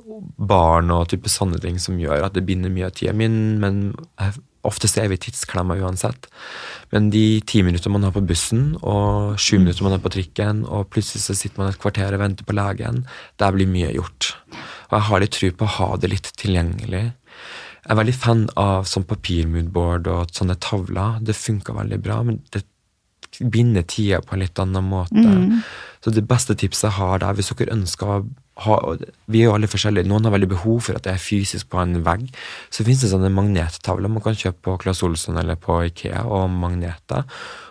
barn 0.50 0.90
og 0.94 1.12
type 1.12 1.30
sånne 1.30 1.60
ting 1.62 1.78
som 1.82 2.00
gjør 2.02 2.26
at 2.26 2.34
det 2.34 2.46
binder 2.48 2.74
mye 2.74 2.88
av 2.90 2.96
tida 2.98 3.14
min, 3.18 3.60
men 3.62 3.84
jeg, 4.18 4.40
ofte 4.66 4.90
er 4.98 5.12
vi 5.12 5.20
tidsklemma 5.22 5.78
uansett. 5.84 6.26
Men 6.94 7.12
de 7.14 7.42
ti 7.46 7.62
minutter 7.66 7.92
man 7.94 8.08
har 8.08 8.16
på 8.16 8.24
bussen, 8.26 8.78
og 8.82 9.38
sju 9.38 9.60
minutter 9.60 9.86
man 9.86 9.98
har 9.98 10.02
på 10.04 10.14
trikken, 10.16 10.64
og 10.66 10.90
plutselig 10.94 11.26
så 11.26 11.38
sitter 11.38 11.62
man 11.62 11.74
et 11.74 11.82
kvarter 11.82 12.16
og 12.16 12.24
venter 12.24 12.48
på 12.48 12.56
legen, 12.58 13.04
der 13.42 13.54
blir 13.56 13.70
mye 13.70 13.92
gjort. 13.94 14.34
Og 14.90 14.98
jeg 14.98 15.08
har 15.10 15.24
litt 15.24 15.38
tro 15.38 15.52
på 15.60 15.70
å 15.70 15.76
ha 15.78 15.90
det 16.00 16.14
litt 16.16 16.34
tilgjengelig. 16.40 17.06
Jeg 17.84 17.92
er 17.92 18.00
veldig 18.00 18.16
fan 18.16 18.46
av 18.58 18.88
sånn 18.88 19.06
papirmoodboard 19.06 20.08
og 20.08 20.34
sånne 20.34 20.56
tavler. 20.64 21.18
Det 21.22 21.36
funker 21.36 21.76
veldig 21.76 22.00
bra, 22.02 22.22
men 22.26 22.40
det 22.56 22.64
binder 23.52 23.84
tida 23.90 24.22
på 24.24 24.38
en 24.38 24.46
litt 24.46 24.62
annen 24.62 24.88
måte. 24.88 25.34
Så 26.04 26.12
det 26.12 26.26
beste 26.28 26.56
tipset 26.60 26.90
jeg 26.90 26.98
har 26.98 27.22
der, 27.24 27.36
hvis 27.38 27.54
dere 27.56 27.76
ønsker 27.78 28.10
å 28.10 28.24
ha 28.64 28.76
Vi 29.32 29.40
er 29.40 29.48
jo 29.48 29.54
alle 29.56 29.70
forskjellige. 29.72 30.06
Noen 30.10 30.28
har 30.28 30.36
veldig 30.36 30.52
behov 30.52 30.84
for 30.86 31.00
at 31.00 31.08
det 31.08 31.14
er 31.16 31.22
fysisk 31.22 31.72
på 31.72 31.80
en 31.82 32.04
vegg. 32.06 32.28
Så 32.70 32.86
finnes 32.86 33.02
det 33.02 33.10
sånne 33.14 33.32
magnettavler 33.34 34.12
man 34.12 34.22
kan 34.26 34.38
kjøpe 34.38 34.62
på 34.68 34.76
Claes 34.84 35.02
Olsson 35.06 35.40
eller 35.42 35.58
på 35.58 35.80
Ikea, 35.88 36.26
og 36.28 36.52
magneter. 36.54 37.26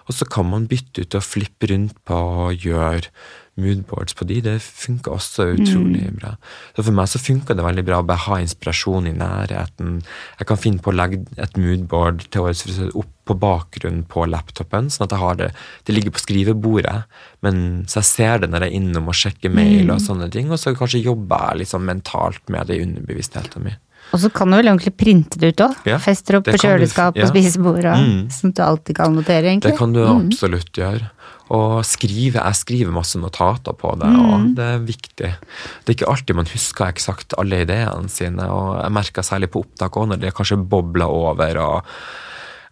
Og 0.08 0.16
så 0.16 0.26
kan 0.26 0.48
man 0.50 0.66
bytte 0.70 1.04
ut 1.04 1.18
og 1.18 1.22
flippe 1.26 1.70
rundt 1.70 2.00
på 2.08 2.18
og 2.48 2.66
gjøre 2.66 3.12
moodboards 3.60 4.14
på 4.16 4.24
de. 4.26 4.40
Det 4.40 4.54
funker 4.64 5.12
også 5.12 5.50
utrolig 5.58 6.06
bra. 6.16 6.34
Så 6.76 6.84
for 6.86 6.92
meg 6.96 7.10
så 7.12 7.20
funker 7.20 7.54
det 7.58 7.64
veldig 7.66 7.84
bra 7.84 7.98
å 8.00 8.06
bare 8.08 8.24
ha 8.26 8.38
inspirasjon 8.40 9.08
i 9.10 9.12
nærheten. 9.12 9.98
Jeg 10.40 10.48
kan 10.48 10.56
finne 10.60 10.80
på 10.82 10.92
å 10.92 10.96
legge 10.96 11.20
et 11.36 11.58
moodboard 11.60 12.24
til 12.32 12.46
årets 12.46 12.64
frisør 12.64 12.94
opp 13.02 13.10
på 13.28 13.36
bakgrunnen 13.38 14.02
på 14.10 14.24
laptopen, 14.26 14.88
sånn 14.90 15.04
at 15.06 15.12
jeg 15.14 15.20
har 15.22 15.36
det 15.38 15.50
Det 15.86 15.94
ligger 15.94 16.10
på 16.10 16.18
skrivebordet, 16.24 17.04
men 17.42 17.84
så 17.86 18.00
jeg 18.00 18.08
ser 18.08 18.38
det 18.42 18.50
når 18.50 18.64
jeg 18.66 18.72
er 18.72 18.80
innom 18.80 19.08
og 19.08 19.14
sjekker 19.14 19.52
mail 19.52 19.90
og 19.94 20.00
sånne 20.02 20.30
ting, 20.32 20.50
og 20.50 20.58
så 20.58 20.74
kanskje 20.74 21.04
jobber 21.04 21.52
jeg 21.52 21.62
liksom 21.66 21.84
mentalt 21.86 22.42
med 22.50 22.66
det 22.66 22.80
i 22.80 22.82
underbevisstheten 22.86 23.62
min. 23.62 23.76
Og 24.12 24.18
så 24.20 24.28
kan 24.34 24.50
du 24.50 24.56
vel 24.58 24.66
egentlig 24.68 24.96
printe 24.98 25.38
det 25.38 25.52
ut 25.54 25.62
òg. 25.68 25.76
Ja, 25.88 25.96
Fester 26.02 26.36
opp 26.40 26.44
på 26.44 26.58
kjøleskap 26.58 27.14
du- 27.14 27.20
ja. 27.20 27.26
og 27.26 27.30
spisebord, 27.30 27.84
og, 27.86 27.96
Mm. 28.02 28.26
sånn 28.28 28.50
at 28.50 28.54
du 28.56 28.62
alltid 28.62 28.96
kan 28.96 29.14
notere, 29.14 29.44
egentlig. 29.46 29.70
Det 29.70 29.78
kan 29.78 29.92
du 29.92 30.00
absolutt 30.04 30.72
gjøre. 30.72 31.10
Og 31.52 31.82
skrive, 31.84 32.40
jeg 32.40 32.56
skriver 32.62 32.94
masse 32.94 33.20
notater 33.20 33.76
på 33.76 33.92
det, 34.00 34.08
og 34.08 34.50
det 34.56 34.68
er 34.76 34.84
viktig. 34.88 35.30
Det 35.36 35.90
er 35.90 35.96
ikke 35.98 36.08
alltid 36.08 36.38
man 36.38 36.48
husker 36.48 36.88
eksakt 36.88 37.36
alle 37.40 37.62
ideene 37.66 38.08
sine, 38.12 38.48
og 38.48 38.78
jeg 38.78 38.96
merker 38.96 39.26
særlig 39.26 39.50
på 39.52 39.66
opptak 39.66 39.96
også, 39.96 40.14
når 40.14 40.22
det 40.22 40.36
kanskje 40.38 40.62
bobler 40.64 41.12
over, 41.12 41.60
og 41.60 41.90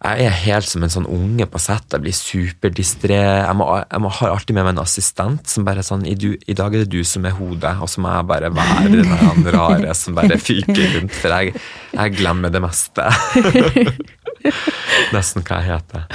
jeg 0.01 0.25
er 0.25 0.33
helt 0.47 0.65
som 0.65 0.81
en 0.81 0.89
sånn 0.89 1.05
unge 1.13 1.45
på 1.45 1.59
sett, 1.61 1.93
jeg 1.93 2.01
blir 2.01 2.15
superdistré. 2.17 3.19
Jeg, 3.21 3.53
må, 3.59 3.67
jeg 3.83 4.01
må, 4.01 4.09
har 4.17 4.31
alltid 4.33 4.57
med 4.57 4.65
meg 4.65 4.73
en 4.73 4.81
assistent 4.81 5.51
som 5.51 5.67
bare 5.67 5.83
er 5.83 5.85
sånn, 5.85 6.07
I, 6.09 6.15
du, 6.17 6.31
i 6.33 6.55
dag 6.57 6.73
er 6.73 6.87
det 6.87 6.89
du 6.89 7.05
som 7.05 7.27
er 7.29 7.35
hodet, 7.37 7.75
og 7.77 7.91
så 7.91 8.01
må 8.01 8.15
jeg 8.15 8.29
bare 8.31 8.49
være 8.55 8.89
den 8.95 9.45
der 9.45 9.59
rare 9.59 9.93
som 9.97 10.17
bare 10.17 10.41
fyker 10.41 10.97
rundt, 10.97 11.13
for 11.13 11.37
jeg, 11.37 11.53
jeg 11.93 12.17
glemmer 12.17 12.49
det 12.49 12.63
meste. 12.65 13.05
Nesten 15.15 15.43
hva 15.45 15.59
jeg 15.61 15.71
heter. 15.71 16.05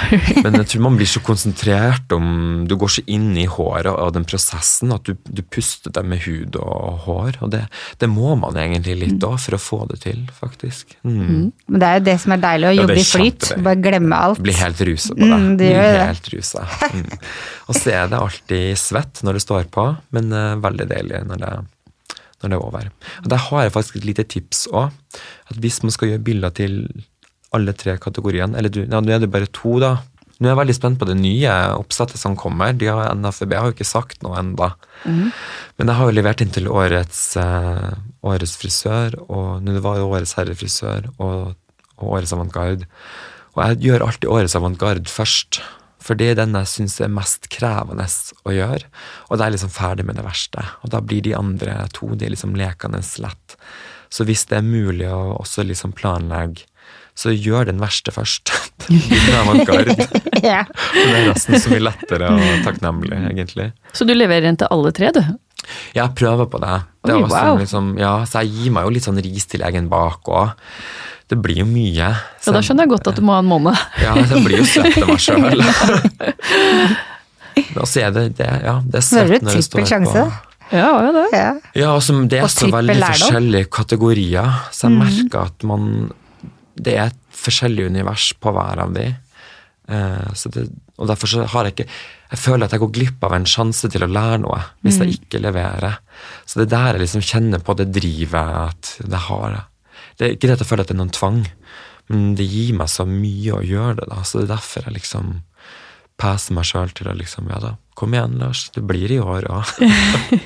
Men 0.43 0.59
jeg 0.61 0.69
tror 0.71 0.83
man 0.87 0.97
blir 0.99 1.09
så 1.09 1.21
konsentrert 1.25 2.11
om 2.15 2.65
Du 2.67 2.75
går 2.79 2.91
så 2.97 3.03
inn 3.11 3.29
i 3.39 3.45
håret 3.49 3.89
og 3.91 4.13
den 4.15 4.25
prosessen 4.27 4.93
at 4.95 5.07
du, 5.07 5.15
du 5.27 5.41
puster 5.43 5.93
deg 5.93 6.07
med 6.07 6.23
hud 6.25 6.57
og 6.61 7.03
hår. 7.05 7.39
Og 7.45 7.51
det, 7.53 7.63
det 8.01 8.09
må 8.11 8.35
man 8.39 8.57
egentlig 8.59 8.97
litt 9.01 9.27
òg 9.27 9.37
for 9.43 9.57
å 9.57 9.61
få 9.61 9.81
det 9.91 10.01
til, 10.05 10.23
faktisk. 10.35 10.97
Mm. 11.07 11.51
Men 11.67 11.81
det 11.83 11.89
er 11.89 11.99
jo 11.99 12.05
det 12.09 12.17
som 12.23 12.35
er 12.35 12.43
deilig, 12.43 12.69
å 12.69 12.73
Ja, 12.73 12.81
jobbe 12.83 12.97
i 12.97 13.03
er 13.03 13.09
flyt. 13.11 13.49
Bare 13.67 13.81
glemme 13.87 14.21
alt. 14.27 14.43
Bli 14.43 14.57
helt 14.57 14.83
rusa 14.89 15.13
på 15.13 15.23
det. 15.23 15.31
Mm, 15.31 15.49
det 15.59 15.71
det. 15.75 16.03
helt 16.03 16.29
rusa. 16.33 16.67
Mm. 16.93 17.09
Og 17.67 17.75
så 17.75 17.93
er 17.93 18.11
det 18.11 18.21
alltid 18.21 18.79
svett 18.79 19.23
når 19.25 19.37
det 19.37 19.43
står 19.43 19.67
på, 19.73 19.89
men 20.15 20.31
uh, 20.33 20.55
veldig 20.63 20.87
deilig 20.89 21.23
når 21.27 21.43
det, 21.43 21.51
når 22.41 22.53
det 22.53 22.57
er 22.57 22.63
over. 22.63 22.89
Og 23.23 23.29
Der 23.33 23.45
har 23.49 23.65
jeg 23.65 23.75
faktisk 23.75 23.99
et 23.99 24.09
lite 24.11 24.27
tips 24.35 24.65
òg. 24.71 24.95
Hvis 25.57 25.81
man 25.83 25.93
skal 25.95 26.13
gjøre 26.13 26.25
bilder 26.27 26.55
til 26.55 26.81
alle 27.55 27.73
tre 27.77 27.95
kategoriene, 28.01 28.57
eller 28.57 28.73
du, 28.73 28.83
ja, 28.83 29.01
nå 29.01 29.13
er 29.13 29.23
det 29.23 29.31
bare 29.31 29.49
to, 29.55 29.77
da. 29.83 29.97
Nå 30.37 30.45
er 30.45 30.51
jeg 30.51 30.59
veldig 30.59 30.75
spent 30.77 30.99
på 31.01 31.07
det 31.09 31.15
nye 31.17 31.53
oppsettet 31.79 32.21
som 32.21 32.35
kommer. 32.37 32.75
De 32.77 32.89
har, 32.91 33.09
NFB 33.17 33.55
har 33.57 33.71
jo 33.71 33.73
ikke 33.77 33.87
sagt 33.87 34.21
noe 34.25 34.37
ennå. 34.37 34.67
Men 35.79 35.89
jeg 35.89 35.97
har 35.97 36.09
jo 36.09 36.17
levert 36.17 36.43
inn 36.43 36.53
til 36.53 36.69
årets, 36.69 37.21
eh, 37.41 37.95
årets 38.27 38.53
frisør, 38.61 39.17
og 39.25 39.65
nå 39.65 39.79
var 39.81 39.97
jo 39.97 40.11
årets 40.11 40.35
herrefrisør 40.37 41.09
og, 41.17 41.55
og 41.97 42.13
årets 42.19 42.35
avantgarde. 42.37 42.85
Og 43.55 43.63
jeg 43.63 43.81
gjør 43.87 44.05
alltid 44.05 44.29
årets 44.29 44.57
avantgarde 44.59 45.09
først. 45.09 45.61
For 46.07 46.15
det 46.15 46.29
er 46.31 46.39
den 46.39 46.55
jeg 46.55 46.69
syns 46.69 47.01
er 47.01 47.11
mest 47.11 47.49
krevende 47.51 48.05
å 48.45 48.53
gjøre. 48.53 48.85
Og 49.27 49.35
da 49.35 49.43
er 49.43 49.49
jeg 49.49 49.57
liksom 49.57 49.73
ferdig 49.73 50.05
med 50.07 50.19
det 50.19 50.27
verste. 50.27 50.63
Og 50.85 50.93
da 50.93 51.01
blir 51.01 51.25
de 51.25 51.33
andre 51.35 51.81
to 51.97 52.13
de 52.13 52.27
er 52.27 52.35
liksom 52.35 52.53
lekende 52.59 53.01
lett. 53.23 53.57
Så 54.13 54.23
hvis 54.27 54.45
det 54.47 54.61
er 54.61 54.69
mulig 54.69 55.09
å 55.11 55.39
også 55.41 55.65
liksom 55.67 55.97
planlegge, 55.97 56.69
så 57.17 57.33
gjør 57.33 57.71
den 57.71 57.81
verste 57.81 58.13
først. 58.13 58.53
Avantgarde. 59.41 59.97
Ja. 60.37 60.61
Det 60.69 61.01
er 61.17 61.31
nesten 61.31 61.57
så 61.57 61.71
mye 61.71 61.81
lettere 61.81 62.27
og 62.29 62.59
takknemlig, 62.61 63.17
egentlig. 63.31 63.71
Så 63.97 64.05
du 64.05 64.11
leverer 64.13 64.45
den 64.45 64.59
til 64.61 64.69
alle 64.69 64.91
tre, 64.93 65.09
du? 65.15 65.23
Jeg 65.97 66.13
prøver 66.15 66.45
på 66.51 66.59
det. 66.61 66.75
det 67.07 67.15
er 67.15 67.17
Oi, 67.17 67.23
også 67.25 67.39
wow. 67.41 67.57
liksom, 67.63 67.87
ja, 67.97 68.11
så 68.29 68.43
jeg 68.45 68.53
gir 68.53 68.75
meg 68.75 68.85
jo 68.85 68.93
litt 68.93 69.07
sånn 69.07 69.17
ris 69.25 69.47
til 69.49 69.65
egen 69.65 69.89
bak 69.89 70.29
òg. 70.29 70.51
Det 71.27 71.39
blir 71.41 71.63
jo 71.63 71.65
mye. 71.67 72.11
Så 72.39 72.53
da 72.53 72.61
skjønner 72.63 72.85
jeg 72.85 72.93
godt 72.93 73.09
at 73.11 73.17
du 73.17 73.25
må 73.25 73.33
ha 73.33 73.41
en 73.41 73.49
måned. 73.49 73.81
Ja, 74.05 74.13
jeg 74.21 74.43
blir 74.45 74.61
jo 74.61 74.67
svett 74.69 75.01
av 75.01 75.09
meg 75.09 75.25
sjøl. 75.25 75.65
Og 77.81 77.89
så 77.89 78.05
er 78.05 78.13
det 78.13 78.27
det, 78.37 78.51
ja, 78.61 78.77
det 78.85 79.01
er 79.01 79.07
svett 79.09 79.41
når 79.41 79.57
det 79.57 79.65
står 79.65 79.89
på. 80.05 80.27
Ja, 80.67 80.93
ja, 81.01 81.11
det. 81.15 81.25
Ja. 81.31 81.51
Ja, 81.79 81.91
og 81.95 82.29
det 82.29 82.39
er 82.41 82.45
Og 82.45 82.51
så 82.51 82.67
veldig 82.69 82.95
lærdom. 82.99 83.19
forskjellige 83.25 83.69
kategorier, 83.71 84.55
så 84.75 84.89
jeg 84.89 84.97
merker 84.99 85.47
at 85.47 85.67
man 85.67 85.91
Det 86.77 86.93
er 86.95 87.09
et 87.11 87.23
forskjellig 87.37 87.87
univers 87.91 88.31
på 88.39 88.53
hver 88.55 88.83
av 88.83 88.93
de. 88.95 89.07
Eh, 89.87 90.33
så 90.35 90.51
det, 90.53 90.67
og 90.97 91.07
derfor 91.07 91.31
så 91.31 91.45
har 91.47 91.67
jeg 91.67 91.77
ikke 91.77 91.89
Jeg 92.27 92.39
føler 92.41 92.65
at 92.65 92.73
jeg 92.75 92.81
går 92.81 92.89
glipp 92.91 93.21
av 93.23 93.33
en 93.37 93.45
sjanse 93.47 93.87
til 93.87 94.03
å 94.03 94.09
lære 94.11 94.41
noe 94.43 94.57
hvis 94.83 94.97
jeg 94.99 95.13
ikke 95.15 95.39
leverer. 95.39 96.01
Så 96.43 96.59
det 96.59 96.65
er 96.67 96.73
der 96.73 96.97
jeg 96.97 97.03
liksom 97.05 97.23
kjenner 97.23 97.63
på 97.63 97.75
det 97.79 97.85
drivet 97.95 98.35
at 98.35 98.89
det 98.99 99.21
har 99.29 99.61
Det 100.17 100.25
er 100.25 100.33
ikke 100.35 100.49
det 100.49 100.57
at 100.57 100.63
jeg 100.65 100.67
føler 100.67 100.83
at 100.83 100.91
det 100.91 100.97
er 100.97 100.99
noen 100.99 101.15
tvang, 101.15 101.39
men 102.11 102.35
det 102.35 102.49
gir 102.51 102.73
meg 102.75 102.91
så 102.91 103.05
mye 103.07 103.55
å 103.55 103.63
gjøre 103.63 104.01
det, 104.01 104.09
da. 104.11 104.19
Så 104.27 104.41
det 104.41 104.49
er 104.49 104.55
derfor 104.57 104.89
jeg 104.89 104.97
liksom 104.97 105.31
passer 106.19 106.57
meg 106.57 106.67
sjøl 106.67 106.91
til 106.97 107.07
å 107.07 107.15
liksom 107.15 107.47
Ja 107.53 107.61
da, 107.63 107.73
kom 107.95 108.15
igjen, 108.17 108.35
Lars. 108.41 108.67
Det 108.75 108.83
blir 108.83 109.11
i 109.13 109.21
år 109.23 109.47
òg. 109.47 109.71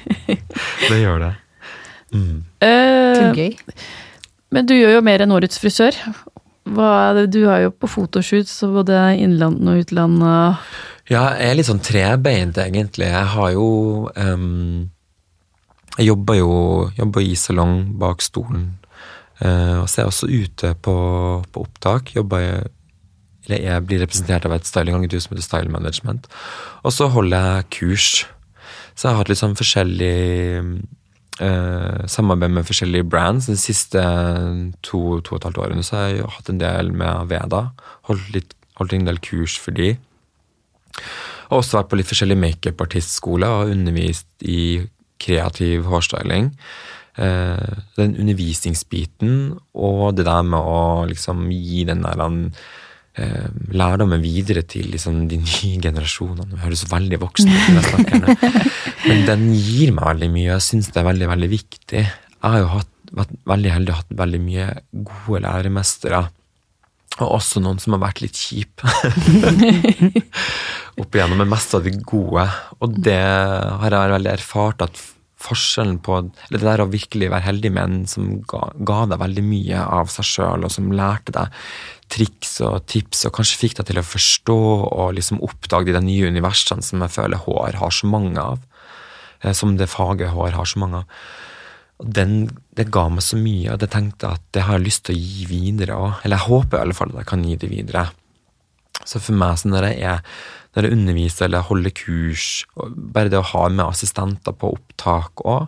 det 0.92 1.02
gjør 1.02 1.26
det. 1.26 1.34
Mm. 2.14 2.44
Uh. 2.62 3.74
Men 4.52 4.68
du 4.68 4.76
gjør 4.76 4.98
jo 4.98 5.04
mer 5.06 5.24
enn 5.24 5.34
årets 5.34 5.60
frisør. 5.62 5.98
Hva? 6.72 7.26
Du 7.32 7.42
er 7.50 7.66
jo 7.66 7.74
på 7.74 7.90
fotoshoots 7.90 8.60
både 8.74 9.00
innland 9.22 9.64
og 9.68 9.82
utland. 9.82 10.22
Ja, 11.10 11.32
jeg 11.40 11.50
er 11.50 11.58
litt 11.58 11.70
sånn 11.70 11.84
trebeint, 11.84 12.60
egentlig. 12.62 13.10
Jeg 13.10 13.30
har 13.34 13.54
jo 13.56 14.10
um, 14.16 14.92
Jeg 15.98 16.08
jobber 16.08 16.38
jo 16.38 16.52
jobber 17.00 17.26
i 17.26 17.34
salong 17.36 17.82
bak 18.00 18.22
stolen. 18.24 18.70
Uh, 19.42 19.82
og 19.82 19.90
så 19.90 19.98
er 19.98 20.04
jeg 20.04 20.12
også 20.12 20.30
ute 20.30 20.76
på, 20.86 20.96
på 21.52 21.66
opptak. 21.66 22.14
Jobber 22.16 22.46
jeg, 22.46 22.70
eller 23.48 23.66
jeg 23.66 23.88
blir 23.88 24.04
representert 24.04 24.46
av 24.46 24.54
et 24.56 24.70
stylingagentur 24.70 25.20
som 25.24 25.34
heter 25.34 25.48
Style 25.48 25.74
Management. 25.74 26.30
Og 26.86 26.94
så 26.94 27.10
holder 27.12 27.48
jeg 27.48 27.70
kurs. 27.80 28.10
Så 28.94 29.08
jeg 29.08 29.16
har 29.16 29.24
hatt 29.24 29.32
litt 29.32 29.42
sånn 29.42 29.58
forskjellig 29.58 30.16
uh, 31.40 32.04
samarbeid 32.12 32.56
med 32.58 32.68
forskjellige 32.68 33.08
brands. 33.10 33.50
De 33.50 33.58
siste 33.60 34.02
to, 34.84 35.20
to 35.24 35.36
og 35.36 35.40
et 35.40 35.50
halvt 35.50 35.62
årene 35.66 35.86
så 35.86 35.98
har 35.98 36.08
jeg 36.12 36.32
hatt 36.38 36.52
en 36.52 36.62
del 36.62 36.94
med 36.96 37.32
Veda. 37.32 37.68
Holdt, 38.10 38.32
litt, 38.36 38.56
holdt 38.80 38.98
en 38.98 39.08
del 39.08 39.22
kurs 39.24 39.58
for 39.62 39.76
de. 39.78 39.94
Og 41.52 41.60
også 41.62 41.80
vært 41.80 41.92
på 41.92 42.00
litt 42.00 42.10
forskjellige 42.10 42.44
makeupartistskoler 42.46 43.62
og 43.62 43.76
undervist 43.76 44.30
i 44.48 44.88
kreativ 45.22 45.86
hårstyling. 45.92 46.52
Eh, 47.20 47.72
den 47.98 48.14
undervisningsbiten 48.16 49.58
og 49.76 50.16
det 50.16 50.24
der 50.30 50.46
med 50.48 50.64
å 50.64 51.04
liksom 51.10 51.50
gi 51.52 51.84
den 51.90 52.06
der 52.06 52.22
eh, 52.24 52.62
lærdommen 53.76 54.22
videre 54.24 54.64
til 54.64 54.88
liksom 54.94 55.26
de 55.32 55.42
nye 55.42 55.80
generasjonene. 55.86 56.56
Vi 56.56 56.64
høres 56.64 56.86
veldig 56.92 57.22
voksen 57.22 57.52
ut, 57.52 57.64
når 57.68 57.80
jeg 57.80 57.90
snakker 57.90 58.22
nå. 58.22 58.36
men 59.10 59.26
den 59.28 59.48
gir 59.58 59.94
meg 59.96 60.08
veldig 60.14 60.32
mye. 60.34 60.50
Jeg 60.54 60.68
syns 60.68 60.92
det 60.92 61.02
er 61.02 61.10
veldig, 61.10 61.32
veldig 61.34 61.52
viktig. 61.52 62.04
Jeg 62.04 62.46
har 62.46 62.62
jo 62.64 62.70
hatt, 62.78 62.94
vært 63.12 63.34
veldig 63.52 63.74
heldig 63.76 63.94
og 63.94 64.00
hatt 64.04 64.14
veldig 64.24 64.44
mye 64.46 64.70
gode 65.12 65.44
læremestere. 65.46 66.24
Og 67.20 67.28
også 67.28 67.60
noen 67.62 67.82
som 67.84 67.98
har 67.98 68.06
vært 68.06 68.22
litt 68.24 68.40
kjipe. 68.40 68.88
Opp 71.02 71.16
igjennom, 71.16 71.42
men 71.42 71.52
mest 71.52 71.76
av 71.76 71.84
de 71.84 71.92
gode. 72.08 72.46
Og 72.80 72.96
det 73.04 73.20
har 73.20 73.98
jeg 73.98 74.16
veldig 74.16 74.32
erfart 74.32 74.88
at 74.88 75.02
forskjellen 75.42 76.00
på 76.06 76.18
eller 76.22 76.60
Det 76.60 76.68
der 76.68 76.84
å 76.84 76.92
virkelig 76.92 77.32
være 77.32 77.48
heldig 77.48 77.72
med 77.74 77.84
en 77.84 78.08
som 78.10 78.30
ga, 78.48 78.68
ga 78.88 79.06
deg 79.12 79.22
veldig 79.22 79.44
mye 79.46 79.86
av 80.00 80.12
seg 80.14 80.28
sjøl, 80.28 80.66
og 80.68 80.74
som 80.74 80.92
lærte 80.96 81.34
deg 81.36 81.62
triks 82.12 82.58
og 82.68 82.84
tips, 82.92 83.26
og 83.28 83.36
kanskje 83.38 83.60
fikk 83.62 83.78
deg 83.80 83.88
til 83.90 84.02
å 84.02 84.06
forstå 84.06 84.60
og 84.90 85.14
liksom 85.18 85.40
oppdage 85.46 85.96
de 85.96 86.04
nye 86.04 86.28
universene 86.32 86.84
som 86.84 87.04
jeg 87.06 87.16
føler 87.16 87.42
HR 87.46 87.80
har 87.82 87.96
så 87.96 88.10
mange 88.12 88.42
av. 88.42 88.60
Eh, 89.42 89.54
som 89.58 89.78
det 89.78 89.90
faget 89.92 90.34
HR 90.34 90.58
har 90.58 90.70
så 90.70 90.82
mange 90.82 91.04
av. 91.04 91.22
Den, 92.02 92.50
det 92.78 92.90
ga 92.94 93.06
meg 93.14 93.24
så 93.26 93.38
mye, 93.38 93.76
og 93.76 93.84
jeg 93.84 93.94
tenkte 93.94 94.34
at 94.36 94.44
det 94.56 94.66
har 94.66 94.80
jeg 94.80 94.88
lyst 94.88 95.06
til 95.08 95.18
å 95.18 95.22
gi 95.22 95.46
videre 95.50 96.00
òg. 96.02 96.24
Eller 96.24 96.40
jeg 96.40 96.50
håper 96.50 96.80
i 96.80 96.86
alle 96.86 96.98
fall 96.98 97.14
at 97.14 97.22
jeg 97.22 97.30
kan 97.30 97.46
gi 97.46 97.60
det 97.62 97.70
videre. 97.70 98.08
Så 99.06 99.22
for 99.22 99.38
meg, 99.38 99.58
så 99.58 99.70
når 99.70 99.92
jeg 99.92 100.02
er 100.12 100.26
når 100.76 100.88
jeg 100.88 100.98
underviser 100.98 101.48
eller 101.48 101.68
holder 101.68 101.94
kurs, 101.96 102.48
bare 102.76 103.32
det 103.32 103.42
å 103.42 103.50
ha 103.54 103.68
med 103.70 103.86
assistenter 103.90 104.56
på 104.56 104.72
opptak 104.78 105.44
òg 105.44 105.66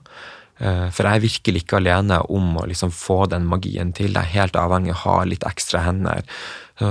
eh, 0.63 0.87
For 0.95 1.03
jeg 1.03 1.19
er 1.19 1.25
virkelig 1.25 1.63
ikke 1.63 1.79
alene 1.81 2.21
om 2.31 2.53
å 2.61 2.67
liksom 2.69 2.93
få 2.95 3.25
den 3.31 3.47
magien 3.51 3.91
til. 3.95 4.13
Jeg 4.13 4.21
er 4.21 4.35
helt 4.37 4.59
avhengig 4.59 4.93
av 4.93 4.99
å 4.99 5.03
ha 5.03 5.17
litt 5.27 5.47
ekstra 5.47 5.83
hender. 5.87 6.23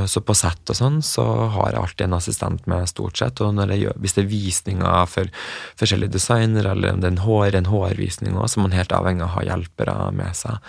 Så 0.06 0.20
på 0.22 0.34
sett 0.38 0.70
og 0.70 0.76
sånn, 0.78 1.00
så 1.02 1.24
har 1.56 1.72
jeg 1.72 1.80
alltid 1.80 2.04
en 2.06 2.14
assistent 2.14 2.68
med, 2.70 2.86
stort 2.86 3.18
sett. 3.18 3.40
Og 3.42 3.58
gjør, 3.58 3.96
hvis 3.98 4.14
det 4.14 4.22
er 4.22 4.28
visninger 4.30 5.08
for 5.10 5.32
forskjellige 5.80 6.14
designere, 6.14 6.76
eller 6.76 6.94
om 6.94 7.02
en, 7.08 7.18
hår, 7.24 7.56
en 7.58 7.70
hårvisning 7.72 8.36
òg, 8.38 8.46
så 8.46 8.60
er 8.60 8.66
man 8.68 8.76
helt 8.78 8.94
avhengig 8.94 9.26
av 9.26 9.32
å 9.32 9.36
ha 9.40 9.46
hjelpere 9.50 9.96
med 10.14 10.38
seg. 10.38 10.62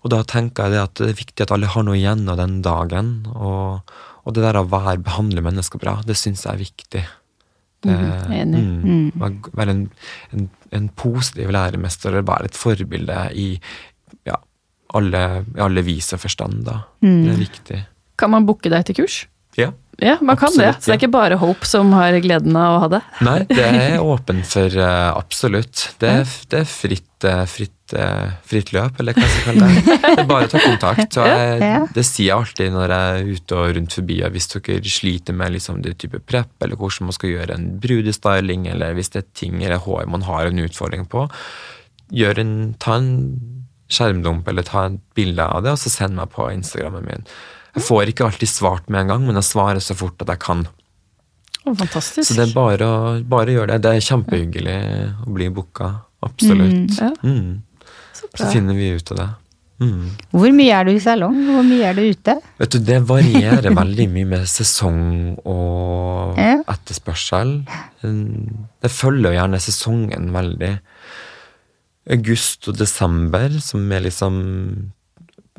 Og 0.00 0.12
da 0.14 0.22
tenker 0.24 0.66
jeg 0.66 0.74
det 0.74 0.82
at 0.82 0.96
det 0.98 1.10
er 1.12 1.18
viktig 1.18 1.44
at 1.44 1.52
alle 1.54 1.70
har 1.70 1.84
noe 1.86 1.98
igjen 1.98 2.24
av 2.32 2.40
den 2.40 2.60
dagen. 2.64 3.12
og 3.36 3.92
og 4.24 4.36
det 4.36 4.44
der 4.44 4.60
å 4.60 4.66
være, 4.68 5.00
behandle 5.04 5.44
mennesker 5.44 5.80
bra, 5.82 5.98
det 6.06 6.18
syns 6.18 6.44
jeg 6.46 6.52
er 6.52 6.60
viktig. 6.60 7.04
Det, 7.80 7.96
mm, 7.96 8.32
enig. 8.36 8.60
Mm, 8.60 9.36
være 9.56 9.72
en, 9.72 9.84
en, 10.36 10.48
en, 10.76 10.88
positiv 11.00 11.48
læremester 11.54 12.18
være 12.20 12.50
et 12.50 12.58
forbilde 12.58 13.22
i 13.40 13.46
ja, 14.28 14.36
alle, 14.96 15.22
alle 15.56 15.84
vis 15.86 16.12
og 16.12 16.20
forstand. 16.26 16.64
Da. 16.68 16.82
Mm. 17.00 17.22
Det 17.24 17.32
er 17.32 17.40
viktig. 17.40 17.78
Kan 18.20 18.34
man 18.34 18.48
booke 18.48 18.72
deg 18.72 18.84
til 18.88 19.00
kurs? 19.00 19.22
Ja. 19.56 19.72
Ja, 20.00 20.16
man 20.20 20.36
kan 20.36 20.48
absolutt, 20.48 20.76
det. 20.76 20.82
Så 20.82 20.88
det 20.88 20.94
er 20.94 21.00
ikke 21.02 21.12
bare 21.12 21.36
Hope 21.40 21.66
som 21.68 21.90
har 21.92 22.16
gleden 22.24 22.56
av 22.56 22.76
å 22.76 22.82
ha 22.84 22.88
det? 22.94 23.00
Nei, 23.26 23.38
det 23.50 23.64
er 23.66 24.04
åpent 24.12 24.46
for 24.48 24.76
uh, 24.80 25.10
absolutt. 25.12 25.90
Det 26.00 26.12
er, 26.20 26.36
det 26.52 26.62
er 26.62 26.68
fritt, 26.68 27.26
uh, 27.26 27.42
fritt, 27.50 27.79
uh, 27.96 28.32
fritt, 28.46 28.72
løp, 28.74 28.98
eller 29.00 29.16
hva 29.16 29.24
jeg 29.24 29.32
skal 29.34 29.46
kalle 29.48 29.68
det. 29.70 29.96
Det 30.04 30.24
er 30.24 30.28
bare 30.30 30.48
å 30.48 30.52
ta 30.52 30.62
kontakt. 30.62 31.18
Jeg, 31.20 31.82
det 31.96 32.04
sier 32.06 32.26
jeg 32.28 32.36
alltid 32.36 32.74
når 32.74 32.94
jeg 32.94 33.20
er 33.20 33.30
ute 33.36 33.58
og 33.58 33.76
rundt 33.76 33.96
forbi. 33.98 34.18
og 34.26 34.36
Hvis 34.36 34.50
dere 34.54 34.94
sliter 34.96 35.36
med 35.36 35.54
liksom, 35.56 35.82
det 35.84 35.96
type 36.02 36.22
prep, 36.24 36.52
eller 36.64 36.80
hvordan 36.80 37.10
man 37.10 37.16
skal 37.16 37.34
gjøre 37.34 37.56
en 37.56 37.68
brudestyling, 37.82 38.66
eller 38.72 38.96
hvis 38.98 39.14
det 39.14 39.22
er 39.24 39.30
ting 39.42 39.60
eller 39.60 39.82
hår 39.84 40.10
man 40.10 40.26
har 40.28 40.50
en 40.50 40.64
utfordring 40.64 41.06
på, 41.10 41.26
en, 42.10 42.52
ta 42.82 42.98
en 42.98 43.14
skjermdump 43.90 44.48
eller 44.50 44.66
ta 44.66 44.86
et 44.88 45.00
bilde 45.18 45.46
av 45.46 45.64
det, 45.64 45.74
og 45.74 45.82
så 45.82 45.92
send 45.92 46.18
meg 46.18 46.30
på 46.34 46.50
Instagrammen 46.54 47.06
min. 47.06 47.26
Jeg 47.76 47.86
får 47.86 48.10
ikke 48.10 48.26
alltid 48.26 48.50
svart 48.50 48.90
med 48.90 49.04
en 49.04 49.14
gang, 49.14 49.26
men 49.26 49.38
jeg 49.38 49.46
svarer 49.46 49.82
så 49.82 49.94
fort 49.98 50.22
at 50.24 50.32
jeg 50.32 50.42
kan. 50.42 50.66
Fantastisk. 51.64 52.24
Så 52.26 52.36
det 52.38 52.48
er 52.48 52.54
bare 52.54 52.86
å 52.86 53.00
bare 53.30 53.54
gjøre 53.54 53.74
det. 53.74 53.82
Det 53.84 53.96
er 53.96 54.06
kjempehyggelig 54.06 54.78
å 55.26 55.34
bli 55.34 55.50
booka. 55.54 55.90
Absolutt. 56.24 56.72
Mm, 56.72 56.96
ja. 56.98 57.10
mm. 57.22 57.50
Så, 58.34 58.50
finner 58.52 58.76
vi 58.78 58.92
ut 58.94 59.12
av 59.14 59.20
det. 59.20 59.28
Mm. 59.80 60.10
Hvor 60.36 60.52
mye 60.52 60.76
er 60.76 60.84
du 60.86 60.92
i 60.92 61.00
salong? 61.00 61.36
Hvor 61.48 61.64
mye 61.64 61.88
er 61.88 61.96
du 61.96 62.02
ute? 62.04 62.36
Vet 62.60 62.74
du, 62.74 62.78
Det 62.84 63.00
varierer 63.08 63.72
veldig 63.80 64.06
mye 64.12 64.28
med 64.34 64.46
sesong 64.50 65.00
og 65.48 66.38
etterspørsel. 66.40 67.54
Det 68.04 68.92
følger 68.92 69.38
gjerne 69.38 69.62
sesongen 69.62 70.30
veldig. 70.36 70.74
August 72.10 72.68
og 72.68 72.78
desember, 72.80 73.56
som 73.64 73.84
er 73.92 74.04
liksom 74.08 74.40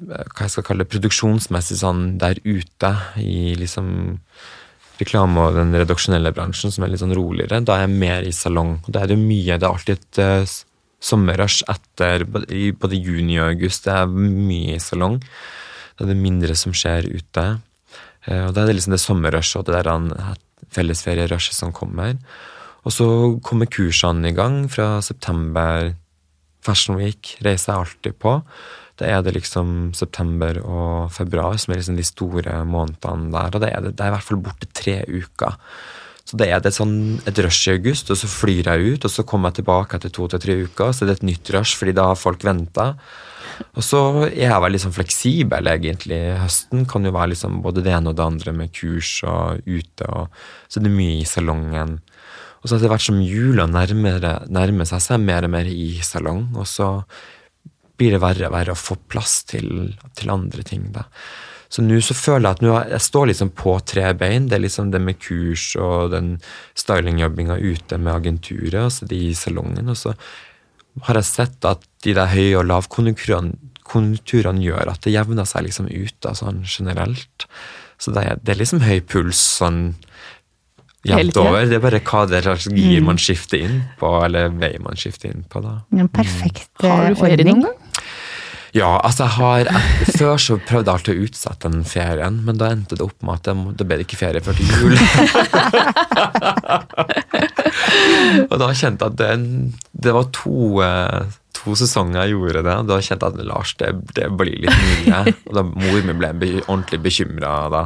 hva 0.02 0.46
jeg 0.46 0.54
skal 0.56 0.66
kalle 0.66 0.86
det, 0.86 0.92
produksjonsmessig 0.92 1.78
sånn 1.82 2.16
der 2.22 2.40
ute 2.42 2.90
i 3.22 3.54
liksom 3.60 3.92
reklame 5.02 5.46
og 5.48 5.58
den 5.58 5.74
redaksjonelle 5.78 6.34
bransjen, 6.36 6.74
som 6.74 6.86
er 6.86 6.94
litt 6.94 7.02
sånn 7.02 7.16
roligere, 7.18 7.62
da 7.66 7.78
er 7.78 7.88
jeg 7.88 8.02
mer 8.02 8.26
i 8.26 8.34
salong. 8.36 8.80
Da 8.88 9.04
er 9.04 9.14
det 9.14 9.20
mye, 9.22 9.58
det 9.58 9.66
er 9.66 9.72
alltid 9.72 9.98
et 9.98 10.22
uh, 10.22 10.58
sommerrush 11.02 11.66
etter 11.72 12.26
både 12.30 13.00
juni 13.00 13.40
og 13.40 13.56
august. 13.56 13.88
Det 13.88 13.98
er 13.98 14.12
mye 14.12 14.78
i 14.78 14.84
salong. 14.84 15.20
Da 15.98 16.06
er 16.06 16.14
det 16.14 16.22
mindre 16.22 16.56
som 16.58 16.76
skjer 16.76 17.10
ute. 17.10 17.46
Uh, 18.28 18.48
og 18.48 18.56
da 18.56 18.64
er 18.64 18.72
det 18.72 18.78
liksom 18.78 18.96
det 18.96 19.02
sommerrushet 19.04 19.64
og 19.64 19.72
det 19.72 19.84
der 19.88 20.38
fellesferierushet 20.72 21.58
som 21.58 21.74
kommer. 21.76 22.16
Og 22.86 22.94
så 22.96 23.08
kommer 23.46 23.70
kursene 23.70 24.32
i 24.32 24.38
gang 24.38 24.64
fra 24.72 25.02
september. 25.06 25.94
Fashion 26.66 26.98
Week 27.02 27.36
reiser 27.46 27.74
jeg 27.74 27.82
alltid 27.82 28.18
på. 28.22 28.38
Da 29.02 29.10
er 29.10 29.24
det 29.26 29.34
liksom 29.34 29.92
september 29.98 30.60
og 30.62 31.12
februar 31.14 31.58
som 31.58 31.74
er 31.74 31.82
liksom 31.82 31.98
de 31.98 32.06
store 32.06 32.60
månedene 32.70 33.32
der. 33.34 33.56
Og 33.56 33.64
det 33.64 33.72
er, 33.72 33.82
det, 33.82 33.96
det 33.98 34.06
er 34.06 34.12
i 34.12 34.16
hvert 34.16 34.28
fall 34.28 34.42
borte 34.46 34.70
tre 34.78 35.00
uker. 35.10 35.58
Så 36.32 36.38
det 36.40 36.48
er 36.48 36.62
det 36.64 36.72
sånn 36.72 36.94
et 37.28 37.40
rush 37.44 37.68
i 37.68 37.74
august, 37.74 38.08
og 38.14 38.16
så 38.16 38.28
flyr 38.32 38.70
jeg 38.70 38.94
ut, 38.94 39.04
og 39.08 39.12
så 39.12 39.26
kommer 39.28 39.52
jeg 39.52 39.60
tilbake 39.60 39.98
etter 39.98 40.14
to 40.16 40.30
til 40.32 40.40
tre 40.40 40.56
uker, 40.64 40.94
så 40.96 41.04
det 41.04 41.12
er 41.12 41.20
et 41.20 41.26
nytt 41.28 41.52
rush, 41.52 41.76
fordi 41.76 41.96
da 41.98 42.06
har 42.08 42.20
folk 42.20 42.46
venta. 42.48 42.94
Og 43.76 43.84
så 43.84 44.00
er 44.30 44.46
jeg 44.46 44.64
veldig 44.64 44.82
sånn 44.86 44.96
fleksibel, 44.96 45.68
egentlig. 45.68 46.22
Høsten 46.40 46.88
kan 46.88 47.04
jo 47.04 47.12
være 47.18 47.34
liksom 47.34 47.60
både 47.66 47.84
det 47.84 47.92
ene 47.98 48.14
og 48.14 48.16
det 48.16 48.30
andre 48.30 48.56
med 48.56 48.72
kurs 48.78 49.12
og 49.28 49.60
ute, 49.68 50.08
og 50.08 50.32
så 50.72 50.80
det 50.80 50.88
er 50.88 50.96
mye 51.02 51.20
i 51.20 51.28
salongen. 51.28 52.00
Og 52.62 52.70
så 52.70 52.78
etter 52.78 52.94
hvert 52.94 53.04
som 53.04 53.20
jula 53.26 53.68
nærmer, 53.68 54.24
nærmer 54.48 54.88
seg, 54.88 55.04
så 55.04 55.16
er 55.16 55.20
jeg 55.20 55.28
mer 55.28 55.50
og 55.50 55.56
mer 55.58 55.68
i 55.68 55.92
salong. 56.06 56.46
Og 56.56 56.68
så 56.70 56.94
blir 58.00 58.16
det 58.16 58.24
verre 58.24 58.48
og 58.48 58.56
verre 58.56 58.76
å 58.76 58.80
få 58.80 59.02
plass 59.12 59.42
til, 59.52 59.98
til 60.16 60.32
andre 60.32 60.64
ting. 60.64 60.88
da. 60.96 61.10
Så 61.72 61.84
nå 61.86 62.02
så 62.04 62.16
føler 62.18 62.50
jeg 62.50 62.58
at 62.58 62.64
nå, 62.66 62.72
jeg 62.92 63.04
står 63.06 63.30
liksom 63.30 63.54
på 63.56 63.78
tre 63.88 64.10
bein. 64.20 64.50
Det 64.52 64.58
er 64.58 64.66
liksom 64.66 64.92
det 64.92 65.00
med 65.04 65.20
kurs 65.24 65.70
og 65.80 66.12
den 66.12 66.34
stylingjobbinga 66.76 67.56
ute 67.62 67.98
med 67.98 68.12
agenturet, 68.14 68.82
altså 68.82 69.08
de 69.08 69.22
i 69.30 69.36
salongen. 69.38 69.88
Og 69.92 69.98
så 70.00 70.16
har 71.08 71.20
jeg 71.22 71.30
sett 71.30 71.70
at 71.70 71.86
de 72.04 72.16
der 72.18 72.28
høye- 72.34 72.60
og 72.60 72.68
lavkonjunkturene 72.68 74.66
gjør 74.66 74.92
at 74.92 75.08
det 75.08 75.16
jevner 75.16 75.48
seg 75.48 75.70
liksom 75.70 75.88
ut 75.88 76.18
da, 76.20 76.36
sånn 76.36 76.66
generelt. 76.68 77.48
Så 78.02 78.12
det 78.12 78.26
er, 78.26 78.42
det 78.42 78.56
er 78.56 78.60
liksom 78.60 78.84
høy 78.84 79.00
puls 79.08 79.40
sånn 79.62 79.82
jevnt 81.08 81.38
over. 81.40 81.66
Det 81.70 81.78
er 81.78 81.84
bare 81.84 82.02
hva 82.04 82.26
det 82.30 82.44
slags 82.46 82.68
gir 82.68 83.00
mm. 83.00 83.08
man 83.08 83.22
skifter 83.22 83.64
inn 83.64 83.80
på, 84.02 84.12
eller 84.26 84.52
vei 84.54 84.74
man 84.84 85.00
skifter 85.00 85.32
inn 85.32 85.46
på. 85.48 85.64
da. 85.64 85.80
En 85.96 86.12
perfekt 86.12 86.70
mm. 86.82 86.90
Har 86.90 87.08
du 87.08 87.20
ferie 87.22 87.48
noen 87.48 87.64
gang? 87.68 87.78
Ja, 88.72 89.02
altså 89.04 89.26
jeg 89.26 89.36
har 89.36 89.68
Før 90.16 90.38
så 90.40 90.56
prøvde 90.64 90.88
jeg 90.88 90.94
alltid 90.94 91.18
å 91.18 91.24
utsette 91.28 91.70
den 91.72 91.84
ferien, 91.88 92.36
men 92.46 92.58
da 92.60 92.70
endte 92.72 92.96
det 92.96 93.04
opp 93.04 93.24
med 93.26 93.34
at 93.40 93.44
det, 93.50 93.56
det 93.82 93.88
ble 93.90 93.98
ikke 94.06 94.22
ferie 94.22 94.42
før 94.44 94.54
til 94.56 94.68
jul. 94.72 94.96
og 98.52 98.56
da 98.62 98.68
kjente 98.72 99.04
jeg 99.04 99.12
at 99.12 99.18
det, 99.20 99.32
det 100.06 100.12
var 100.16 100.26
to, 100.36 100.58
eh, 100.86 101.22
to, 101.58 101.70
sesonger 101.80 102.18
jeg 102.22 102.32
gjorde 102.38 102.62
det. 102.68 102.78
Da 102.88 102.96
kjente 103.04 103.26
jeg 103.28 103.34
at 103.36 103.48
Lars, 103.50 103.72
det, 103.82 103.90
det 104.16 104.28
blir 104.40 104.58
litt 104.64 104.80
mye. 104.88 105.20
Og 105.50 105.54
da 105.60 105.64
mor 105.68 106.00
mi 106.08 106.14
ble 106.22 106.30
ordentlig 106.62 107.00
bekymra 107.10 107.52
da. 107.74 107.84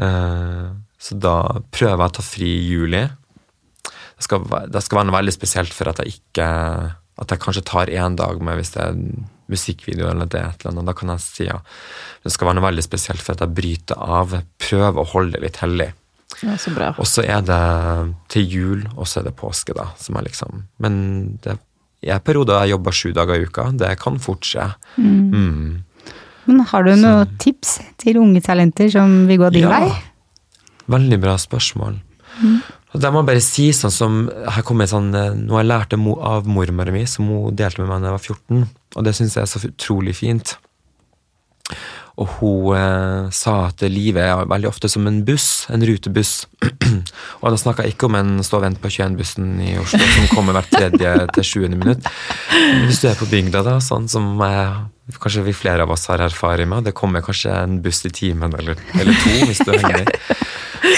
Uh, 0.00 0.64
Så 1.00 1.12
da 1.18 1.34
prøver 1.72 1.96
jeg 1.96 2.12
å 2.12 2.16
ta 2.20 2.24
fri 2.24 2.50
i 2.60 2.68
juli. 2.70 3.02
Det 3.84 4.22
skal, 4.24 4.38
det 4.70 4.82
skal 4.84 4.96
være 5.00 5.08
noe 5.10 5.18
veldig 5.18 5.34
spesielt 5.34 5.72
for 5.74 5.86
at 5.90 5.98
jeg 6.02 6.08
ikke 6.18 6.46
At 7.20 7.28
jeg 7.32 7.40
kanskje 7.40 7.62
tar 7.64 7.86
én 7.88 8.14
dag 8.16 8.42
med 8.44 8.54
hvis 8.60 8.72
det 8.76 8.82
er 8.84 8.94
musikkvideo 9.50 10.08
eller 10.10 10.28
det 10.30 10.40
et 10.40 10.62
eller 10.64 10.72
annet. 10.74 10.88
Da 10.90 10.94
kan 10.96 11.12
jeg 11.14 11.24
si 11.24 11.46
ja. 11.48 11.58
Det 12.24 12.32
skal 12.34 12.50
være 12.50 12.58
noe 12.60 12.68
veldig 12.68 12.84
spesielt 12.86 13.22
for 13.24 13.34
at 13.36 13.44
jeg 13.44 13.54
bryter 13.56 13.98
av. 14.20 14.36
Prøv 14.62 15.00
å 15.02 15.06
holde 15.14 15.36
det 15.38 15.42
litt 15.48 15.60
hellig. 15.64 15.90
Ja, 16.44 16.54
så 16.56 16.70
bra. 16.72 16.92
Og 16.96 17.08
så 17.10 17.24
er 17.26 17.42
det 17.44 17.60
til 18.32 18.46
jul, 18.48 18.84
og 18.96 19.08
så 19.10 19.20
er 19.20 19.28
det 19.28 19.36
påske, 19.36 19.74
da. 19.76 19.90
Som 20.00 20.16
er 20.16 20.28
liksom 20.28 20.62
Men 20.80 20.94
det 21.44 21.58
er 22.06 22.22
perioder 22.24 22.62
jeg 22.62 22.72
jobber 22.76 22.96
sju 22.96 23.10
dager 23.16 23.36
i 23.40 23.48
uka. 23.50 23.70
Det 23.76 23.90
kan 24.00 24.18
fort 24.22 24.46
skje. 24.46 24.70
Mm. 24.96 25.82
Men 26.46 26.60
har 26.70 26.86
du 26.86 26.94
noen 26.96 27.34
tips 27.42 27.78
til 28.00 28.16
unge 28.22 28.40
talenter 28.42 28.88
som 28.90 29.26
vil 29.28 29.38
gå 29.42 29.50
din 29.52 29.66
Ja. 29.68 29.80
vei? 29.80 29.90
Veldig 30.90 31.20
bra 31.20 31.36
spørsmål. 31.38 32.00
Og 32.90 33.00
det 33.00 33.10
må 33.12 33.20
jeg 33.20 33.28
bare 33.28 33.42
si 33.44 33.68
sånn 33.76 33.92
som 33.94 34.14
Her 34.50 34.64
kommer 34.66 34.88
sånn 34.90 35.14
eh, 35.14 35.34
Noe 35.36 35.60
jeg 35.60 35.68
lærte 35.68 35.98
av 36.26 36.48
mormora 36.50 36.90
mi, 36.94 37.04
som 37.06 37.28
hun 37.28 37.54
delte 37.54 37.82
med 37.82 37.90
meg 37.90 38.00
da 38.02 38.10
jeg 38.10 38.16
var 38.16 38.24
14, 38.24 38.68
og 38.96 39.06
det 39.06 39.14
syns 39.16 39.36
jeg 39.36 39.46
er 39.46 39.50
så 39.50 39.62
utrolig 39.68 40.16
fint. 40.18 40.56
Og 42.20 42.28
hun 42.36 42.76
eh, 42.76 43.28
sa 43.32 43.54
at 43.70 43.82
livet 43.88 44.26
er 44.26 44.48
veldig 44.50 44.68
ofte 44.68 44.90
som 44.92 45.06
en 45.08 45.22
buss, 45.24 45.64
en 45.72 45.84
rutebuss. 45.86 46.44
og 47.40 47.46
da 47.46 47.60
snakka 47.60 47.86
jeg 47.86 47.94
ikke 47.94 48.10
om 48.10 48.18
en 48.18 48.32
stå 48.44 48.58
og 48.58 48.64
vent 48.66 48.80
på 48.82 48.90
21-bussen 48.92 49.54
i 49.64 49.76
Oslo 49.80 50.00
som 50.02 50.26
kommer 50.34 50.58
hvert 50.58 50.72
tredje 50.74 51.14
til 51.36 51.46
sjuende 51.46 51.78
minutt. 51.80 52.10
Men 52.50 52.88
Hvis 52.90 53.00
du 53.00 53.08
er 53.08 53.16
på 53.16 53.30
bygda, 53.30 53.62
da, 53.66 53.78
sånn 53.84 54.10
som 54.12 54.34
eh, 54.44 54.82
kanskje 55.16 55.46
vi 55.48 55.56
flere 55.56 55.86
av 55.86 55.94
oss 55.94 56.10
har 56.12 56.20
erfaring 56.26 56.68
med, 56.72 56.90
det 56.90 56.96
kommer 56.98 57.24
kanskje 57.24 57.54
en 57.62 57.80
buss 57.84 58.04
i 58.04 58.12
timen 58.14 58.52
eller, 58.58 58.76
eller 58.98 59.24
to 59.24 59.38
hvis 59.48 59.64
du 59.64 59.72
henger 59.72 60.04
i. 60.04 60.36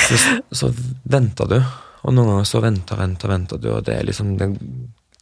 Så, 0.02 0.18
så 0.50 0.72
venter 1.10 1.48
du, 1.50 1.58
og 2.02 2.14
noen 2.16 2.32
ganger 2.32 2.48
så 2.48 2.62
venter, 2.64 2.98
venter, 2.98 3.30
venter 3.30 3.62
du, 3.62 3.70
og 3.76 3.86
det 3.86 3.94
er 3.98 4.08
liksom 4.08 4.34
det, 4.40 4.50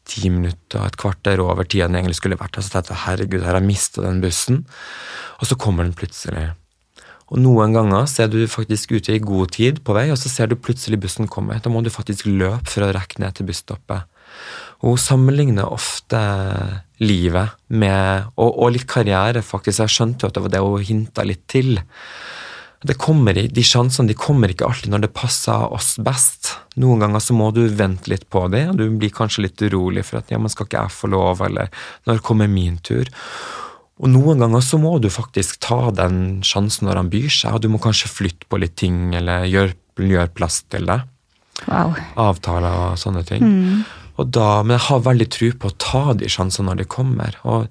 ti 0.09 0.31
minutter, 0.33 0.85
et 0.87 0.97
kvarter 1.01 1.43
over 1.43 1.67
tida 1.67 1.89
den 1.89 1.99
egentlig 2.01 2.19
skulle 2.19 2.39
vært. 2.41 2.57
Og 2.59 2.67
så 2.67 2.73
tenkte 2.75 2.95
jeg 2.95 3.05
herregud, 3.05 3.45
her 3.45 3.55
har 3.55 3.61
jeg 3.61 3.69
mista 3.69 4.05
den 4.05 4.23
bussen. 4.25 4.65
Og 5.39 5.51
så 5.51 5.59
kommer 5.61 5.87
den 5.87 5.97
plutselig. 5.97 6.51
Og 7.31 7.39
noen 7.39 7.75
ganger 7.77 8.09
så 8.11 8.25
er 8.25 8.33
du 8.33 8.41
faktisk 8.51 8.97
ute 8.97 9.15
i 9.15 9.23
god 9.23 9.53
tid 9.55 9.85
på 9.87 9.95
vei, 9.95 10.09
og 10.11 10.19
så 10.19 10.33
ser 10.33 10.51
du 10.51 10.59
plutselig 10.59 10.99
bussen 11.03 11.31
komme. 11.31 11.61
Da 11.63 11.71
må 11.71 11.83
du 11.85 11.93
faktisk 11.95 12.27
løpe 12.27 12.73
for 12.73 12.87
å 12.87 12.93
rekke 12.97 13.23
ned 13.23 13.39
til 13.39 13.47
busstoppet. 13.51 14.09
Og 14.81 14.95
hun 14.95 15.01
sammenligner 15.03 15.69
ofte 15.69 16.19
livet 17.01 17.57
med 17.69 18.29
Og, 18.37 18.51
og 18.51 18.73
litt 18.75 18.87
karriere, 18.89 19.43
faktisk. 19.45 19.83
Jeg 19.85 19.95
skjønte 19.95 20.25
jo 20.25 20.31
at 20.31 20.37
det 20.37 20.43
var 20.47 20.55
det 20.55 20.63
hun 20.65 20.87
hinta 20.91 21.25
litt 21.27 21.45
til. 21.51 21.79
Det 22.81 22.97
kommer, 22.97 23.37
de 23.37 23.63
sjansene 23.67 24.09
de 24.09 24.17
kommer 24.17 24.53
ikke 24.53 24.65
alltid 24.65 24.93
når 24.95 25.03
det 25.05 25.13
passer 25.13 25.67
oss 25.69 25.99
best. 26.01 26.55
Noen 26.81 27.03
ganger 27.05 27.21
så 27.21 27.37
må 27.37 27.51
du 27.53 27.67
vente 27.69 28.09
litt 28.09 28.25
på 28.33 28.47
det, 28.53 28.65
og 28.71 28.79
du 28.81 28.87
blir 28.97 29.13
kanskje 29.13 29.45
litt 29.45 29.61
urolig 29.61 30.07
for 30.09 30.23
at 30.23 30.33
ja, 30.33 30.41
men 30.41 30.53
skal 30.53 30.69
ikke 30.69 30.87
jeg 30.87 30.97
få 30.97 31.11
lov, 31.13 31.43
eller 31.45 31.69
når 32.09 32.23
kommer 32.25 32.49
min 32.49 32.79
tur? 32.81 33.11
Og 34.01 34.09
noen 34.09 34.41
ganger 34.41 34.65
så 34.65 34.81
må 34.81 34.95
du 34.97 35.11
faktisk 35.13 35.61
ta 35.61 35.91
den 35.93 36.41
sjansen 36.47 36.89
når 36.89 37.03
han 37.03 37.13
byr 37.13 37.29
seg, 37.29 37.53
og 37.53 37.61
du 37.61 37.69
må 37.69 37.83
kanskje 37.85 38.09
flytte 38.09 38.49
på 38.49 38.63
litt 38.63 38.79
ting, 38.81 39.11
eller 39.19 39.45
gjøre 39.45 39.77
gjør 40.01 40.31
plass 40.33 40.63
til 40.73 40.87
det. 40.89 41.01
Wow. 41.67 41.97
Avtaler 42.21 42.77
og 42.87 43.01
sånne 43.01 43.25
ting. 43.29 43.45
Og 44.21 44.29
da, 44.33 44.61
men 44.65 44.77
jeg 44.77 44.87
har 44.89 45.03
veldig 45.07 45.27
tro 45.33 45.51
på 45.61 45.71
å 45.71 45.79
ta 45.81 46.05
de 46.17 46.29
sjansene 46.31 46.71
når 46.71 46.83
de 46.83 46.89
kommer. 46.93 47.37
Og 47.45 47.69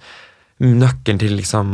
nøkkelen 0.62 1.22
til 1.22 1.36
liksom 1.38 1.74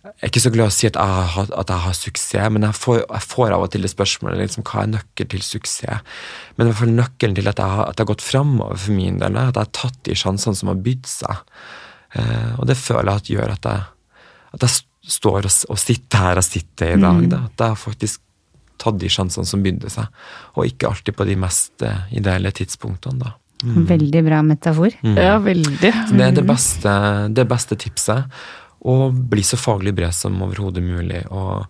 Jeg 0.00 0.24
er 0.24 0.30
ikke 0.30 0.40
så 0.40 0.52
glad 0.52 0.70
i 0.70 0.72
å 0.72 0.72
si 0.72 0.86
at 0.88 0.96
jeg 0.96 1.24
har, 1.34 1.50
at 1.60 1.70
jeg 1.70 1.84
har 1.84 1.96
suksess, 1.96 2.52
men 2.54 2.64
jeg 2.64 2.76
får, 2.80 3.02
jeg 3.02 3.26
får 3.28 3.52
av 3.52 3.64
og 3.66 3.72
til 3.74 3.84
det 3.84 3.90
spørsmålet 3.92 4.40
liksom, 4.40 4.64
hva 4.64 4.84
er 4.84 4.92
nøkkelen 4.94 5.30
til 5.34 5.42
suksess. 5.44 6.06
Men 6.56 6.64
i 6.64 6.70
hvert 6.70 6.80
fall 6.80 6.94
nøkkelen 6.94 7.36
til 7.36 7.50
at 7.50 7.60
jeg, 7.60 7.74
har, 7.76 7.84
at 7.84 8.00
jeg 8.00 8.06
har 8.06 8.10
gått 8.14 8.24
framover 8.24 8.80
for 8.80 8.96
min 8.96 9.18
del, 9.20 9.36
at 9.36 9.50
jeg 9.52 9.60
har 9.60 9.74
tatt 9.76 9.98
de 10.08 10.16
sjansene 10.16 10.56
som 10.56 10.72
har 10.72 10.80
bydd 10.86 11.10
seg. 11.10 11.42
Eh, 12.16 12.54
og 12.56 12.64
det 12.70 12.78
føler 12.80 13.10
jeg 13.12 13.22
at 13.22 13.30
gjør 13.34 13.54
at 13.58 13.68
jeg, 13.68 13.84
at 14.56 14.66
jeg 14.66 15.12
står 15.18 15.50
og, 15.50 15.52
og 15.74 15.82
sitter 15.84 16.24
her 16.24 16.40
jeg 16.40 16.48
sitter 16.48 16.94
i 16.94 17.02
dag. 17.04 17.20
Da. 17.34 17.42
At 17.50 17.64
jeg 17.66 17.74
har 17.74 17.84
faktisk 17.84 18.24
tatt 18.80 18.96
de 19.02 19.12
sjansene 19.12 19.44
som 19.44 19.60
bydde 19.60 19.92
seg, 19.92 20.08
og 20.56 20.64
ikke 20.64 20.88
alltid 20.88 21.18
på 21.18 21.28
de 21.28 21.36
mest 21.44 21.84
eh, 21.84 22.08
ideelle 22.16 22.52
tidspunktene. 22.56 23.20
da. 23.20 23.36
Veldig 23.60 24.22
bra 24.24 24.40
metafor. 24.40 24.94
Ja, 25.04 25.36
veldig. 25.44 25.92
Så 26.08 26.16
det 26.16 26.24
er 26.24 26.36
det 26.38 26.46
beste, 26.48 26.92
det 27.36 27.44
beste 27.50 27.76
tipset. 27.76 28.40
Å 28.80 29.10
bli 29.12 29.42
så 29.44 29.58
faglig 29.60 29.92
bred 29.96 30.14
som 30.16 30.38
overhodet 30.42 30.84
mulig. 30.84 31.24
Og 31.28 31.66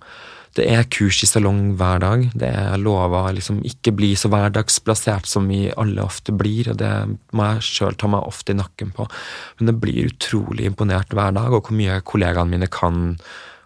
det 0.59 0.67
er 0.67 0.89
kurs 0.91 1.21
i 1.23 1.29
salong 1.31 1.77
hver 1.79 2.01
dag. 2.03 2.25
Det 2.35 2.49
er 2.49 2.81
lova 2.83 3.29
liksom 3.35 3.61
ikke 3.67 3.93
bli 3.95 4.11
så 4.19 4.31
hverdagsplassert 4.33 5.29
som 5.31 5.47
vi 5.51 5.69
alle 5.71 6.03
ofte 6.03 6.35
blir, 6.35 6.73
og 6.73 6.81
det 6.81 6.91
må 7.39 7.53
jeg 7.53 7.69
sjøl 7.69 7.99
ta 7.99 8.11
meg 8.11 8.27
ofte 8.27 8.55
i 8.55 8.59
nakken 8.59 8.91
på. 8.97 9.07
Men 9.59 9.71
det 9.71 9.77
blir 9.83 10.11
utrolig 10.11 10.67
imponert 10.67 11.15
hver 11.15 11.37
dag, 11.39 11.55
og 11.55 11.69
hvor 11.69 11.79
mye 11.79 12.01
kollegaene 12.03 12.57
mine 12.57 12.71
kan. 12.73 13.15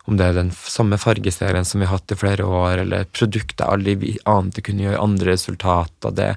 Om 0.04 0.18
det 0.20 0.26
er 0.28 0.36
den 0.36 0.50
samme 0.52 0.98
fargeserien 1.00 1.64
som 1.64 1.80
vi 1.80 1.88
har 1.88 1.96
hatt 1.96 2.12
i 2.12 2.20
flere 2.20 2.44
år, 2.44 2.82
eller 2.82 3.08
produkter 3.16 3.72
aldri 3.72 4.18
ante 4.28 4.60
kunne 4.64 4.84
gjøre 4.84 5.00
andre 5.00 5.32
resultater. 5.32 6.12
Det, 6.12 6.30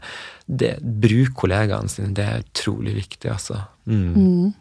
det, 0.47 0.78
bruk 0.80 1.36
kollegaene 1.43 1.91
sine. 1.91 2.14
Det 2.16 2.24
er 2.24 2.45
utrolig 2.47 2.95
viktig, 3.01 3.34
altså. 3.36 3.66
Mm. 3.91 4.53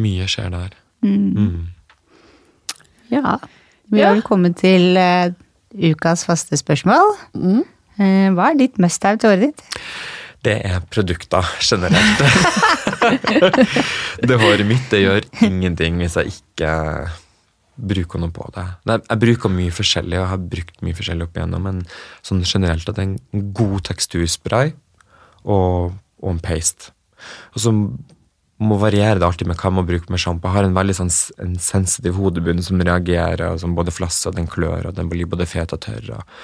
Mye 0.00 0.30
skjer 0.30 0.54
der. 0.56 0.79
Mm. 1.02 1.68
Ja. 3.10 3.38
Vi 3.90 4.02
har 4.02 4.18
ja. 4.18 4.24
kommet 4.24 4.60
til 4.62 4.96
uh, 4.98 5.32
ukas 5.74 6.24
faste 6.28 6.56
spørsmål. 6.56 7.14
Mm. 7.34 7.62
Uh, 8.00 8.28
hva 8.36 8.50
er 8.50 8.60
ditt 8.60 8.78
must 8.82 9.04
have 9.04 9.20
til 9.20 9.32
året 9.32 9.48
ditt? 9.48 9.64
Det 10.44 10.56
er 10.64 10.80
produkter 10.88 11.44
generelt. 11.60 12.22
det 14.28 14.38
håret 14.40 14.64
mitt 14.68 14.86
det 14.92 15.02
gjør 15.02 15.26
ingenting 15.44 15.98
hvis 16.00 16.16
jeg 16.16 16.32
ikke 16.32 16.70
bruker 17.80 18.20
noe 18.20 18.32
på 18.32 18.46
det. 18.54 18.64
Jeg 18.88 19.20
bruker 19.20 19.52
mye 19.52 19.72
forskjellig, 19.72 20.16
og 20.16 20.22
jeg 20.22 20.30
har 20.32 20.46
brukt 20.54 20.80
mye 20.84 20.96
forskjellig 20.96 21.26
opp 21.26 21.36
igjennom, 21.36 21.66
men 21.68 21.82
sånn 22.26 22.42
generelt 22.44 22.88
at 22.88 22.96
det 22.96 23.04
er 23.04 23.10
en 23.10 23.52
god 23.56 23.84
teksturspray 23.88 24.72
og, 25.44 25.92
og 26.20 26.32
en 26.34 26.42
paste. 26.44 26.92
Og 27.54 27.62
så 27.64 27.74
må 28.60 28.76
variere 28.80 29.18
det 29.18 29.26
alltid 29.26 29.48
med 29.48 29.60
hva 29.60 29.70
man 29.72 29.86
bruker 29.88 30.12
med 30.12 30.20
sjampo. 30.20 30.48
Jeg 30.48 30.58
har 30.58 30.66
en 30.68 30.76
veldig 30.76 30.96
sånn, 30.98 31.12
en 31.40 31.54
sensitiv 31.62 32.18
hodebunn 32.20 32.60
som 32.64 32.82
reagerer, 32.84 33.46
og 33.54 33.62
som 33.62 33.76
både 33.76 33.94
flasser, 33.94 34.30
og 34.30 34.36
den 34.36 34.50
klør, 34.50 34.90
og 34.90 34.98
den 34.98 35.08
blir 35.12 35.30
både 35.30 35.48
fet 35.48 35.72
og 35.76 35.80
tørr. 35.86 36.10
Og, 36.18 36.34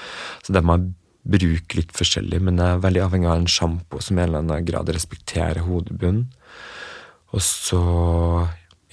så 0.46 0.56
det 0.56 0.62
må 0.64 0.78
jeg 0.78 0.94
bruke 1.26 1.80
litt 1.80 1.92
forskjellig, 1.96 2.40
men 2.46 2.62
jeg 2.62 2.76
er 2.76 2.84
veldig 2.84 3.02
avhengig 3.04 3.28
av 3.28 3.40
en 3.40 3.50
sjampo 3.50 4.00
som 4.00 4.16
i 4.16 4.22
en 4.22 4.30
eller 4.30 4.44
annen 4.44 4.68
grad 4.68 4.92
respekterer 4.94 5.66
hodebunnen. 5.66 6.30
Og 7.34 7.42
så 7.42 7.82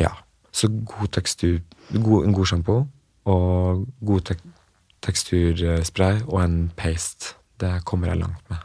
ja, 0.02 0.12
så 0.52 0.68
god 0.68 1.14
tekstur, 1.16 1.62
god, 1.94 2.26
en 2.26 2.36
god 2.36 2.50
sjampo 2.50 2.80
og 3.30 3.86
god 4.04 4.28
tek 4.32 4.44
teksturspray 5.04 6.22
og 6.30 6.38
en 6.44 6.58
paste. 6.80 7.36
Det 7.60 7.82
kommer 7.88 8.12
jeg 8.12 8.22
langt 8.22 8.52
med. 8.52 8.62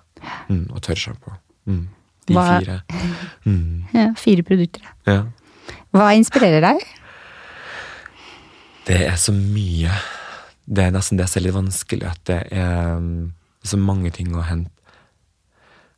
Mm, 0.49 0.67
og 0.71 0.83
tørrsjampo. 0.87 1.35
Mm. 1.67 1.89
De 2.29 2.37
Hva- 2.37 2.59
fire. 2.61 2.79
Mm. 3.49 3.74
Ja, 3.99 4.07
fire 4.20 4.45
produkter. 4.47 4.85
Ja. 5.09 5.22
Hva 5.97 6.12
inspirerer 6.14 6.62
deg? 6.62 6.83
Det 8.89 9.03
er 9.09 9.16
så 9.20 9.33
mye. 9.37 9.93
Det 10.68 10.85
er 10.85 10.93
nesten 10.95 11.18
det 11.20 11.29
som 11.29 11.41
er 11.41 11.47
litt 11.47 11.57
vanskelig, 11.57 12.09
at 12.09 12.20
det 12.29 12.39
er 12.53 12.99
um, 13.01 13.33
så 13.64 13.81
mange 13.81 14.12
ting 14.14 14.35
å 14.37 14.45
hente. 14.45 14.72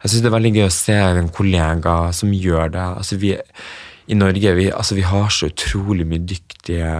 Jeg 0.00 0.12
syns 0.12 0.22
det 0.24 0.30
er 0.30 0.36
veldig 0.38 0.52
gøy 0.56 0.64
å 0.64 0.72
se 0.72 0.96
en 0.96 1.28
kollega 1.34 1.94
som 2.16 2.30
gjør 2.32 2.70
det. 2.72 2.86
Altså, 3.02 3.18
vi, 3.20 3.34
I 4.08 4.16
Norge 4.16 4.54
vi, 4.56 4.70
altså, 4.72 4.96
vi 4.96 5.04
har 5.04 5.28
så 5.34 5.50
utrolig 5.50 6.06
mye 6.08 6.24
dyktige 6.24 6.92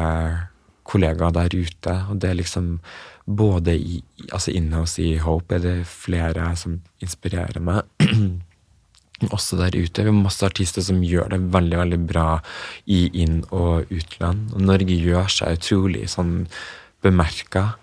kollegaer 0.91 1.33
der 1.39 1.55
ute. 1.57 1.95
Og 2.11 2.21
det 2.21 2.29
er 2.31 2.39
liksom 2.43 2.75
både 3.25 3.77
i, 3.79 4.03
altså 4.33 4.53
Inhouse 4.53 5.01
i 5.03 5.17
Hope 5.23 5.57
er 5.57 5.65
det 5.65 5.77
flere 5.89 6.51
som 6.61 6.81
inspirerer 7.01 7.63
meg. 7.63 7.89
også 9.29 9.59
der 9.61 9.77
ute. 9.77 10.03
Vi 10.03 10.09
har 10.09 10.17
masse 10.17 10.47
artister 10.47 10.85
som 10.85 11.03
gjør 11.05 11.33
det 11.35 11.41
veldig 11.53 11.81
veldig 11.83 12.01
bra 12.09 12.29
i 12.89 13.09
inn- 13.23 13.45
og 13.51 13.91
utland. 13.93 14.55
Og 14.55 14.65
Norge 14.65 14.97
gjør 14.97 15.29
seg 15.29 15.59
utrolig 15.59 16.07
sånn 16.13 16.47
bemerka. 17.05 17.75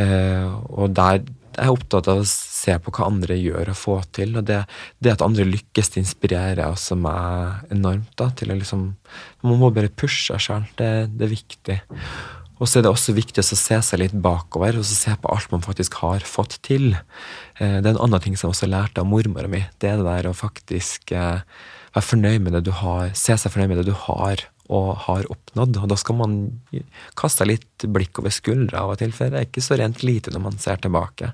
Eh, 0.00 0.48
og 0.72 0.92
der 0.96 1.22
er 1.60 1.68
jeg 1.68 1.74
opptatt 1.74 2.08
av 2.08 2.22
å 2.22 2.28
se 2.28 2.76
på 2.80 2.92
hva 2.96 3.08
andre 3.10 3.36
gjør 3.36 3.72
og 3.72 3.78
få 3.78 3.96
til. 4.16 4.36
Og 4.40 4.46
det, 4.48 4.62
det 5.04 5.14
at 5.14 5.24
andre 5.24 5.48
lykkes, 5.48 5.92
det 5.94 6.04
inspirerer 6.04 6.64
også 6.68 6.96
meg 7.00 7.72
enormt. 7.74 8.12
da, 8.16 8.30
til 8.36 8.52
å 8.52 8.58
liksom, 8.58 8.86
Man 9.42 9.58
må 9.60 9.72
bare 9.74 9.92
pushe 9.92 10.32
seg 10.32 10.40
sjøl. 10.46 10.70
Det, 10.76 10.92
det 11.16 11.26
er 11.26 11.34
viktig. 11.34 11.80
Og 12.62 12.68
så 12.70 12.78
er 12.78 12.86
det 12.86 12.92
også 12.92 13.14
viktig 13.16 13.42
å 13.42 13.46
se 13.48 13.80
seg 13.82 13.98
litt 13.98 14.14
bakover 14.14 14.76
og 14.78 14.86
se 14.86 15.10
på 15.18 15.30
alt 15.34 15.50
man 15.50 15.64
faktisk 15.64 15.98
har 15.98 16.22
fått 16.22 16.60
til. 16.62 16.92
Eh, 17.62 17.78
Det 17.80 17.86
er 17.86 17.94
en 17.94 18.02
annen 18.08 18.22
ting 18.24 18.36
som 18.36 18.50
jeg 18.50 18.56
også 18.56 18.70
lærte 18.70 19.02
av 19.02 19.08
mormora 19.08 19.48
mi. 19.50 19.62
Det 19.78 19.90
er 19.92 20.00
det 20.00 20.08
der 20.08 20.30
å 20.30 20.34
faktisk 20.36 21.12
eh, 21.14 21.42
være 21.94 22.08
fornøyd 22.08 22.42
med 22.46 22.56
det 22.56 22.64
du 22.66 22.72
har, 22.74 23.12
se 23.14 23.36
seg 23.38 23.52
fornøyd 23.54 23.70
med 23.72 23.82
det 23.82 23.90
du 23.92 23.96
har, 24.06 24.42
og 24.72 24.94
har 25.06 25.26
oppnådd. 25.32 25.76
Og 25.82 25.90
da 25.90 25.98
skal 26.00 26.16
man 26.16 26.36
kaste 27.18 27.46
litt 27.46 27.84
blikk 27.92 28.22
over 28.22 28.32
skuldra 28.32 28.84
av 28.86 28.94
og 28.94 29.02
til, 29.02 29.12
for 29.14 29.30
det 29.30 29.40
er 29.40 29.48
ikke 29.50 29.64
så 29.64 29.76
rent 29.80 30.02
lite 30.06 30.32
når 30.32 30.46
man 30.46 30.58
ser 30.62 30.80
tilbake. 30.82 31.32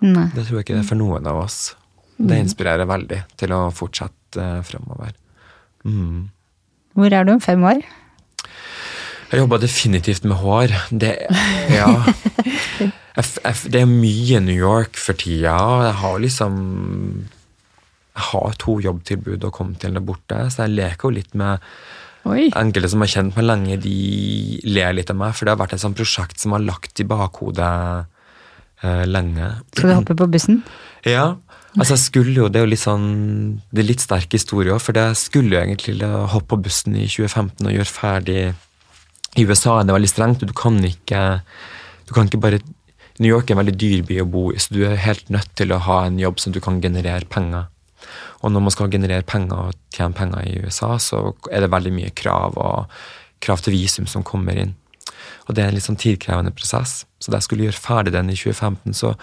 Nei. 0.00 0.28
Det 0.34 0.46
tror 0.46 0.60
jeg 0.60 0.66
ikke 0.68 0.78
det 0.78 0.84
er 0.84 0.90
for 0.92 1.00
noen 1.00 1.26
av 1.28 1.42
oss. 1.42 1.58
Det 2.18 2.38
inspirerer 2.42 2.88
veldig 2.88 3.20
til 3.38 3.52
å 3.54 3.68
fortsette 3.74 4.42
eh, 4.42 4.60
fremover. 4.66 5.12
Mm. 5.86 6.30
Hvor 6.98 7.14
er 7.14 7.26
du 7.26 7.36
om 7.36 7.42
fem 7.42 7.62
år? 7.62 7.84
Jeg 9.28 9.42
jobber 9.42 9.60
definitivt 9.60 10.24
med 10.24 10.40
hår. 10.40 10.72
Det, 10.90 11.12
ja. 11.70 11.90
Jeg, 13.18 13.26
jeg, 13.42 13.70
det 13.74 13.80
er 13.82 13.90
mye 13.90 14.40
New 14.44 14.54
York 14.54 14.98
for 15.00 15.18
tida. 15.18 15.56
og 15.58 15.86
Jeg 15.88 15.96
har 16.02 16.18
liksom 16.22 16.58
Jeg 18.14 18.26
har 18.30 18.58
to 18.62 18.78
jobbtilbud 18.82 19.46
å 19.46 19.54
komme 19.54 19.78
til 19.78 19.96
der 19.96 20.04
borte, 20.04 20.44
så 20.50 20.66
jeg 20.66 20.76
leker 20.78 21.08
jo 21.08 21.16
litt 21.18 21.34
med 21.38 21.64
Oi. 22.28 22.48
enkelte 22.58 22.90
som 22.92 23.02
har 23.04 23.10
kjent 23.12 23.36
meg 23.38 23.46
lenge, 23.46 23.76
de 23.80 24.60
ler 24.66 24.96
litt 24.96 25.10
av 25.12 25.18
meg, 25.20 25.36
for 25.36 25.46
det 25.46 25.54
har 25.54 25.60
vært 25.60 25.76
et 25.76 25.82
sånt 25.84 25.96
prosjekt 25.98 26.42
som 26.42 26.54
har 26.56 26.64
lagt 26.64 26.98
i 27.00 27.06
bakhodet 27.08 27.68
eh, 28.82 29.04
lenge. 29.06 29.52
Skal 29.72 29.92
du 29.92 29.94
hoppe 29.94 30.16
på 30.18 30.26
bussen? 30.34 30.58
Ja, 31.06 31.38
altså 31.78 31.94
jeg 31.94 32.02
skulle 32.02 32.34
jo, 32.34 32.48
det 32.50 32.60
er 32.60 32.66
jo 32.66 32.72
litt 32.74 32.82
sånn, 32.82 33.06
det 33.70 33.84
er 33.84 33.90
litt 33.92 34.04
sterk 34.04 34.34
historie 34.34 34.74
også, 34.74 34.88
for 34.90 34.98
det 34.98 35.06
skulle 35.20 35.54
jo 35.56 35.62
egentlig 35.62 36.10
hoppe 36.34 36.52
på 36.56 36.62
bussen 36.66 36.98
i 36.98 37.06
2015 37.06 37.70
og 37.70 37.76
gjøre 37.78 37.94
ferdig. 37.94 38.42
I 39.38 39.46
USA 39.46 39.78
er 39.78 39.88
det 39.88 39.96
veldig 39.96 40.10
strengt, 40.10 40.42
og 40.42 40.50
du 40.50 40.56
kan 40.58 40.82
ikke, 40.84 41.22
du 42.10 42.14
kan 42.16 42.28
ikke 42.28 42.42
bare, 42.42 42.60
New 43.18 43.30
York 43.30 43.50
er 43.50 43.56
en 43.56 43.62
veldig 43.62 43.76
dyr 43.78 44.04
by 44.06 44.20
å 44.22 44.28
bo 44.30 44.44
i, 44.52 44.60
så 44.62 44.74
du 44.74 44.84
er 44.86 45.00
helt 45.02 45.30
nødt 45.34 45.50
til 45.58 45.74
å 45.74 45.80
ha 45.88 46.04
en 46.06 46.18
jobb 46.20 46.38
som 46.42 46.54
du 46.54 46.60
kan 46.62 46.80
generere 46.82 47.26
penger. 47.26 47.66
Og 48.46 48.52
når 48.54 48.62
man 48.62 48.74
skal 48.74 48.90
generere 48.92 49.26
penger 49.26 49.72
og 49.72 49.78
tjene 49.94 50.14
penger 50.14 50.46
i 50.46 50.58
USA, 50.62 50.94
så 51.02 51.32
er 51.50 51.64
det 51.64 51.72
veldig 51.72 51.94
mye 51.96 52.14
krav 52.14 52.58
og 52.62 53.00
krav 53.42 53.62
til 53.64 53.74
visum 53.74 54.06
som 54.10 54.26
kommer 54.26 54.58
inn. 54.58 54.76
Og 55.48 55.56
det 55.56 55.64
er 55.64 55.72
en 55.72 55.78
litt 55.78 55.86
sånn 55.86 55.98
tidkrevende 55.98 56.54
prosess. 56.54 57.02
Så 57.18 57.32
da 57.32 57.40
jeg 57.40 57.48
skulle 57.48 57.66
gjøre 57.66 57.82
ferdig 57.82 58.14
den 58.14 58.30
i 58.30 58.36
2015, 58.38 58.94
så 58.94 59.14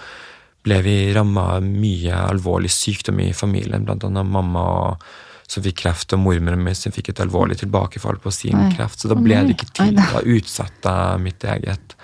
ble 0.66 0.80
vi 0.82 0.96
ramma 1.14 1.46
av 1.56 1.64
mye 1.64 2.18
alvorlig 2.26 2.72
sykdom 2.74 3.22
i 3.22 3.30
familien, 3.36 3.86
blant 3.86 4.04
annet 4.04 4.28
mamma 4.28 4.64
og, 4.74 5.06
som 5.46 5.62
fikk 5.62 5.84
kreft, 5.84 6.12
og 6.12 6.24
mormoren 6.24 6.64
min 6.66 6.74
som 6.74 6.94
fikk 6.94 7.12
et 7.12 7.22
alvorlig 7.22 7.60
tilbakefall 7.60 8.18
på 8.22 8.32
sin 8.34 8.58
Oi. 8.58 8.70
kreft. 8.74 9.00
Så 9.00 9.10
da 9.12 9.16
ble 9.18 9.44
det 9.46 9.54
ikke 9.54 9.70
tid. 9.70 10.00
da. 10.00 10.24
Utsatte 10.26 10.96
jeg 11.00 11.22
mitt 11.22 11.46
eget 11.46 11.94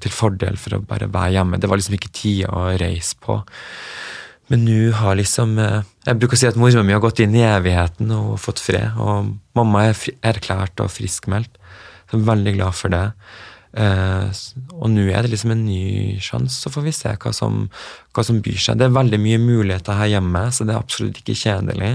til 0.00 0.12
fordel 0.12 0.58
for 0.60 0.76
å 0.76 0.82
bare 0.84 1.08
være 1.10 1.38
hjemme. 1.38 1.58
Det 1.58 1.70
var 1.70 1.80
liksom 1.80 1.96
ikke 1.96 2.12
tid 2.14 2.42
å 2.46 2.66
reise 2.78 3.16
på. 3.24 3.38
Men 4.52 4.64
nå 4.66 4.92
har 4.98 5.16
liksom 5.16 5.56
eh, 5.60 5.80
Jeg 6.04 6.20
bruker 6.20 6.36
å 6.36 6.40
si 6.42 6.48
at 6.50 6.60
mora 6.60 6.84
mi 6.84 6.94
har 6.94 7.02
gått 7.02 7.22
inn 7.24 7.36
i 7.36 7.44
evigheten 7.46 8.12
og 8.14 8.36
fått 8.42 8.60
fred. 8.62 8.98
Og 9.00 9.32
mamma 9.56 9.86
er 9.88 10.06
erklært 10.34 10.82
og 10.84 10.92
friskmeldt. 10.92 11.56
Så 12.04 12.18
jeg 12.18 12.22
er 12.22 12.28
veldig 12.28 12.54
glad 12.58 12.76
for 12.76 12.92
det. 12.92 13.04
Eh, 13.74 14.42
og 14.76 14.90
nå 14.92 15.06
er 15.08 15.24
det 15.24 15.32
liksom 15.32 15.54
en 15.54 15.64
ny 15.66 16.20
sjanse, 16.22 16.60
så 16.60 16.70
får 16.70 16.84
vi 16.84 16.92
se 16.94 17.14
hva 17.24 17.32
som, 17.34 17.64
hva 18.14 18.26
som 18.26 18.42
byr 18.44 18.60
seg. 18.60 18.78
Det 18.78 18.86
er 18.86 18.98
veldig 18.98 19.20
mye 19.22 19.40
muligheter 19.42 19.98
her 19.98 20.12
hjemme, 20.12 20.44
så 20.54 20.66
det 20.66 20.76
er 20.76 20.82
absolutt 20.84 21.22
ikke 21.22 21.38
kjedelig. 21.40 21.94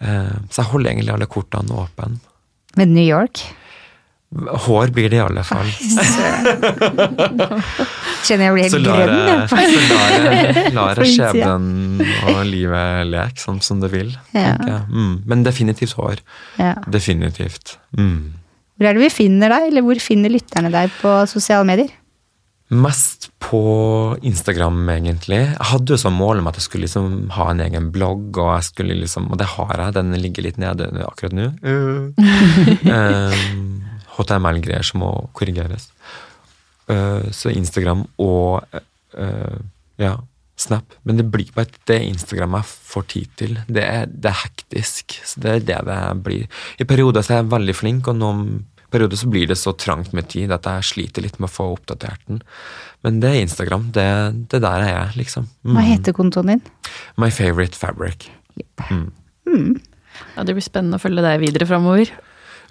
Eh, 0.00 0.32
så 0.48 0.62
jeg 0.62 0.70
holder 0.72 0.94
egentlig 0.94 1.14
alle 1.14 1.30
kortene 1.30 1.84
åpne. 1.84 2.16
Med 2.80 2.96
New 2.96 3.04
York? 3.04 3.44
Hår 4.34 4.90
blir 4.94 5.10
det 5.12 5.18
i 5.20 5.22
alle 5.22 5.44
fall. 5.46 5.68
Kjenner 8.24 8.48
jeg 8.48 8.54
blir 8.56 8.64
helt 8.64 8.78
grønn. 8.82 9.48
så 9.50 9.58
lar 10.74 10.98
jeg, 10.98 11.12
skjebnen 11.14 12.02
og 12.32 12.40
livet 12.48 13.10
leke 13.12 13.42
sånn 13.42 13.60
som 13.64 13.82
det 13.84 13.92
vil. 13.94 14.10
Ja. 14.34 14.56
Mm. 14.90 15.22
Men 15.30 15.44
definitivt 15.46 15.94
hår. 15.98 16.22
Ja. 16.58 16.74
Definitivt. 16.90 17.76
Mm. 17.96 18.34
Hvor 18.74 18.90
er 18.90 18.96
det 18.96 19.04
vi 19.04 19.12
finner 19.12 19.54
deg, 19.54 19.68
eller 19.70 19.86
hvor 19.86 20.02
finner 20.02 20.32
lytterne 20.34 20.72
deg 20.74 20.90
på 20.98 21.14
sosiale 21.30 21.66
medier? 21.68 21.92
Mest 22.74 23.28
på 23.44 23.60
Instagram, 24.24 24.88
egentlig. 24.90 25.38
Jeg 25.44 25.68
hadde 25.70 25.94
jo 25.94 26.00
som 26.00 26.16
mål 26.16 26.40
om 26.40 26.48
at 26.50 26.58
jeg 26.58 26.66
skulle 26.66 26.88
liksom 26.88 27.28
ha 27.36 27.50
en 27.52 27.60
egen 27.62 27.90
blogg, 27.94 28.34
og 28.40 28.54
jeg 28.56 28.88
liksom, 29.04 29.28
og 29.30 29.38
det 29.38 29.46
har 29.54 29.74
jeg. 29.78 29.94
Den 30.00 30.14
ligger 30.18 30.48
litt 30.48 30.58
nede 30.58 30.88
akkurat 31.04 31.36
nå. 31.36 31.50
um, 32.90 33.84
HTML-greier 34.18 34.86
som 34.86 35.02
må 35.04 35.10
korrigeres. 35.36 35.90
Uh, 36.90 37.24
så 37.32 37.52
Instagram 37.54 38.04
og 38.20 38.64
uh, 39.16 39.58
ja, 40.00 40.18
Snap. 40.56 40.94
Men 41.02 41.18
det 41.18 41.26
blir 41.34 41.48
bare 41.54 41.72
det 41.90 41.96
Instagram 42.06 42.60
jeg 42.60 42.70
får 42.92 43.06
tid 43.10 43.30
til. 43.40 43.56
Det 43.66 43.82
er, 43.82 44.04
det 44.06 44.30
er 44.30 44.42
hektisk. 44.44 45.16
Så 45.26 45.42
det 45.42 45.50
er 45.50 45.64
det 45.66 45.80
det 45.88 45.98
blir. 46.22 46.44
I 46.78 46.86
perioder 46.86 47.26
så 47.26 47.34
er 47.34 47.42
jeg 47.42 47.50
veldig 47.56 47.74
flink, 47.74 48.10
og 48.10 48.20
noen 48.20 48.44
perioder 48.94 49.18
så 49.18 49.30
blir 49.32 49.48
det 49.50 49.58
så 49.58 49.74
trangt 49.74 50.12
med 50.14 50.28
tid 50.30 50.54
at 50.54 50.68
jeg 50.70 50.86
sliter 50.86 51.24
litt 51.24 51.40
med 51.40 51.48
å 51.50 51.54
få 51.56 51.66
oppdatert 51.74 52.22
den. 52.30 52.38
Men 53.02 53.18
det 53.24 53.32
er 53.32 53.40
Instagram. 53.42 53.88
Det, 53.96 54.06
det 54.46 54.60
er 54.60 54.64
der 54.68 54.86
jeg 54.86 54.94
er, 55.00 55.18
liksom. 55.18 55.50
Mm. 55.66 55.74
Hva 55.74 55.84
heter 55.88 56.16
kontoen 56.16 56.54
din? 56.54 56.62
My 57.18 57.32
favorite 57.34 57.78
fabric. 57.78 58.28
Ja, 60.36 60.46
det 60.46 60.54
blir 60.54 60.64
spennende 60.64 61.00
å 61.00 61.02
følge 61.02 61.24
deg 61.26 61.42
videre 61.42 61.66
framover. 61.66 62.14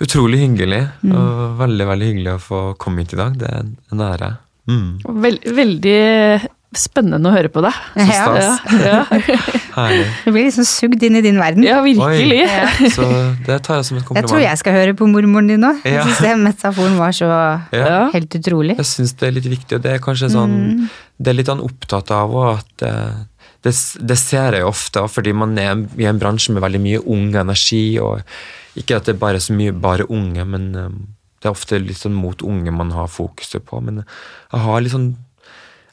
Utrolig 0.01 0.39
hyggelig. 0.41 0.81
Og 1.11 1.57
veldig, 1.59 1.85
veldig 1.91 2.07
hyggelig 2.13 2.33
å 2.37 2.41
få 2.41 2.63
komme 2.81 3.03
hit 3.05 3.13
i 3.13 3.21
dag. 3.21 3.37
Det 3.37 3.47
er 3.49 3.63
en 3.93 4.01
ære. 4.09 4.31
Mm. 4.69 4.89
Vel, 5.23 5.37
veldig 5.53 6.49
spennende 6.73 7.29
å 7.29 7.33
høre 7.35 7.49
på 7.53 7.61
deg. 7.61 7.75
Ja. 8.01 8.23
stas. 8.25 8.79
Ja, 8.81 9.01
ja. 9.29 9.41
Herlig. 9.77 10.05
Du 10.25 10.31
blir 10.33 10.47
liksom 10.47 10.65
sugd 10.65 11.03
inn 11.05 11.19
i 11.19 11.21
din 11.21 11.37
verden. 11.37 11.61
ja 11.67 11.79
virkelig. 11.85 12.39
Oi. 12.47 12.89
Så 12.95 13.05
det 13.45 13.59
tar 13.67 13.77
jeg 13.77 13.85
som 13.91 13.99
et 13.99 14.05
kompliment. 14.07 14.23
Jeg 14.23 14.31
tror 14.31 14.41
jeg 14.41 14.61
skal 14.63 14.77
høre 14.79 14.95
på 14.97 15.05
mormoren 15.11 15.51
din 15.53 15.61
nå. 15.61 15.75
Jeg 15.85 15.99
Ja. 15.99 16.07
synes 16.07 16.23
den 16.25 16.41
metaforen 16.47 16.97
var 16.97 17.13
så 17.13 17.29
Ja. 17.75 18.09
Helt 18.15 18.33
utrolig. 18.39 18.77
Jeg 18.81 18.89
syns 18.89 19.13
det 19.19 19.27
er 19.29 19.35
litt 19.37 19.49
viktig, 19.53 19.77
og 19.77 19.85
det 19.85 19.91
er 19.93 20.01
kanskje 20.01 20.31
sånn 20.33 20.57
Det 21.21 21.29
er 21.29 21.37
litt 21.37 21.47
han 21.53 21.61
opptatt 21.61 22.09
av 22.11 22.33
òg, 22.33 22.57
at 22.57 22.87
eh, 22.89 23.21
det, 23.63 23.73
det 24.11 24.19
ser 24.19 24.57
jeg 24.57 24.67
ofte, 24.67 25.03
fordi 25.11 25.33
man 25.35 25.57
er 25.59 25.85
i 25.99 26.07
en 26.09 26.19
bransje 26.21 26.53
med 26.53 26.63
veldig 26.63 26.81
mye 26.83 27.03
ung 27.15 27.33
energi, 27.39 27.97
og 28.03 28.23
ikke 28.79 28.99
at 28.99 29.09
det 29.09 29.19
bare 29.21 29.39
er 29.39 29.45
så 29.45 29.55
mye 29.55 29.75
bare 29.75 30.07
unge, 30.11 30.45
men 30.49 30.71
eh, 30.79 30.95
det 31.39 31.49
er 31.49 31.55
ofte 31.55 31.79
litt 31.81 31.99
sånn 31.99 32.15
mot 32.15 32.39
unge 32.43 32.71
man 32.71 32.93
har 32.95 33.11
fokuset 33.11 33.63
på. 33.67 33.81
Men 33.83 34.03
jeg 34.03 34.65
har 34.65 34.83
litt 34.83 34.95
sånn 34.95 35.13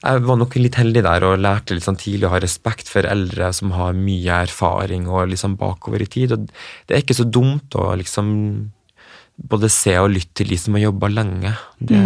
jeg 0.00 0.22
var 0.24 0.38
nok 0.40 0.54
litt 0.56 0.78
heldig 0.80 1.02
der 1.04 1.24
og 1.28 1.42
lærte 1.44 1.76
litt 1.76 1.84
sånn 1.84 1.98
tidlig 2.00 2.24
å 2.24 2.32
ha 2.32 2.38
respekt 2.40 2.88
for 2.88 3.04
eldre 3.04 3.50
som 3.52 3.74
har 3.76 3.92
mye 3.92 4.38
erfaring 4.46 5.04
og 5.12 5.28
liksom 5.28 5.58
bakover 5.60 6.00
i 6.00 6.08
tid. 6.08 6.32
Og 6.32 6.46
det 6.48 6.94
er 6.96 7.02
ikke 7.02 7.18
så 7.18 7.26
dumt 7.28 7.76
å 7.76 7.90
liksom 8.00 8.30
både 9.50 9.68
se 9.72 9.92
og 10.00 10.08
lytte 10.14 10.40
til 10.40 10.54
de 10.54 10.58
som 10.60 10.76
har 10.76 10.86
jobba 10.86 11.10
lenge. 11.12 11.52
Det, 11.76 12.00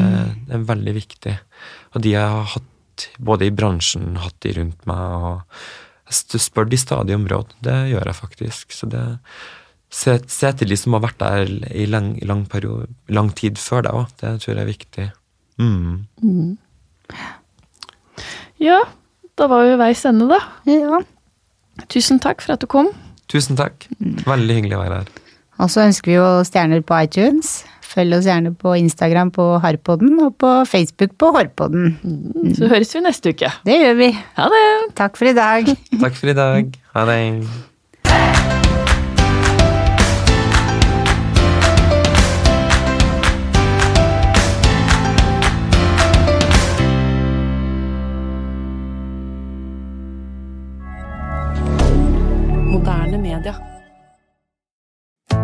det 0.49 0.59
er 0.59 0.67
veldig 0.73 0.95
viktig. 0.97 1.37
Og 1.95 2.03
de 2.03 2.17
jeg 2.17 2.35
har 2.35 2.51
hatt, 2.57 2.67
både 3.19 3.49
i 3.49 3.55
bransjen, 3.55 4.15
hatt 4.23 4.37
de 4.45 4.55
rundt 4.59 4.87
meg, 4.89 5.03
og 5.19 6.11
jeg 6.11 6.43
spør 6.45 6.69
de 6.71 6.79
stadig 6.81 7.17
om 7.17 7.29
råd. 7.31 7.55
Det 7.65 7.77
gjør 7.91 8.11
jeg 8.11 8.21
faktisk. 8.21 8.75
Så 8.77 8.91
det 8.93 9.05
Se, 9.95 10.17
se 10.27 10.49
til 10.59 10.73
de 10.73 10.75
som 10.75 10.97
har 10.97 11.05
vært 11.05 11.21
der 11.21 11.51
i 11.71 11.85
lang, 11.87 12.17
lang, 12.27 12.41
periode, 12.51 12.89
lang 13.07 13.29
tid 13.39 13.61
før 13.63 13.85
deg 13.87 13.95
òg. 13.95 14.09
Det 14.19 14.33
tror 14.43 14.51
jeg 14.51 14.63
er 14.65 14.67
viktig. 14.67 15.05
Mm. 15.63 16.57
Ja, 18.59 18.81
da 19.39 19.47
var 19.51 19.63
vi 19.63 19.71
ved 19.71 19.79
veis 19.85 20.03
ende, 20.09 20.27
da. 20.33 20.41
Ja. 20.67 20.99
Tusen 21.95 22.19
takk 22.23 22.43
for 22.43 22.57
at 22.57 22.65
du 22.65 22.67
kom. 22.71 22.91
Tusen 23.31 23.55
takk. 23.61 23.87
Veldig 24.27 24.59
hyggelig 24.59 24.81
å 24.81 24.83
være 24.83 24.99
her. 25.05 25.15
Og 25.63 25.71
så 25.71 25.85
ønsker 25.87 26.11
vi 26.11 26.19
jo 26.19 26.27
stjerner 26.49 26.83
på 26.83 26.99
iTunes. 27.07 27.61
Følg 27.95 28.17
oss 28.17 28.27
gjerne 28.27 28.51
på 28.59 28.73
Instagram 28.75 29.31
på 29.35 29.45
Harpodden 29.63 30.17
og 30.25 30.33
på 30.43 30.51
Facebook 30.67 31.13
på 31.21 31.31
Hårpodden. 31.37 31.93
Så 32.57 32.67
høres 32.73 32.91
vi 32.97 33.05
neste 33.05 33.31
uke. 33.31 33.53
Det 33.67 33.77
gjør 33.79 33.95
vi. 34.01 34.09
Ha 34.39 34.49
det! 34.51 34.65
Takk 34.99 35.21
for 35.21 35.31
i 35.31 35.37
dag. 35.37 35.71
Takk 36.03 36.19
for 36.19 36.33
i 36.33 36.35
dag. 36.35 36.75
Ha 36.97 37.07
det. 37.13 37.21
Moderne 52.75 53.23
media. 53.23 53.74